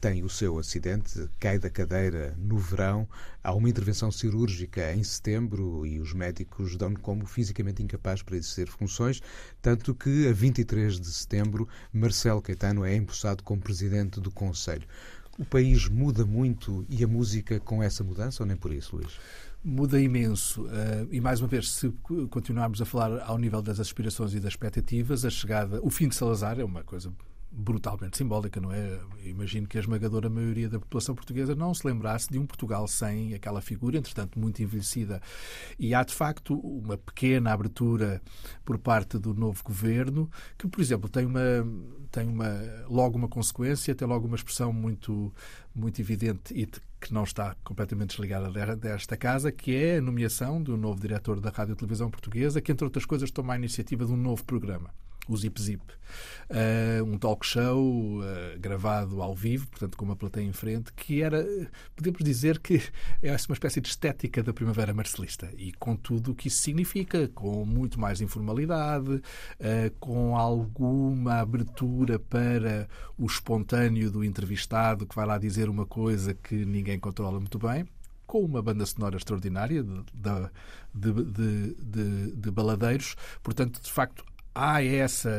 tem 0.00 0.22
o 0.22 0.28
seu 0.28 0.58
acidente, 0.58 1.28
cai 1.38 1.58
da 1.58 1.70
cadeira 1.70 2.34
no 2.38 2.58
verão, 2.58 3.08
há 3.42 3.54
uma 3.54 3.68
intervenção 3.68 4.10
cirúrgica 4.10 4.92
em 4.92 5.02
setembro 5.02 5.86
e 5.86 5.98
os 6.00 6.12
médicos 6.12 6.76
dão-no 6.76 6.98
como 6.98 7.26
fisicamente 7.26 7.82
incapaz 7.82 8.22
para 8.22 8.36
exercer 8.36 8.68
funções, 8.68 9.20
tanto 9.60 9.94
que 9.94 10.28
a 10.28 10.32
23 10.32 11.00
de 11.00 11.12
setembro 11.12 11.68
Marcelo 11.92 12.42
Caetano 12.42 12.84
é 12.84 12.94
empossado 12.94 13.42
como 13.42 13.60
presidente 13.60 14.20
do 14.20 14.30
Conselho. 14.30 14.86
O 15.38 15.44
país 15.44 15.88
muda 15.88 16.26
muito 16.26 16.84
e 16.88 17.02
a 17.02 17.08
música 17.08 17.58
com 17.58 17.82
essa 17.82 18.04
mudança 18.04 18.42
ou 18.42 18.46
nem 18.46 18.56
por 18.56 18.72
isso, 18.72 18.96
Luís? 18.96 19.18
Muda 19.64 20.00
imenso. 20.00 20.64
Uh, 20.64 21.08
e 21.10 21.20
mais 21.20 21.40
uma 21.40 21.48
vez, 21.48 21.70
se 21.70 21.88
continuarmos 22.30 22.82
a 22.82 22.84
falar 22.84 23.22
ao 23.22 23.38
nível 23.38 23.62
das 23.62 23.80
aspirações 23.80 24.34
e 24.34 24.40
das 24.40 24.52
expectativas, 24.52 25.24
a 25.24 25.30
chegada, 25.30 25.80
o 25.82 25.88
fim 25.88 26.08
de 26.08 26.16
Salazar 26.16 26.60
é 26.60 26.64
uma 26.64 26.84
coisa 26.84 27.12
brutalmente 27.52 28.16
simbólica, 28.16 28.60
não 28.60 28.72
é? 28.72 28.98
Imagino 29.24 29.66
que 29.66 29.76
a 29.76 29.80
esmagadora 29.80 30.30
maioria 30.30 30.70
da 30.70 30.80
população 30.80 31.14
portuguesa 31.14 31.54
não 31.54 31.74
se 31.74 31.86
lembrasse 31.86 32.30
de 32.30 32.38
um 32.38 32.46
Portugal 32.46 32.88
sem 32.88 33.34
aquela 33.34 33.60
figura, 33.60 33.98
entretanto 33.98 34.38
muito 34.38 34.62
envelhecida. 34.62 35.20
E 35.78 35.94
há 35.94 36.02
de 36.02 36.14
facto 36.14 36.54
uma 36.54 36.96
pequena 36.96 37.52
abertura 37.52 38.22
por 38.64 38.78
parte 38.78 39.18
do 39.18 39.34
novo 39.34 39.62
governo, 39.62 40.30
que, 40.56 40.66
por 40.66 40.80
exemplo, 40.80 41.10
tem 41.10 41.26
uma 41.26 41.40
tem 42.10 42.28
uma 42.28 42.58
logo 42.88 43.16
uma 43.18 43.28
consequência, 43.28 43.94
tem 43.94 44.08
logo 44.08 44.26
uma 44.26 44.36
expressão 44.36 44.72
muito 44.72 45.32
muito 45.74 46.00
evidente 46.00 46.54
e 46.54 46.66
que 46.66 47.12
não 47.12 47.24
está 47.24 47.56
completamente 47.64 48.10
desligada 48.10 48.76
desta 48.76 49.16
casa, 49.16 49.50
que 49.50 49.74
é 49.74 49.98
a 49.98 50.00
nomeação 50.00 50.62
do 50.62 50.76
novo 50.76 51.00
diretor 51.00 51.40
da 51.40 51.50
Rádio 51.50 51.72
e 51.72 51.76
Televisão 51.76 52.10
Portuguesa, 52.10 52.60
que 52.60 52.70
entre 52.72 52.84
outras 52.84 53.04
coisas 53.04 53.30
toma 53.30 53.54
a 53.54 53.56
iniciativa 53.56 54.06
de 54.06 54.12
um 54.12 54.16
novo 54.16 54.44
programa 54.44 54.90
o 55.28 55.36
Zip 55.36 55.60
Zip. 55.60 55.82
Uh, 56.50 57.04
um 57.04 57.16
talk 57.16 57.46
show 57.46 58.20
uh, 58.20 58.58
gravado 58.58 59.22
ao 59.22 59.34
vivo, 59.34 59.66
portanto 59.68 59.96
com 59.96 60.04
uma 60.04 60.16
plateia 60.16 60.44
em 60.44 60.52
frente, 60.52 60.92
que 60.92 61.22
era, 61.22 61.46
podemos 61.96 62.22
dizer 62.22 62.58
que 62.58 62.82
é 63.22 63.30
uma 63.30 63.54
espécie 63.54 63.80
de 63.80 63.88
estética 63.88 64.42
da 64.42 64.52
primavera 64.52 64.92
marcelista 64.92 65.50
e 65.56 65.72
com 65.72 65.96
tudo 65.96 66.32
o 66.32 66.34
que 66.34 66.48
isso 66.48 66.62
significa, 66.62 67.28
com 67.28 67.64
muito 67.64 67.98
mais 67.98 68.20
informalidade, 68.20 69.10
uh, 69.10 69.22
com 69.98 70.36
alguma 70.36 71.40
abertura 71.40 72.18
para 72.18 72.88
o 73.16 73.24
espontâneo 73.26 74.10
do 74.10 74.22
entrevistado 74.22 75.06
que 75.06 75.16
vai 75.16 75.24
lá 75.24 75.38
dizer 75.38 75.68
uma 75.68 75.86
coisa 75.86 76.34
que 76.34 76.66
ninguém 76.66 76.98
controla 76.98 77.38
muito 77.38 77.58
bem 77.58 77.86
com 78.26 78.40
uma 78.40 78.62
banda 78.62 78.86
sonora 78.86 79.18
extraordinária 79.18 79.82
de, 79.82 80.02
de, 80.94 81.24
de, 81.24 81.74
de, 81.74 82.32
de 82.32 82.50
baladeiros. 82.50 83.14
Portanto, 83.42 83.78
de 83.82 83.92
facto, 83.92 84.24
há 84.54 84.82
essa 84.84 85.30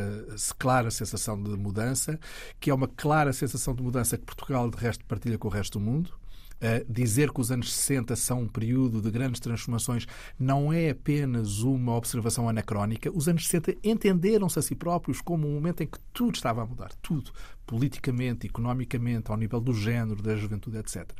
clara 0.57 0.89
sensação 0.91 1.41
de 1.41 1.49
mudança, 1.51 2.19
que 2.59 2.69
é 2.69 2.73
uma 2.73 2.87
clara 2.87 3.33
sensação 3.33 3.73
de 3.75 3.83
mudança 3.83 4.17
que 4.17 4.25
Portugal, 4.25 4.69
de 4.69 4.77
resto, 4.77 5.05
partilha 5.05 5.37
com 5.37 5.47
o 5.47 5.51
resto 5.51 5.79
do 5.79 5.85
mundo. 5.85 6.22
Uh, 6.63 6.85
dizer 6.89 7.29
que 7.29 7.41
os 7.41 7.51
anos 7.51 7.73
60 7.73 8.15
são 8.15 8.43
um 8.43 8.47
período 8.47 9.01
de 9.01 9.11
grandes 9.11 9.41
transformações 9.41 10.07
não 10.39 10.71
é 10.71 10.91
apenas 10.91 11.59
uma 11.59 11.93
observação 11.93 12.47
anacrónica. 12.47 13.11
Os 13.13 13.27
anos 13.27 13.47
60 13.47 13.75
entenderam-se 13.83 14.57
a 14.59 14.61
si 14.61 14.73
próprios 14.73 15.19
como 15.19 15.45
um 15.45 15.55
momento 15.55 15.83
em 15.83 15.87
que 15.87 15.99
tudo 16.13 16.35
estava 16.35 16.61
a 16.63 16.65
mudar. 16.65 16.93
Tudo. 17.01 17.31
Politicamente, 17.65 18.47
economicamente, 18.47 19.29
ao 19.29 19.35
nível 19.35 19.59
do 19.59 19.73
género, 19.73 20.21
da 20.21 20.37
juventude, 20.37 20.77
etc. 20.77 21.11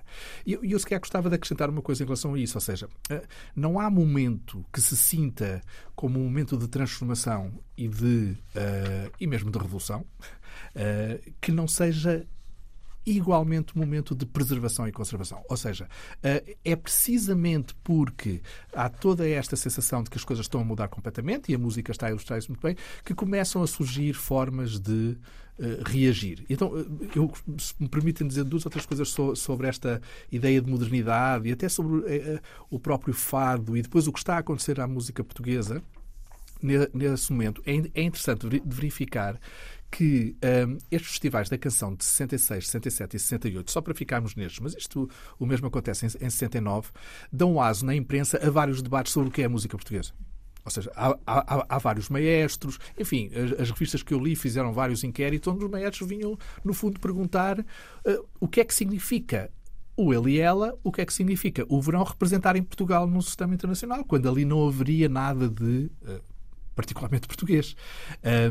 E 0.46 0.54
eu, 0.54 0.64
eu 0.64 0.80
sequer 0.80 1.00
gostava 1.00 1.30
de 1.30 1.36
acrescentar 1.36 1.70
uma 1.70 1.82
coisa 1.82 2.04
em 2.04 2.06
relação 2.06 2.36
a 2.36 2.40
isso. 2.40 2.56
Ou 2.58 2.62
seja, 2.62 2.88
uh, 3.12 3.28
não 3.54 3.78
há 3.78 3.90
momento 3.90 4.66
que 4.72 4.80
se 4.80 4.96
sinta 4.96 5.62
como 5.94 6.22
um 6.22 6.24
momento 6.24 6.58
de 6.58 6.70
transformação 6.70 7.52
e, 7.78 7.90
de, 7.90 8.38
uh, 8.56 9.12
e 9.20 9.28
mesmo 9.28 9.52
de 9.52 9.60
revolução 9.60 10.06
que 11.42 11.52
não 11.52 11.68
seja 11.68 12.26
igualmente 13.06 13.78
momento 13.78 14.16
de 14.16 14.26
preservação 14.26 14.88
e 14.88 14.92
conservação. 14.92 15.44
Ou 15.50 15.58
seja, 15.58 15.88
eh, 16.22 16.56
é 16.64 16.76
precisamente 16.76 17.76
porque 17.84 18.42
há 18.74 18.90
toda 18.90 19.28
esta 19.28 19.56
sensação 19.56 20.04
de 20.04 20.10
que 20.10 20.18
as 20.18 20.24
coisas 20.24 20.46
estão 20.46 20.62
a 20.62 20.64
mudar 20.64 20.88
completamente, 20.88 21.52
e 21.52 21.56
a 21.56 21.58
música 21.58 21.92
está 21.92 22.08
a 22.08 22.10
ilustrar 22.10 22.40
isso 22.40 22.50
muito 22.50 22.62
bem, 22.62 22.76
que 23.04 23.14
começam 23.14 23.62
a 23.62 23.68
surgir 23.68 24.14
formas 24.14 24.80
de 24.80 25.18
uh, 25.60 25.84
reagir. 25.86 26.46
Então, 26.50 26.78
eh, 26.78 26.86
eu, 27.16 27.32
se 27.58 27.74
me 27.80 27.90
permitem 27.90 28.28
dizer 28.28 28.44
duas 28.44 28.66
outras 28.66 28.86
coisas 28.86 29.10
so, 29.10 29.36
sobre 29.36 29.68
esta 29.68 30.02
ideia 30.32 30.62
de 30.62 30.70
modernidade 30.70 31.48
e 31.50 31.52
até 31.52 31.68
sobre 31.68 32.04
o 32.70 32.80
próprio 32.80 33.14
fado 33.14 33.76
e 33.76 33.82
depois 33.82 34.08
o 34.08 34.14
que 34.14 34.20
está 34.20 34.36
a 34.36 34.40
acontecer 34.40 34.80
à 34.80 34.88
música 34.88 35.24
portuguesa 35.24 35.82
nesse 36.94 37.32
momento. 37.32 37.62
É, 37.66 37.74
é 37.94 38.04
interessante 38.04 38.48
verificar 38.66 39.40
que 39.94 40.36
um, 40.68 40.78
estes 40.90 41.12
festivais 41.12 41.50
da 41.50 41.58
canção 41.58 41.94
de 41.94 42.04
66, 42.04 42.68
67 42.68 43.16
e 43.16 43.20
68, 43.20 43.72
só 43.72 43.80
para 43.80 43.94
ficarmos 43.94 44.36
nestes, 44.36 44.60
mas 44.60 44.74
isto 44.74 45.08
o 45.38 45.46
mesmo 45.46 45.68
acontece 45.68 46.08
em, 46.08 46.26
em 46.26 46.30
69, 46.32 46.90
dão 47.32 47.62
aso 47.62 47.86
na 47.86 47.94
imprensa 47.94 48.40
a 48.44 48.50
vários 48.50 48.82
debates 48.82 49.14
sobre 49.14 49.30
o 49.30 49.32
que 49.32 49.44
é 49.44 49.46
a 49.46 49.50
música 49.50 49.78
portuguesa. 49.78 50.12
Ou 50.66 50.72
seja, 50.72 50.92
há, 50.96 51.16
há, 51.28 51.66
há, 51.70 51.78
vários 51.78 52.10
maestros, 52.10 52.80
enfim, 52.98 53.30
as, 53.36 53.62
as, 53.62 53.70
revistas 53.70 54.02
que 54.02 54.14
eu 54.14 54.20
li 54.20 54.36
fizeram 54.36 54.74
vários 54.74 55.04
inquéritos 55.04 55.54
onde 55.54 55.64
os 55.64 55.70
maestros 55.70 56.10
vinham, 56.10 56.38
no 56.64 56.74
fundo, 56.74 57.00
perguntar 57.00 57.60
uh, 57.60 57.66
o 58.40 58.48
que 58.48 58.62
é 58.62 58.66
que 58.66 58.74
significa 58.74 59.52
o 59.96 60.12
ele 60.12 60.32
e 60.32 60.40
ela, 60.40 60.74
o 60.84 60.92
que 60.92 61.02
é 61.02 61.06
que 61.06 61.14
significa 61.14 61.66
o 61.70 61.80
verão 61.80 62.04
representar 62.04 62.56
em 62.56 62.64
Portugal 62.64 63.06
no 63.06 63.22
sistema 63.22 63.54
internacional, 63.54 64.04
quando 64.06 64.28
ali 64.28 64.44
não 64.44 64.68
haveria 64.68 65.08
nada 65.08 65.48
de 65.48 65.92
uh, 66.02 66.33
particularmente 66.76 67.28
português. 67.28 67.76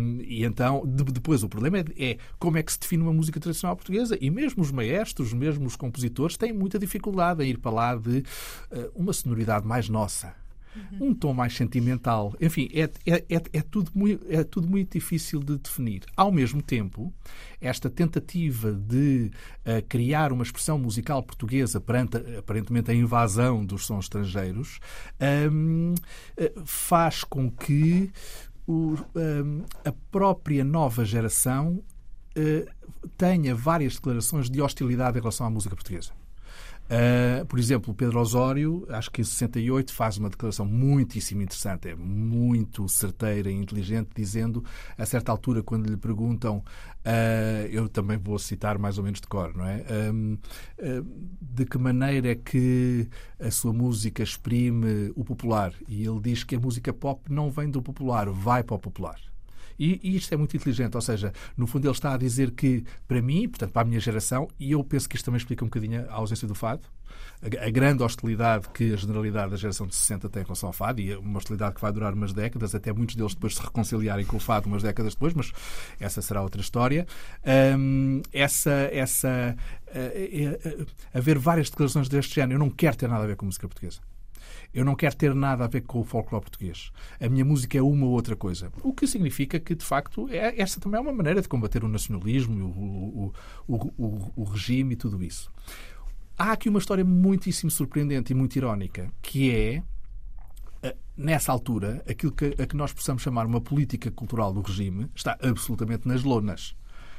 Um, 0.01 0.21
e 0.21 0.45
então, 0.45 0.83
de, 0.87 1.05
depois, 1.05 1.43
o 1.43 1.49
problema 1.49 1.79
é, 1.79 1.85
é, 1.97 2.19
como 2.39 2.59
é 2.59 2.63
que 2.63 2.73
se 2.73 2.81
define 2.81 3.03
uma 3.03 3.13
música 3.13 3.39
tradicional 3.41 3.77
portuguesa. 3.77 4.17
E 4.21 4.31
mesmo 4.31 4.63
os 4.63 4.71
maestros, 4.71 5.33
mesmo 5.33 5.67
os 5.67 5.77
compositores, 5.77 6.37
têm 6.37 6.53
muita 6.53 6.79
dificuldade 6.79 7.43
em 7.45 7.51
ir 7.51 7.59
para 7.59 7.71
lá 7.71 7.95
de 7.95 8.19
uh, 8.19 8.93
uma 8.95 9.13
sonoridade 9.13 9.67
mais 9.67 9.89
nossa 9.89 10.42
uhum. 10.75 11.09
um 11.09 11.15
tom 11.15 11.33
mais 11.33 11.55
sentimental. 11.55 12.35
Enfim, 12.41 12.69
é, 12.73 12.91
é, 13.07 13.25
é, 13.29 13.43
é, 13.53 13.63
tudo 13.63 13.91
muito, 13.95 14.25
é 14.29 14.45
tudo 14.45 14.69
muito 14.69 14.93
difícil 14.93 15.41
de 15.41 15.59
definir. 15.59 16.03
Ao 16.17 16.31
mesmo 16.31 16.63
tempo, 16.63 17.13
esta 17.61 17.89
tentativa 17.89 18.73
de 18.73 19.31
uh, 19.61 19.87
criar 19.89 20.33
uma 20.33 20.43
expressão 20.43 20.79
musical 20.79 21.23
portuguesa 21.23 21.81
perante, 21.81 22.17
aparentemente, 22.39 22.91
a 22.91 22.95
invasão 22.95 23.65
dos 23.65 23.87
sons 23.87 24.07
estrangeiros 24.07 24.81
um, 25.51 25.95
eh, 26.37 26.53
faz 26.65 27.25
com 27.25 27.51
que 27.51 28.11
o, 28.67 28.97
um, 29.15 29.65
a 29.85 29.93
própria 30.11 30.65
nova 30.65 31.05
geração 31.05 31.83
uh, 32.37 33.07
tenha 33.17 33.55
várias 33.55 33.95
declarações 33.95 34.51
de 34.51 34.61
hostilidade 34.61 35.19
em 35.19 35.21
relação 35.21 35.47
à 35.47 35.51
música 35.51 35.75
portuguesa. 35.75 36.13
Uh, 36.91 37.47
por 37.47 37.59
exemplo, 37.59 37.95
Pedro 37.95 38.21
Osório, 38.21 38.87
acho 38.91 39.11
que 39.11 39.23
em 39.23 39.25
68, 39.25 39.93
faz 39.93 40.19
uma 40.19 40.29
declaração 40.29 40.67
muitíssimo 40.67 41.41
interessante, 41.41 41.89
é 41.89 41.95
muito 41.95 42.87
certeira 42.89 43.51
e 43.51 43.55
inteligente, 43.55 44.11
dizendo, 44.15 44.63
a 44.99 45.07
certa 45.07 45.33
altura, 45.33 45.63
quando 45.63 45.89
lhe 45.89 45.97
perguntam, 45.97 46.59
uh, 46.59 47.67
eu 47.71 47.89
também 47.89 48.19
vou 48.19 48.39
citar 48.39 48.79
mais 48.79 48.99
ou 48.99 49.05
menos 49.05 49.21
de 49.21 49.27
cor, 49.27 49.57
não 49.57 49.67
é? 49.67 49.85
Uh, 50.11 50.39
de 51.41 51.65
que 51.65 51.79
maneira 51.79 52.33
é 52.33 52.35
que 52.35 53.09
a 53.41 53.51
sua 53.51 53.73
música 53.73 54.23
exprime 54.23 55.13
o 55.17 55.25
popular? 55.25 55.73
E 55.89 56.05
ele 56.05 56.21
diz 56.21 56.45
que 56.45 56.57
a 56.57 56.61
música 56.61 56.93
pop 56.93 57.33
não 57.33 57.51
vem 57.51 57.71
do 57.71 57.81
popular, 57.81 58.29
vai 58.29 58.63
para 58.63 58.77
o 58.77 58.79
popular. 58.79 59.32
E, 59.83 59.99
e, 60.01 60.17
isto 60.17 60.33
é 60.33 60.37
muito 60.37 60.57
inteligente, 60.57 60.95
ou 60.95 61.01
seja, 61.01 61.33
no 61.57 61.67
fundo 61.67 61.89
ele 61.89 61.93
está 61.93 62.15
a 62.15 62.17
dizer 62.17 62.53
que, 62.53 62.85
para 63.09 63.21
mim, 63.21 63.49
portanto, 63.49 63.73
para 63.73 63.83
a 63.83 63.85
minha 63.85 63.99
geração, 63.99 64.47
e 64.57 64.71
eu 64.71 64.85
penso 64.85 65.09
que 65.09 65.17
isto 65.17 65.25
também 65.25 65.39
explica 65.39 65.65
um 65.65 65.67
bocadinho 65.67 66.09
a 66.09 66.15
ausência 66.15 66.47
do 66.47 66.55
fado, 66.55 66.83
a, 67.43 67.67
a 67.67 67.69
grande 67.69 68.01
hostilidade 68.01 68.69
que 68.69 68.93
a 68.93 68.97
generalidade 68.97 69.51
da 69.51 69.57
geração 69.57 69.85
de 69.85 69.97
60 69.97 70.29
tem 70.29 70.43
em 70.43 70.45
relação 70.45 70.69
ao 70.69 70.73
fado, 70.73 71.01
e 71.01 71.11
é 71.11 71.19
uma 71.19 71.37
hostilidade 71.37 71.75
que 71.75 71.81
vai 71.81 71.91
durar 71.91 72.15
umas 72.15 72.33
décadas, 72.33 72.77
até 72.77 72.93
muitos 72.93 73.17
deles 73.17 73.35
depois 73.35 73.57
se 73.57 73.61
reconciliarem 73.61 74.25
com 74.25 74.37
o 74.37 74.41
fado 74.41 74.69
umas 74.69 74.85
décadas 74.85 75.15
depois, 75.15 75.35
mas 75.35 75.51
essa 75.99 76.23
será 76.23 76.43
outra 76.43 76.61
história. 76.61 77.05
Um, 77.77 78.23
essa, 78.33 78.89
essa, 78.93 79.57
uh, 79.89 80.79
uh, 80.79 80.83
uh, 80.83 80.87
haver 81.13 81.41
várias 81.41 81.71
declarações 81.71 82.09
deste 82.09 82.37
género, 82.37 82.55
eu 82.55 82.59
não 82.61 82.71
quero 82.71 82.97
ter 82.97 83.09
nada 83.09 83.25
a 83.25 83.27
ver 83.27 83.35
com 83.35 83.47
música 83.47 83.67
portuguesa. 83.67 83.99
Eu 84.75 84.85
não 84.85 84.95
quero 84.95 85.15
ter 85.15 85.35
nada 85.35 85.65
a 85.65 85.69
ver 85.69 85.83
com 85.83 86.01
o 86.01 86.05
folclore 86.05 86.45
português. 86.45 86.91
A 87.21 87.29
minha 87.29 87.45
música 87.45 87.77
é 87.77 87.83
uma 87.83 88.07
ou 88.07 88.13
outra 88.13 88.35
coisa. 88.35 88.73
O 88.83 88.93
que 88.93 89.07
significa 89.07 89.61
que, 89.61 89.75
de 89.75 89.85
facto, 89.85 90.29
é, 90.31 90.61
esta 90.61 90.81
também 90.81 90.99
é 90.99 91.01
uma 91.01 91.13
maneira 91.13 91.43
de 91.43 91.49
combater 91.49 91.85
o 91.85 91.89
nacionalismo, 91.89 92.65
o, 92.65 93.33
o, 93.69 93.75
o, 93.99 94.33
o 94.37 94.45
regime 94.45 94.95
e 94.95 94.97
tudo 94.97 95.23
isso. 95.23 95.51
Há 96.39 96.53
aqui 96.53 96.69
uma 96.69 96.79
história 96.79 97.05
muitíssimo 97.05 97.71
surpreendente 97.71 98.33
e 98.33 98.35
muito 98.35 98.57
irónica, 98.57 99.13
que 99.21 99.51
é 99.51 99.83
eh, 100.83 100.97
nessa 101.17 101.53
altura, 101.53 102.03
aquilo 102.09 102.33
que, 102.33 102.55
a 102.59 102.67
que 102.67 102.77
nós 102.77 102.93
possamos 102.93 103.23
chamar 103.23 103.47
uma 103.47 103.61
política 103.61 104.11
cultural 104.11 104.53
do 104.53 104.63
regime 104.63 105.09
está 105.15 105.39
absolutamente 105.43 106.09
nas 106.09 106.23
lonas 106.23 106.75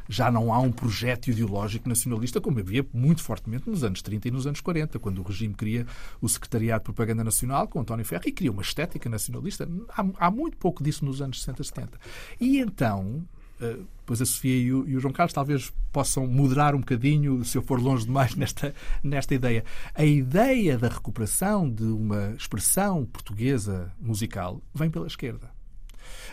já 0.08 0.32
não 0.32 0.54
há 0.54 0.60
um 0.60 0.72
projeto 0.72 1.30
ideológico 1.30 1.88
nacionalista 1.88 2.41
como 2.41 2.60
havia 2.60 2.86
muito 2.93 3.24
fortemente 3.24 3.70
nos 3.70 3.84
anos 3.84 4.01
30 4.01 4.28
e 4.28 4.32
nos 4.32 4.47
anos 4.47 4.62
40, 4.62 4.99
quando 4.99 5.20
o 5.20 5.24
regime 5.24 5.54
cria 5.54 5.86
o 6.22 6.28
Secretariado 6.28 6.82
de 6.82 6.86
Propaganda 6.86 7.24
Nacional 7.24 7.68
com 7.68 7.80
António 7.80 8.06
Ferro 8.06 8.24
e 8.26 8.32
cria 8.32 8.51
uma 8.51 8.62
estética 8.62 9.10
nacionalista. 9.10 9.68
Há, 9.89 10.06
há 10.18 10.32
muito 10.32 10.58
pouco 10.58 10.84
disso 10.84 11.06
nos 11.06 11.22
anos 11.22 11.39
60 11.39 11.62
e 11.62 11.66
70. 11.66 11.99
E 12.39 12.60
então, 12.60 13.26
eh, 13.62 13.78
pois 14.06 14.22
a 14.22 14.26
Sofia 14.26 14.58
e 14.58 14.74
o, 14.74 14.88
e 14.88 14.95
o, 14.95 14.99
João 14.99 15.14
Carlos 15.14 15.34
talvez 15.34 15.72
possam 15.91 16.28
moderar 16.28 16.76
um 16.76 16.80
bocadinho 16.80 17.43
se 17.45 17.58
eu 17.58 17.62
for 17.62 17.82
longe 17.82 18.06
demais 18.06 18.36
nesta, 18.36 18.74
nesta 19.01 19.34
ideia. 19.34 19.64
A 19.93 20.04
ideia 20.04 20.78
da 20.78 20.89
recuperação 20.89 21.70
de 21.70 21.84
uma 21.84 22.34
expressão 22.38 23.06
portuguesa 23.06 23.91
musical 23.99 24.62
vem 24.74 24.89
pela 24.89 25.08
esquerda. 25.08 25.51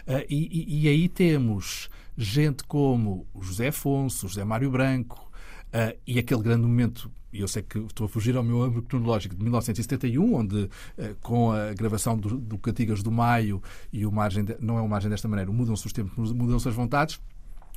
Uh, 0.06 0.24
e, 0.28 0.48
e, 0.50 0.84
e, 0.84 0.88
aí 0.88 1.08
temos 1.08 1.88
gente 2.22 2.64
como 2.64 3.26
o 3.32 3.42
José 3.42 3.68
Afonso, 3.68 4.26
o 4.26 4.28
José 4.28 4.44
Mário 4.44 4.70
Branco 4.70 5.30
uh, 5.68 5.98
e 6.06 6.18
aquele 6.18 6.42
grande 6.42 6.62
momento 6.62 7.10
e 7.32 7.40
eu 7.40 7.48
sei 7.48 7.62
que 7.62 7.78
estou 7.78 8.06
a 8.06 8.08
fugir 8.08 8.36
ao 8.36 8.42
meu 8.42 8.60
âmbito 8.60 8.82
cronológico, 8.82 9.36
de 9.36 9.42
1971, 9.42 10.34
onde, 10.34 10.68
eh, 10.98 11.14
com 11.22 11.52
a 11.52 11.72
gravação 11.72 12.18
do, 12.18 12.36
do 12.36 12.58
Cantigas 12.58 13.04
do 13.04 13.10
Maio 13.12 13.62
e 13.92 14.04
o 14.04 14.10
Margem, 14.10 14.42
de, 14.42 14.56
não 14.58 14.76
é 14.76 14.82
o 14.82 14.88
Margem 14.88 15.08
desta 15.08 15.28
maneira, 15.28 15.48
mudam-se 15.52 15.86
os 15.86 15.92
tempos, 15.92 16.32
mudam-se 16.32 16.68
as 16.68 16.74
vontades, 16.74 17.20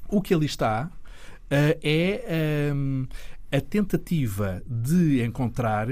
o 0.09 0.23
que 0.23 0.33
ali 0.33 0.47
está 0.47 0.89
é 1.51 2.73
um, 2.73 3.05
a 3.51 3.61
tentativa 3.61 4.63
de 4.65 5.23
encontrar 5.23 5.87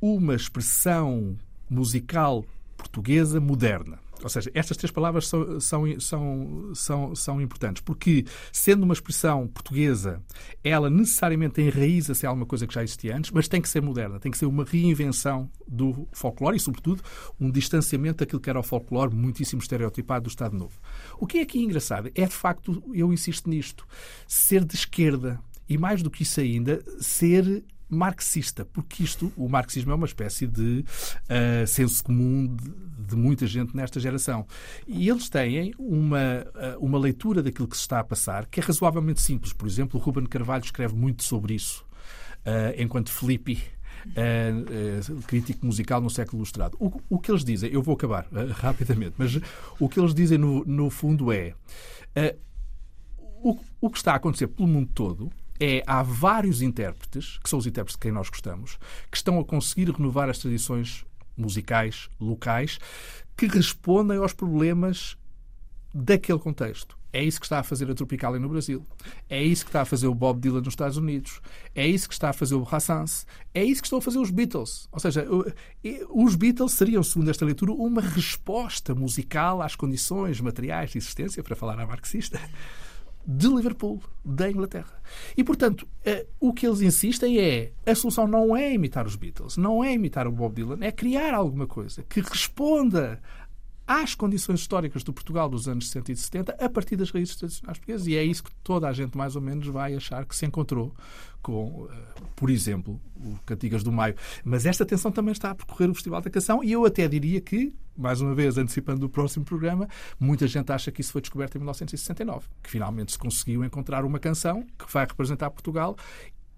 uma 0.00 0.34
expressão 0.34 1.36
musical 1.68 2.42
portuguesa 2.76 3.38
moderna. 3.38 3.98
Ou 4.22 4.28
seja, 4.28 4.50
estas 4.54 4.76
três 4.76 4.90
palavras 4.90 5.28
são, 5.28 5.60
são, 5.60 6.00
são, 6.00 6.70
são, 6.74 7.14
são 7.14 7.40
importantes, 7.40 7.82
porque, 7.82 8.24
sendo 8.52 8.82
uma 8.82 8.92
expressão 8.92 9.46
portuguesa, 9.46 10.22
ela 10.62 10.90
necessariamente 10.90 11.60
enraiza-se 11.60 12.26
em 12.26 12.28
alguma 12.28 12.46
coisa 12.46 12.66
que 12.66 12.74
já 12.74 12.82
existia 12.82 13.16
antes, 13.16 13.30
mas 13.30 13.48
tem 13.48 13.60
que 13.60 13.68
ser 13.68 13.80
moderna, 13.80 14.18
tem 14.18 14.32
que 14.32 14.38
ser 14.38 14.46
uma 14.46 14.64
reinvenção 14.64 15.50
do 15.66 16.08
folclore 16.12 16.56
e, 16.56 16.60
sobretudo, 16.60 17.02
um 17.40 17.50
distanciamento 17.50 18.18
daquilo 18.18 18.40
que 18.40 18.50
era 18.50 18.58
o 18.58 18.62
folclore 18.62 19.14
muitíssimo 19.14 19.62
estereotipado 19.62 20.24
do 20.24 20.28
Estado 20.28 20.56
Novo. 20.56 20.78
O 21.18 21.26
que 21.26 21.38
é 21.38 21.42
aqui 21.42 21.62
engraçado 21.62 22.10
é, 22.14 22.26
de 22.26 22.34
facto, 22.34 22.82
eu 22.92 23.12
insisto 23.12 23.48
nisto, 23.48 23.86
ser 24.26 24.64
de 24.64 24.74
esquerda 24.74 25.40
e, 25.68 25.76
mais 25.78 26.02
do 26.02 26.10
que 26.10 26.22
isso 26.22 26.40
ainda, 26.40 26.82
ser 26.98 27.64
marxista, 27.88 28.64
porque 28.64 29.02
isto, 29.02 29.32
o 29.36 29.48
marxismo 29.48 29.92
é 29.92 29.94
uma 29.94 30.06
espécie 30.06 30.46
de 30.46 30.84
uh, 30.84 31.66
senso 31.66 32.04
comum 32.04 32.54
de, 32.54 33.06
de, 33.06 33.16
muita 33.16 33.46
gente 33.46 33.74
nesta 33.74 33.98
geração. 33.98 34.46
E 34.86 35.08
eles 35.08 35.28
têm 35.28 35.72
uma, 35.78 36.44
uh, 36.76 36.84
uma 36.84 36.98
leitura 36.98 37.42
daquilo 37.42 37.66
que 37.66 37.76
se 37.76 37.82
está 37.82 38.00
a 38.00 38.04
passar 38.04 38.46
que 38.46 38.60
é 38.60 38.62
razoavelmente 38.62 39.20
simples. 39.20 39.52
Por 39.52 39.66
exemplo, 39.66 39.98
o 39.98 40.02
Ruben 40.02 40.26
Carvalho 40.26 40.64
escreve 40.64 40.94
muito 40.94 41.22
sobre 41.22 41.54
isso, 41.54 41.84
uh, 42.40 42.80
enquanto 42.80 43.10
Felipe. 43.10 43.62
Uh, 44.08 45.22
crítico 45.22 45.66
musical 45.66 46.00
no 46.00 46.08
século 46.08 46.38
ilustrado. 46.38 46.76
O, 46.80 47.00
o, 47.10 47.18
que 47.18 47.30
eles 47.30 47.44
dizem, 47.44 47.70
eu 47.70 47.82
vou 47.82 47.94
acabar 47.94 48.26
uh, 48.26 48.52
rapidamente, 48.52 49.14
mas 49.18 49.38
o 49.78 49.88
que 49.88 49.98
eles 49.98 50.14
dizem 50.14 50.38
no, 50.38 50.64
no 50.64 50.88
fundo 50.88 51.32
é 51.32 51.52
uh, 52.16 52.38
o, 53.42 53.58
o 53.80 53.90
que 53.90 53.98
está 53.98 54.12
a 54.12 54.16
acontecer 54.16 54.46
pelo 54.46 54.68
mundo 54.68 54.88
todo 54.94 55.30
é 55.60 55.82
há 55.86 56.02
vários 56.02 56.62
intérpretes, 56.62 57.38
que 57.42 57.48
são 57.48 57.58
os 57.58 57.66
intérpretes 57.66 57.96
de 57.96 58.00
quem 58.00 58.12
nós 58.12 58.28
gostamos, 58.28 58.78
que 59.10 59.16
estão 59.16 59.38
a 59.38 59.44
conseguir 59.44 59.90
renovar 59.90 60.28
as 60.28 60.38
tradições 60.38 61.04
musicais 61.36 62.08
locais 62.20 62.78
que 63.36 63.46
respondem 63.46 64.18
aos 64.18 64.32
problemas 64.32 65.16
daquele 65.94 66.38
contexto. 66.38 66.98
É 67.10 67.24
isso 67.24 67.40
que 67.40 67.46
está 67.46 67.60
a 67.60 67.62
fazer 67.62 67.90
a 67.90 67.94
Tropicalia 67.94 68.38
no 68.38 68.50
Brasil. 68.50 68.84
É 69.30 69.42
isso 69.42 69.64
que 69.64 69.70
está 69.70 69.80
a 69.80 69.84
fazer 69.86 70.06
o 70.06 70.14
Bob 70.14 70.38
Dylan 70.40 70.60
nos 70.60 70.68
Estados 70.74 70.98
Unidos. 70.98 71.40
É 71.74 71.86
isso 71.86 72.06
que 72.06 72.12
está 72.12 72.30
a 72.30 72.32
fazer 72.34 72.54
o 72.54 72.60
Brassens. 72.60 73.26
É 73.54 73.64
isso 73.64 73.80
que 73.80 73.86
estão 73.86 73.98
a 73.98 74.02
fazer 74.02 74.18
os 74.18 74.30
Beatles. 74.30 74.88
Ou 74.92 75.00
seja, 75.00 75.26
os 76.10 76.34
Beatles 76.34 76.72
seriam, 76.72 77.02
segundo 77.02 77.30
esta 77.30 77.46
leitura, 77.46 77.72
uma 77.72 78.02
resposta 78.02 78.94
musical 78.94 79.62
às 79.62 79.74
condições 79.74 80.38
materiais 80.40 80.90
de 80.90 80.98
existência, 80.98 81.42
para 81.42 81.56
falar 81.56 81.80
a 81.80 81.86
marxista, 81.86 82.38
de 83.30 83.46
Liverpool, 83.46 84.00
da 84.24 84.50
Inglaterra. 84.50 85.02
E, 85.36 85.44
portanto, 85.44 85.82
uh, 85.82 86.26
o 86.40 86.50
que 86.50 86.66
eles 86.66 86.80
insistem 86.80 87.38
é 87.38 87.72
a 87.84 87.94
solução 87.94 88.26
não 88.26 88.56
é 88.56 88.72
imitar 88.72 89.06
os 89.06 89.16
Beatles, 89.16 89.58
não 89.58 89.84
é 89.84 89.92
imitar 89.92 90.26
o 90.26 90.32
Bob 90.32 90.54
Dylan, 90.54 90.78
é 90.80 90.90
criar 90.90 91.34
alguma 91.34 91.66
coisa 91.66 92.02
que 92.08 92.22
responda 92.22 93.20
às 93.88 94.14
condições 94.14 94.60
históricas 94.60 95.02
do 95.02 95.14
Portugal 95.14 95.48
dos 95.48 95.66
anos 95.66 95.86
60 95.86 96.12
e 96.12 96.16
70 96.16 96.52
a 96.62 96.68
partir 96.68 96.94
das 96.94 97.10
raízes 97.10 97.36
tradicionais 97.36 97.78
portuguesas. 97.78 98.06
E 98.06 98.16
é 98.16 98.22
isso 98.22 98.44
que 98.44 98.50
toda 98.62 98.86
a 98.86 98.92
gente, 98.92 99.16
mais 99.16 99.34
ou 99.34 99.40
menos, 99.40 99.66
vai 99.66 99.94
achar 99.94 100.26
que 100.26 100.36
se 100.36 100.44
encontrou 100.44 100.94
com, 101.40 101.88
eh, 101.90 102.22
por 102.36 102.50
exemplo, 102.50 103.00
o 103.16 103.38
Cantigas 103.46 103.82
do 103.82 103.90
Maio. 103.90 104.14
Mas 104.44 104.66
esta 104.66 104.84
tensão 104.84 105.10
também 105.10 105.32
está 105.32 105.52
a 105.52 105.54
percorrer 105.54 105.88
o 105.88 105.94
Festival 105.94 106.20
da 106.20 106.28
Canção 106.28 106.62
e 106.62 106.70
eu 106.70 106.84
até 106.84 107.08
diria 107.08 107.40
que, 107.40 107.74
mais 107.96 108.20
uma 108.20 108.34
vez, 108.34 108.58
antecipando 108.58 109.06
o 109.06 109.08
próximo 109.08 109.46
programa, 109.46 109.88
muita 110.20 110.46
gente 110.46 110.70
acha 110.70 110.92
que 110.92 111.00
isso 111.00 111.12
foi 111.12 111.22
descoberto 111.22 111.54
em 111.54 111.58
1969, 111.58 112.46
que 112.62 112.70
finalmente 112.70 113.12
se 113.12 113.18
conseguiu 113.18 113.64
encontrar 113.64 114.04
uma 114.04 114.18
canção 114.18 114.66
que 114.78 114.92
vai 114.92 115.06
representar 115.06 115.50
Portugal 115.50 115.96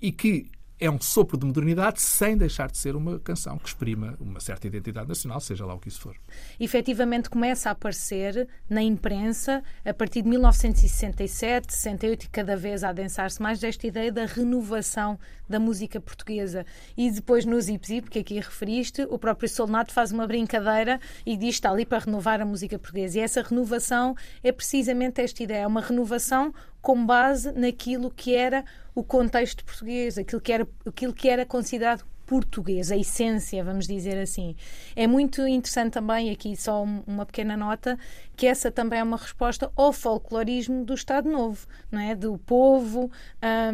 e 0.00 0.10
que 0.10 0.50
é 0.80 0.90
um 0.90 0.98
sopro 0.98 1.36
de 1.36 1.44
modernidade 1.44 2.00
sem 2.00 2.36
deixar 2.36 2.70
de 2.70 2.78
ser 2.78 2.96
uma 2.96 3.18
canção 3.20 3.58
que 3.58 3.68
exprima 3.68 4.16
uma 4.18 4.40
certa 4.40 4.66
identidade 4.66 5.06
nacional, 5.06 5.38
seja 5.38 5.66
lá 5.66 5.74
o 5.74 5.78
que 5.78 5.88
isso 5.88 6.00
for. 6.00 6.16
Efetivamente 6.58 7.28
começa 7.28 7.68
a 7.68 7.72
aparecer 7.72 8.48
na 8.68 8.82
imprensa 8.82 9.62
a 9.84 9.92
partir 9.92 10.22
de 10.22 10.28
1967, 10.30 11.72
68 11.72 12.24
e 12.24 12.28
cada 12.30 12.56
vez 12.56 12.82
a 12.82 12.88
adensar-se 12.88 13.42
mais 13.42 13.60
desta 13.60 13.86
ideia 13.86 14.10
da 14.10 14.24
renovação 14.24 15.18
da 15.46 15.60
música 15.60 16.00
portuguesa. 16.00 16.64
E 16.96 17.10
depois 17.10 17.44
no 17.44 17.60
Zip 17.60 17.86
Zip, 17.86 18.08
que 18.08 18.20
aqui 18.20 18.36
referiste, 18.36 19.02
o 19.10 19.18
próprio 19.18 19.48
Solnato 19.48 19.92
faz 19.92 20.12
uma 20.12 20.26
brincadeira 20.26 20.98
e 21.26 21.36
diz 21.36 21.50
que 21.50 21.54
está 21.56 21.70
ali 21.70 21.84
para 21.84 21.98
renovar 21.98 22.40
a 22.40 22.46
música 22.46 22.78
portuguesa. 22.78 23.18
E 23.18 23.20
essa 23.20 23.42
renovação 23.42 24.14
é 24.42 24.50
precisamente 24.50 25.20
esta 25.20 25.42
ideia, 25.42 25.64
é 25.64 25.66
uma 25.66 25.82
renovação 25.82 26.54
com 26.80 27.04
base 27.04 27.52
naquilo 27.52 28.10
que 28.10 28.34
era 28.34 28.64
o 28.94 29.02
contexto 29.02 29.64
português, 29.64 30.18
aquilo 30.18 30.40
que 30.40 30.52
era, 30.52 30.68
aquilo 30.86 31.12
que 31.12 31.28
era 31.28 31.44
considerado 31.44 32.04
português, 32.30 32.92
a 32.92 32.96
essência, 32.96 33.64
vamos 33.64 33.88
dizer 33.88 34.16
assim. 34.16 34.54
É 34.94 35.04
muito 35.04 35.44
interessante 35.48 35.94
também, 35.94 36.30
aqui 36.30 36.56
só 36.56 36.84
uma 36.84 37.26
pequena 37.26 37.56
nota, 37.56 37.98
que 38.40 38.46
essa 38.46 38.70
também 38.70 39.00
é 39.00 39.02
uma 39.02 39.18
resposta 39.18 39.70
ao 39.76 39.92
folclorismo 39.92 40.82
do 40.82 40.94
Estado 40.94 41.28
Novo, 41.28 41.66
não 41.92 42.00
é? 42.00 42.14
Do 42.14 42.38
povo 42.38 43.10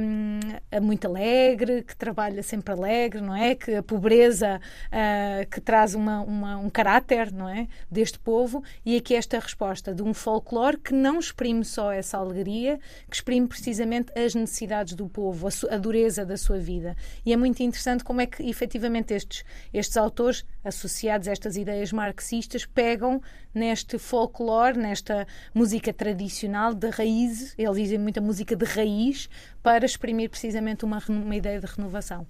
um, 0.00 0.80
muito 0.82 1.06
alegre, 1.06 1.84
que 1.84 1.94
trabalha 1.94 2.42
sempre 2.42 2.74
alegre, 2.74 3.20
não 3.20 3.36
é? 3.36 3.54
Que 3.54 3.76
a 3.76 3.82
pobreza 3.84 4.60
uh, 4.88 5.48
que 5.48 5.60
traz 5.60 5.94
uma, 5.94 6.20
uma, 6.22 6.56
um 6.56 6.68
caráter, 6.68 7.32
não 7.32 7.48
é? 7.48 7.68
Deste 7.88 8.18
povo 8.18 8.60
e 8.84 8.96
aqui 8.96 9.14
esta 9.14 9.38
resposta 9.38 9.94
de 9.94 10.02
um 10.02 10.12
folclore 10.12 10.78
que 10.78 10.92
não 10.92 11.20
exprime 11.20 11.64
só 11.64 11.92
essa 11.92 12.18
alegria, 12.18 12.80
que 13.08 13.14
exprime 13.14 13.46
precisamente 13.46 14.10
as 14.18 14.34
necessidades 14.34 14.94
do 14.94 15.08
povo, 15.08 15.46
a, 15.46 15.74
a 15.76 15.78
dureza 15.78 16.26
da 16.26 16.36
sua 16.36 16.58
vida. 16.58 16.96
E 17.24 17.32
é 17.32 17.36
muito 17.36 17.62
interessante 17.62 18.02
como 18.02 18.20
é 18.20 18.26
que 18.26 18.42
efetivamente 18.42 19.14
estes, 19.14 19.44
estes 19.72 19.96
autores 19.96 20.44
associados 20.64 21.28
a 21.28 21.30
estas 21.30 21.56
ideias 21.56 21.92
marxistas 21.92 22.66
pegam 22.66 23.22
neste 23.56 23.96
folclore, 23.98 24.55
nesta 24.76 25.26
música 25.54 25.92
tradicional 25.92 26.74
de 26.74 26.90
raiz, 26.90 27.54
eles 27.56 27.76
dizem 27.76 27.98
muita 27.98 28.20
música 28.20 28.56
de 28.56 28.64
raiz, 28.64 29.28
para 29.62 29.84
exprimir 29.84 30.30
precisamente 30.30 30.84
uma, 30.84 31.02
uma 31.08 31.36
ideia 31.36 31.60
de 31.60 31.66
renovação. 31.66 32.26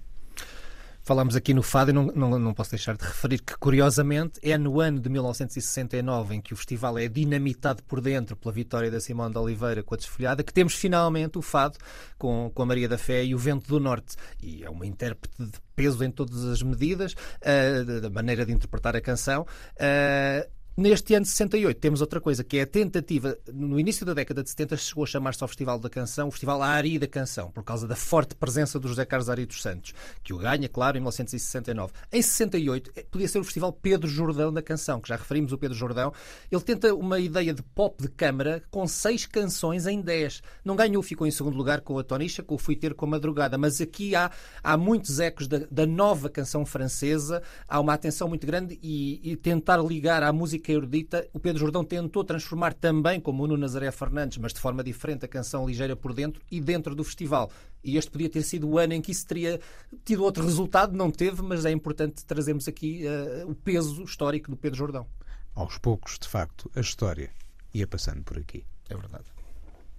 Falamos 1.07 1.37
aqui 1.37 1.53
no 1.53 1.63
fado 1.63 1.91
e 1.91 1.93
não, 1.93 2.07
não, 2.07 2.37
não, 2.37 2.53
posso 2.53 2.71
deixar 2.71 2.97
de 2.97 3.05
referir 3.05 3.39
que, 3.39 3.57
curiosamente, 3.57 4.41
é 4.43 4.57
no 4.57 4.81
ano 4.81 4.99
de 4.99 5.07
1969 5.07 6.35
em 6.35 6.41
que 6.41 6.53
o 6.53 6.57
festival 6.57 6.99
é 6.99 7.07
dinamitado 7.07 7.81
por 7.83 8.01
dentro 8.01 8.35
pela 8.35 8.53
vitória 8.53 8.91
da 8.91 8.99
Simone 8.99 9.31
de 9.31 9.37
Oliveira 9.39 9.81
com 9.81 9.93
a 9.93 9.97
desfolhada, 9.97 10.43
que 10.43 10.51
temos 10.51 10.73
finalmente 10.73 11.37
o 11.37 11.41
fado 11.41 11.77
com, 12.17 12.51
com 12.53 12.61
a 12.61 12.65
Maria 12.65 12.89
da 12.89 12.97
Fé 12.97 13.23
e 13.23 13.33
o 13.33 13.37
Vento 13.37 13.69
do 13.69 13.79
Norte. 13.79 14.17
E 14.43 14.65
é 14.65 14.69
uma 14.69 14.85
intérprete 14.85 15.33
de 15.39 15.57
peso 15.77 16.03
em 16.03 16.11
todas 16.11 16.43
as 16.43 16.61
medidas, 16.61 17.13
uh, 17.13 18.01
da 18.01 18.09
maneira 18.09 18.45
de 18.45 18.51
interpretar 18.51 18.93
a 18.93 18.99
canção. 18.99 19.43
Uh, 19.75 20.56
Neste 20.79 21.15
ano 21.15 21.23
de 21.23 21.29
68 21.29 21.79
temos 21.79 22.01
outra 22.01 22.21
coisa, 22.21 22.43
que 22.43 22.59
é 22.59 22.61
a 22.61 22.67
tentativa, 22.67 23.35
no 23.51 23.79
início 23.79 24.05
da 24.05 24.13
década 24.13 24.43
de 24.43 24.49
70 24.51 24.77
chegou 24.77 25.05
a 25.05 25.07
chamar-se 25.07 25.43
ao 25.43 25.47
Festival 25.47 25.79
da 25.79 25.89
Canção, 25.89 26.27
o 26.27 26.31
Festival 26.31 26.61
Ari 26.61 26.99
da 26.99 27.07
Canção, 27.07 27.49
por 27.49 27.63
causa 27.63 27.87
da 27.87 27.95
forte 27.95 28.35
presença 28.35 28.79
do 28.79 28.87
José 28.87 29.03
Carlos 29.03 29.27
Ari 29.27 29.47
dos 29.47 29.59
Santos, 29.59 29.95
que 30.23 30.35
o 30.35 30.37
ganha, 30.37 30.69
claro, 30.69 30.95
em 30.95 30.99
1969. 30.99 31.93
Em 32.13 32.21
68 32.21 32.91
eh, 32.95 33.05
podia 33.09 33.27
ser 33.27 33.39
o 33.39 33.43
Festival 33.43 33.73
Pedro 33.73 34.07
Jordão 34.07 34.53
da 34.53 34.61
Canção, 34.61 35.01
que 35.01 35.09
já 35.09 35.15
referimos 35.15 35.51
o 35.51 35.57
Pedro 35.57 35.75
Jordão. 35.75 36.13
Ele 36.51 36.61
tenta 36.61 36.93
uma 36.93 37.19
ideia 37.19 37.55
de 37.55 37.63
pop 37.63 37.99
de 37.99 38.09
câmara 38.09 38.61
com 38.69 38.85
seis 38.85 39.25
canções 39.25 39.87
em 39.87 39.99
dez. 39.99 40.43
Não 40.63 40.75
ganhou, 40.75 41.01
ficou 41.01 41.25
em 41.25 41.31
segundo 41.31 41.57
lugar 41.57 41.81
com 41.81 41.97
a 41.97 42.03
Tonisha, 42.03 42.43
com 42.43 42.53
o 42.53 42.59
Fui 42.59 42.75
Ter 42.75 42.93
com 42.93 43.07
a 43.07 43.09
Madrugada, 43.09 43.57
mas 43.57 43.81
aqui 43.81 44.15
há, 44.15 44.29
há 44.63 44.77
muitos 44.77 45.19
ecos 45.19 45.47
da, 45.47 45.61
da 45.71 45.87
nova 45.87 46.29
canção 46.29 46.63
francesa, 46.67 47.41
há 47.67 47.79
uma 47.79 47.95
atenção 47.95 48.29
muito 48.29 48.45
grande 48.45 48.77
e, 48.83 49.31
e 49.31 49.35
tentar 49.35 49.77
ligar 49.77 50.21
à 50.21 50.31
música 50.31 50.66
música 50.67 50.71
erudita, 50.73 51.27
o 51.33 51.39
Pedro 51.39 51.59
Jordão 51.59 51.83
tentou 51.83 52.23
transformar 52.23 52.73
também, 52.73 53.19
como 53.19 53.43
o 53.43 53.47
Nuno 53.47 53.61
Nazaré 53.61 53.89
Fernandes, 53.91 54.37
mas 54.37 54.53
de 54.53 54.59
forma 54.59 54.83
diferente, 54.83 55.25
a 55.25 55.27
canção 55.27 55.65
ligeira 55.65 55.95
por 55.95 56.13
dentro 56.13 56.41
e 56.51 56.59
dentro 56.59 56.93
do 56.93 57.03
festival. 57.03 57.49
E 57.83 57.97
este 57.97 58.11
podia 58.11 58.29
ter 58.29 58.43
sido 58.43 58.67
o 58.67 58.77
ano 58.77 58.93
em 58.93 59.01
que 59.01 59.11
isso 59.11 59.25
teria 59.25 59.59
tido 60.03 60.23
outro 60.23 60.43
resultado, 60.43 60.95
não 60.95 61.09
teve, 61.09 61.41
mas 61.41 61.65
é 61.65 61.71
importante 61.71 62.25
trazermos 62.25 62.67
aqui 62.67 63.03
uh, 63.05 63.49
o 63.49 63.55
peso 63.55 64.03
histórico 64.03 64.51
do 64.51 64.57
Pedro 64.57 64.77
Jordão. 64.77 65.07
Aos 65.55 65.77
poucos, 65.77 66.19
de 66.19 66.27
facto, 66.27 66.69
a 66.75 66.81
história 66.81 67.31
ia 67.73 67.87
passando 67.87 68.23
por 68.23 68.37
aqui. 68.37 68.65
É 68.89 68.95
verdade. 68.95 69.36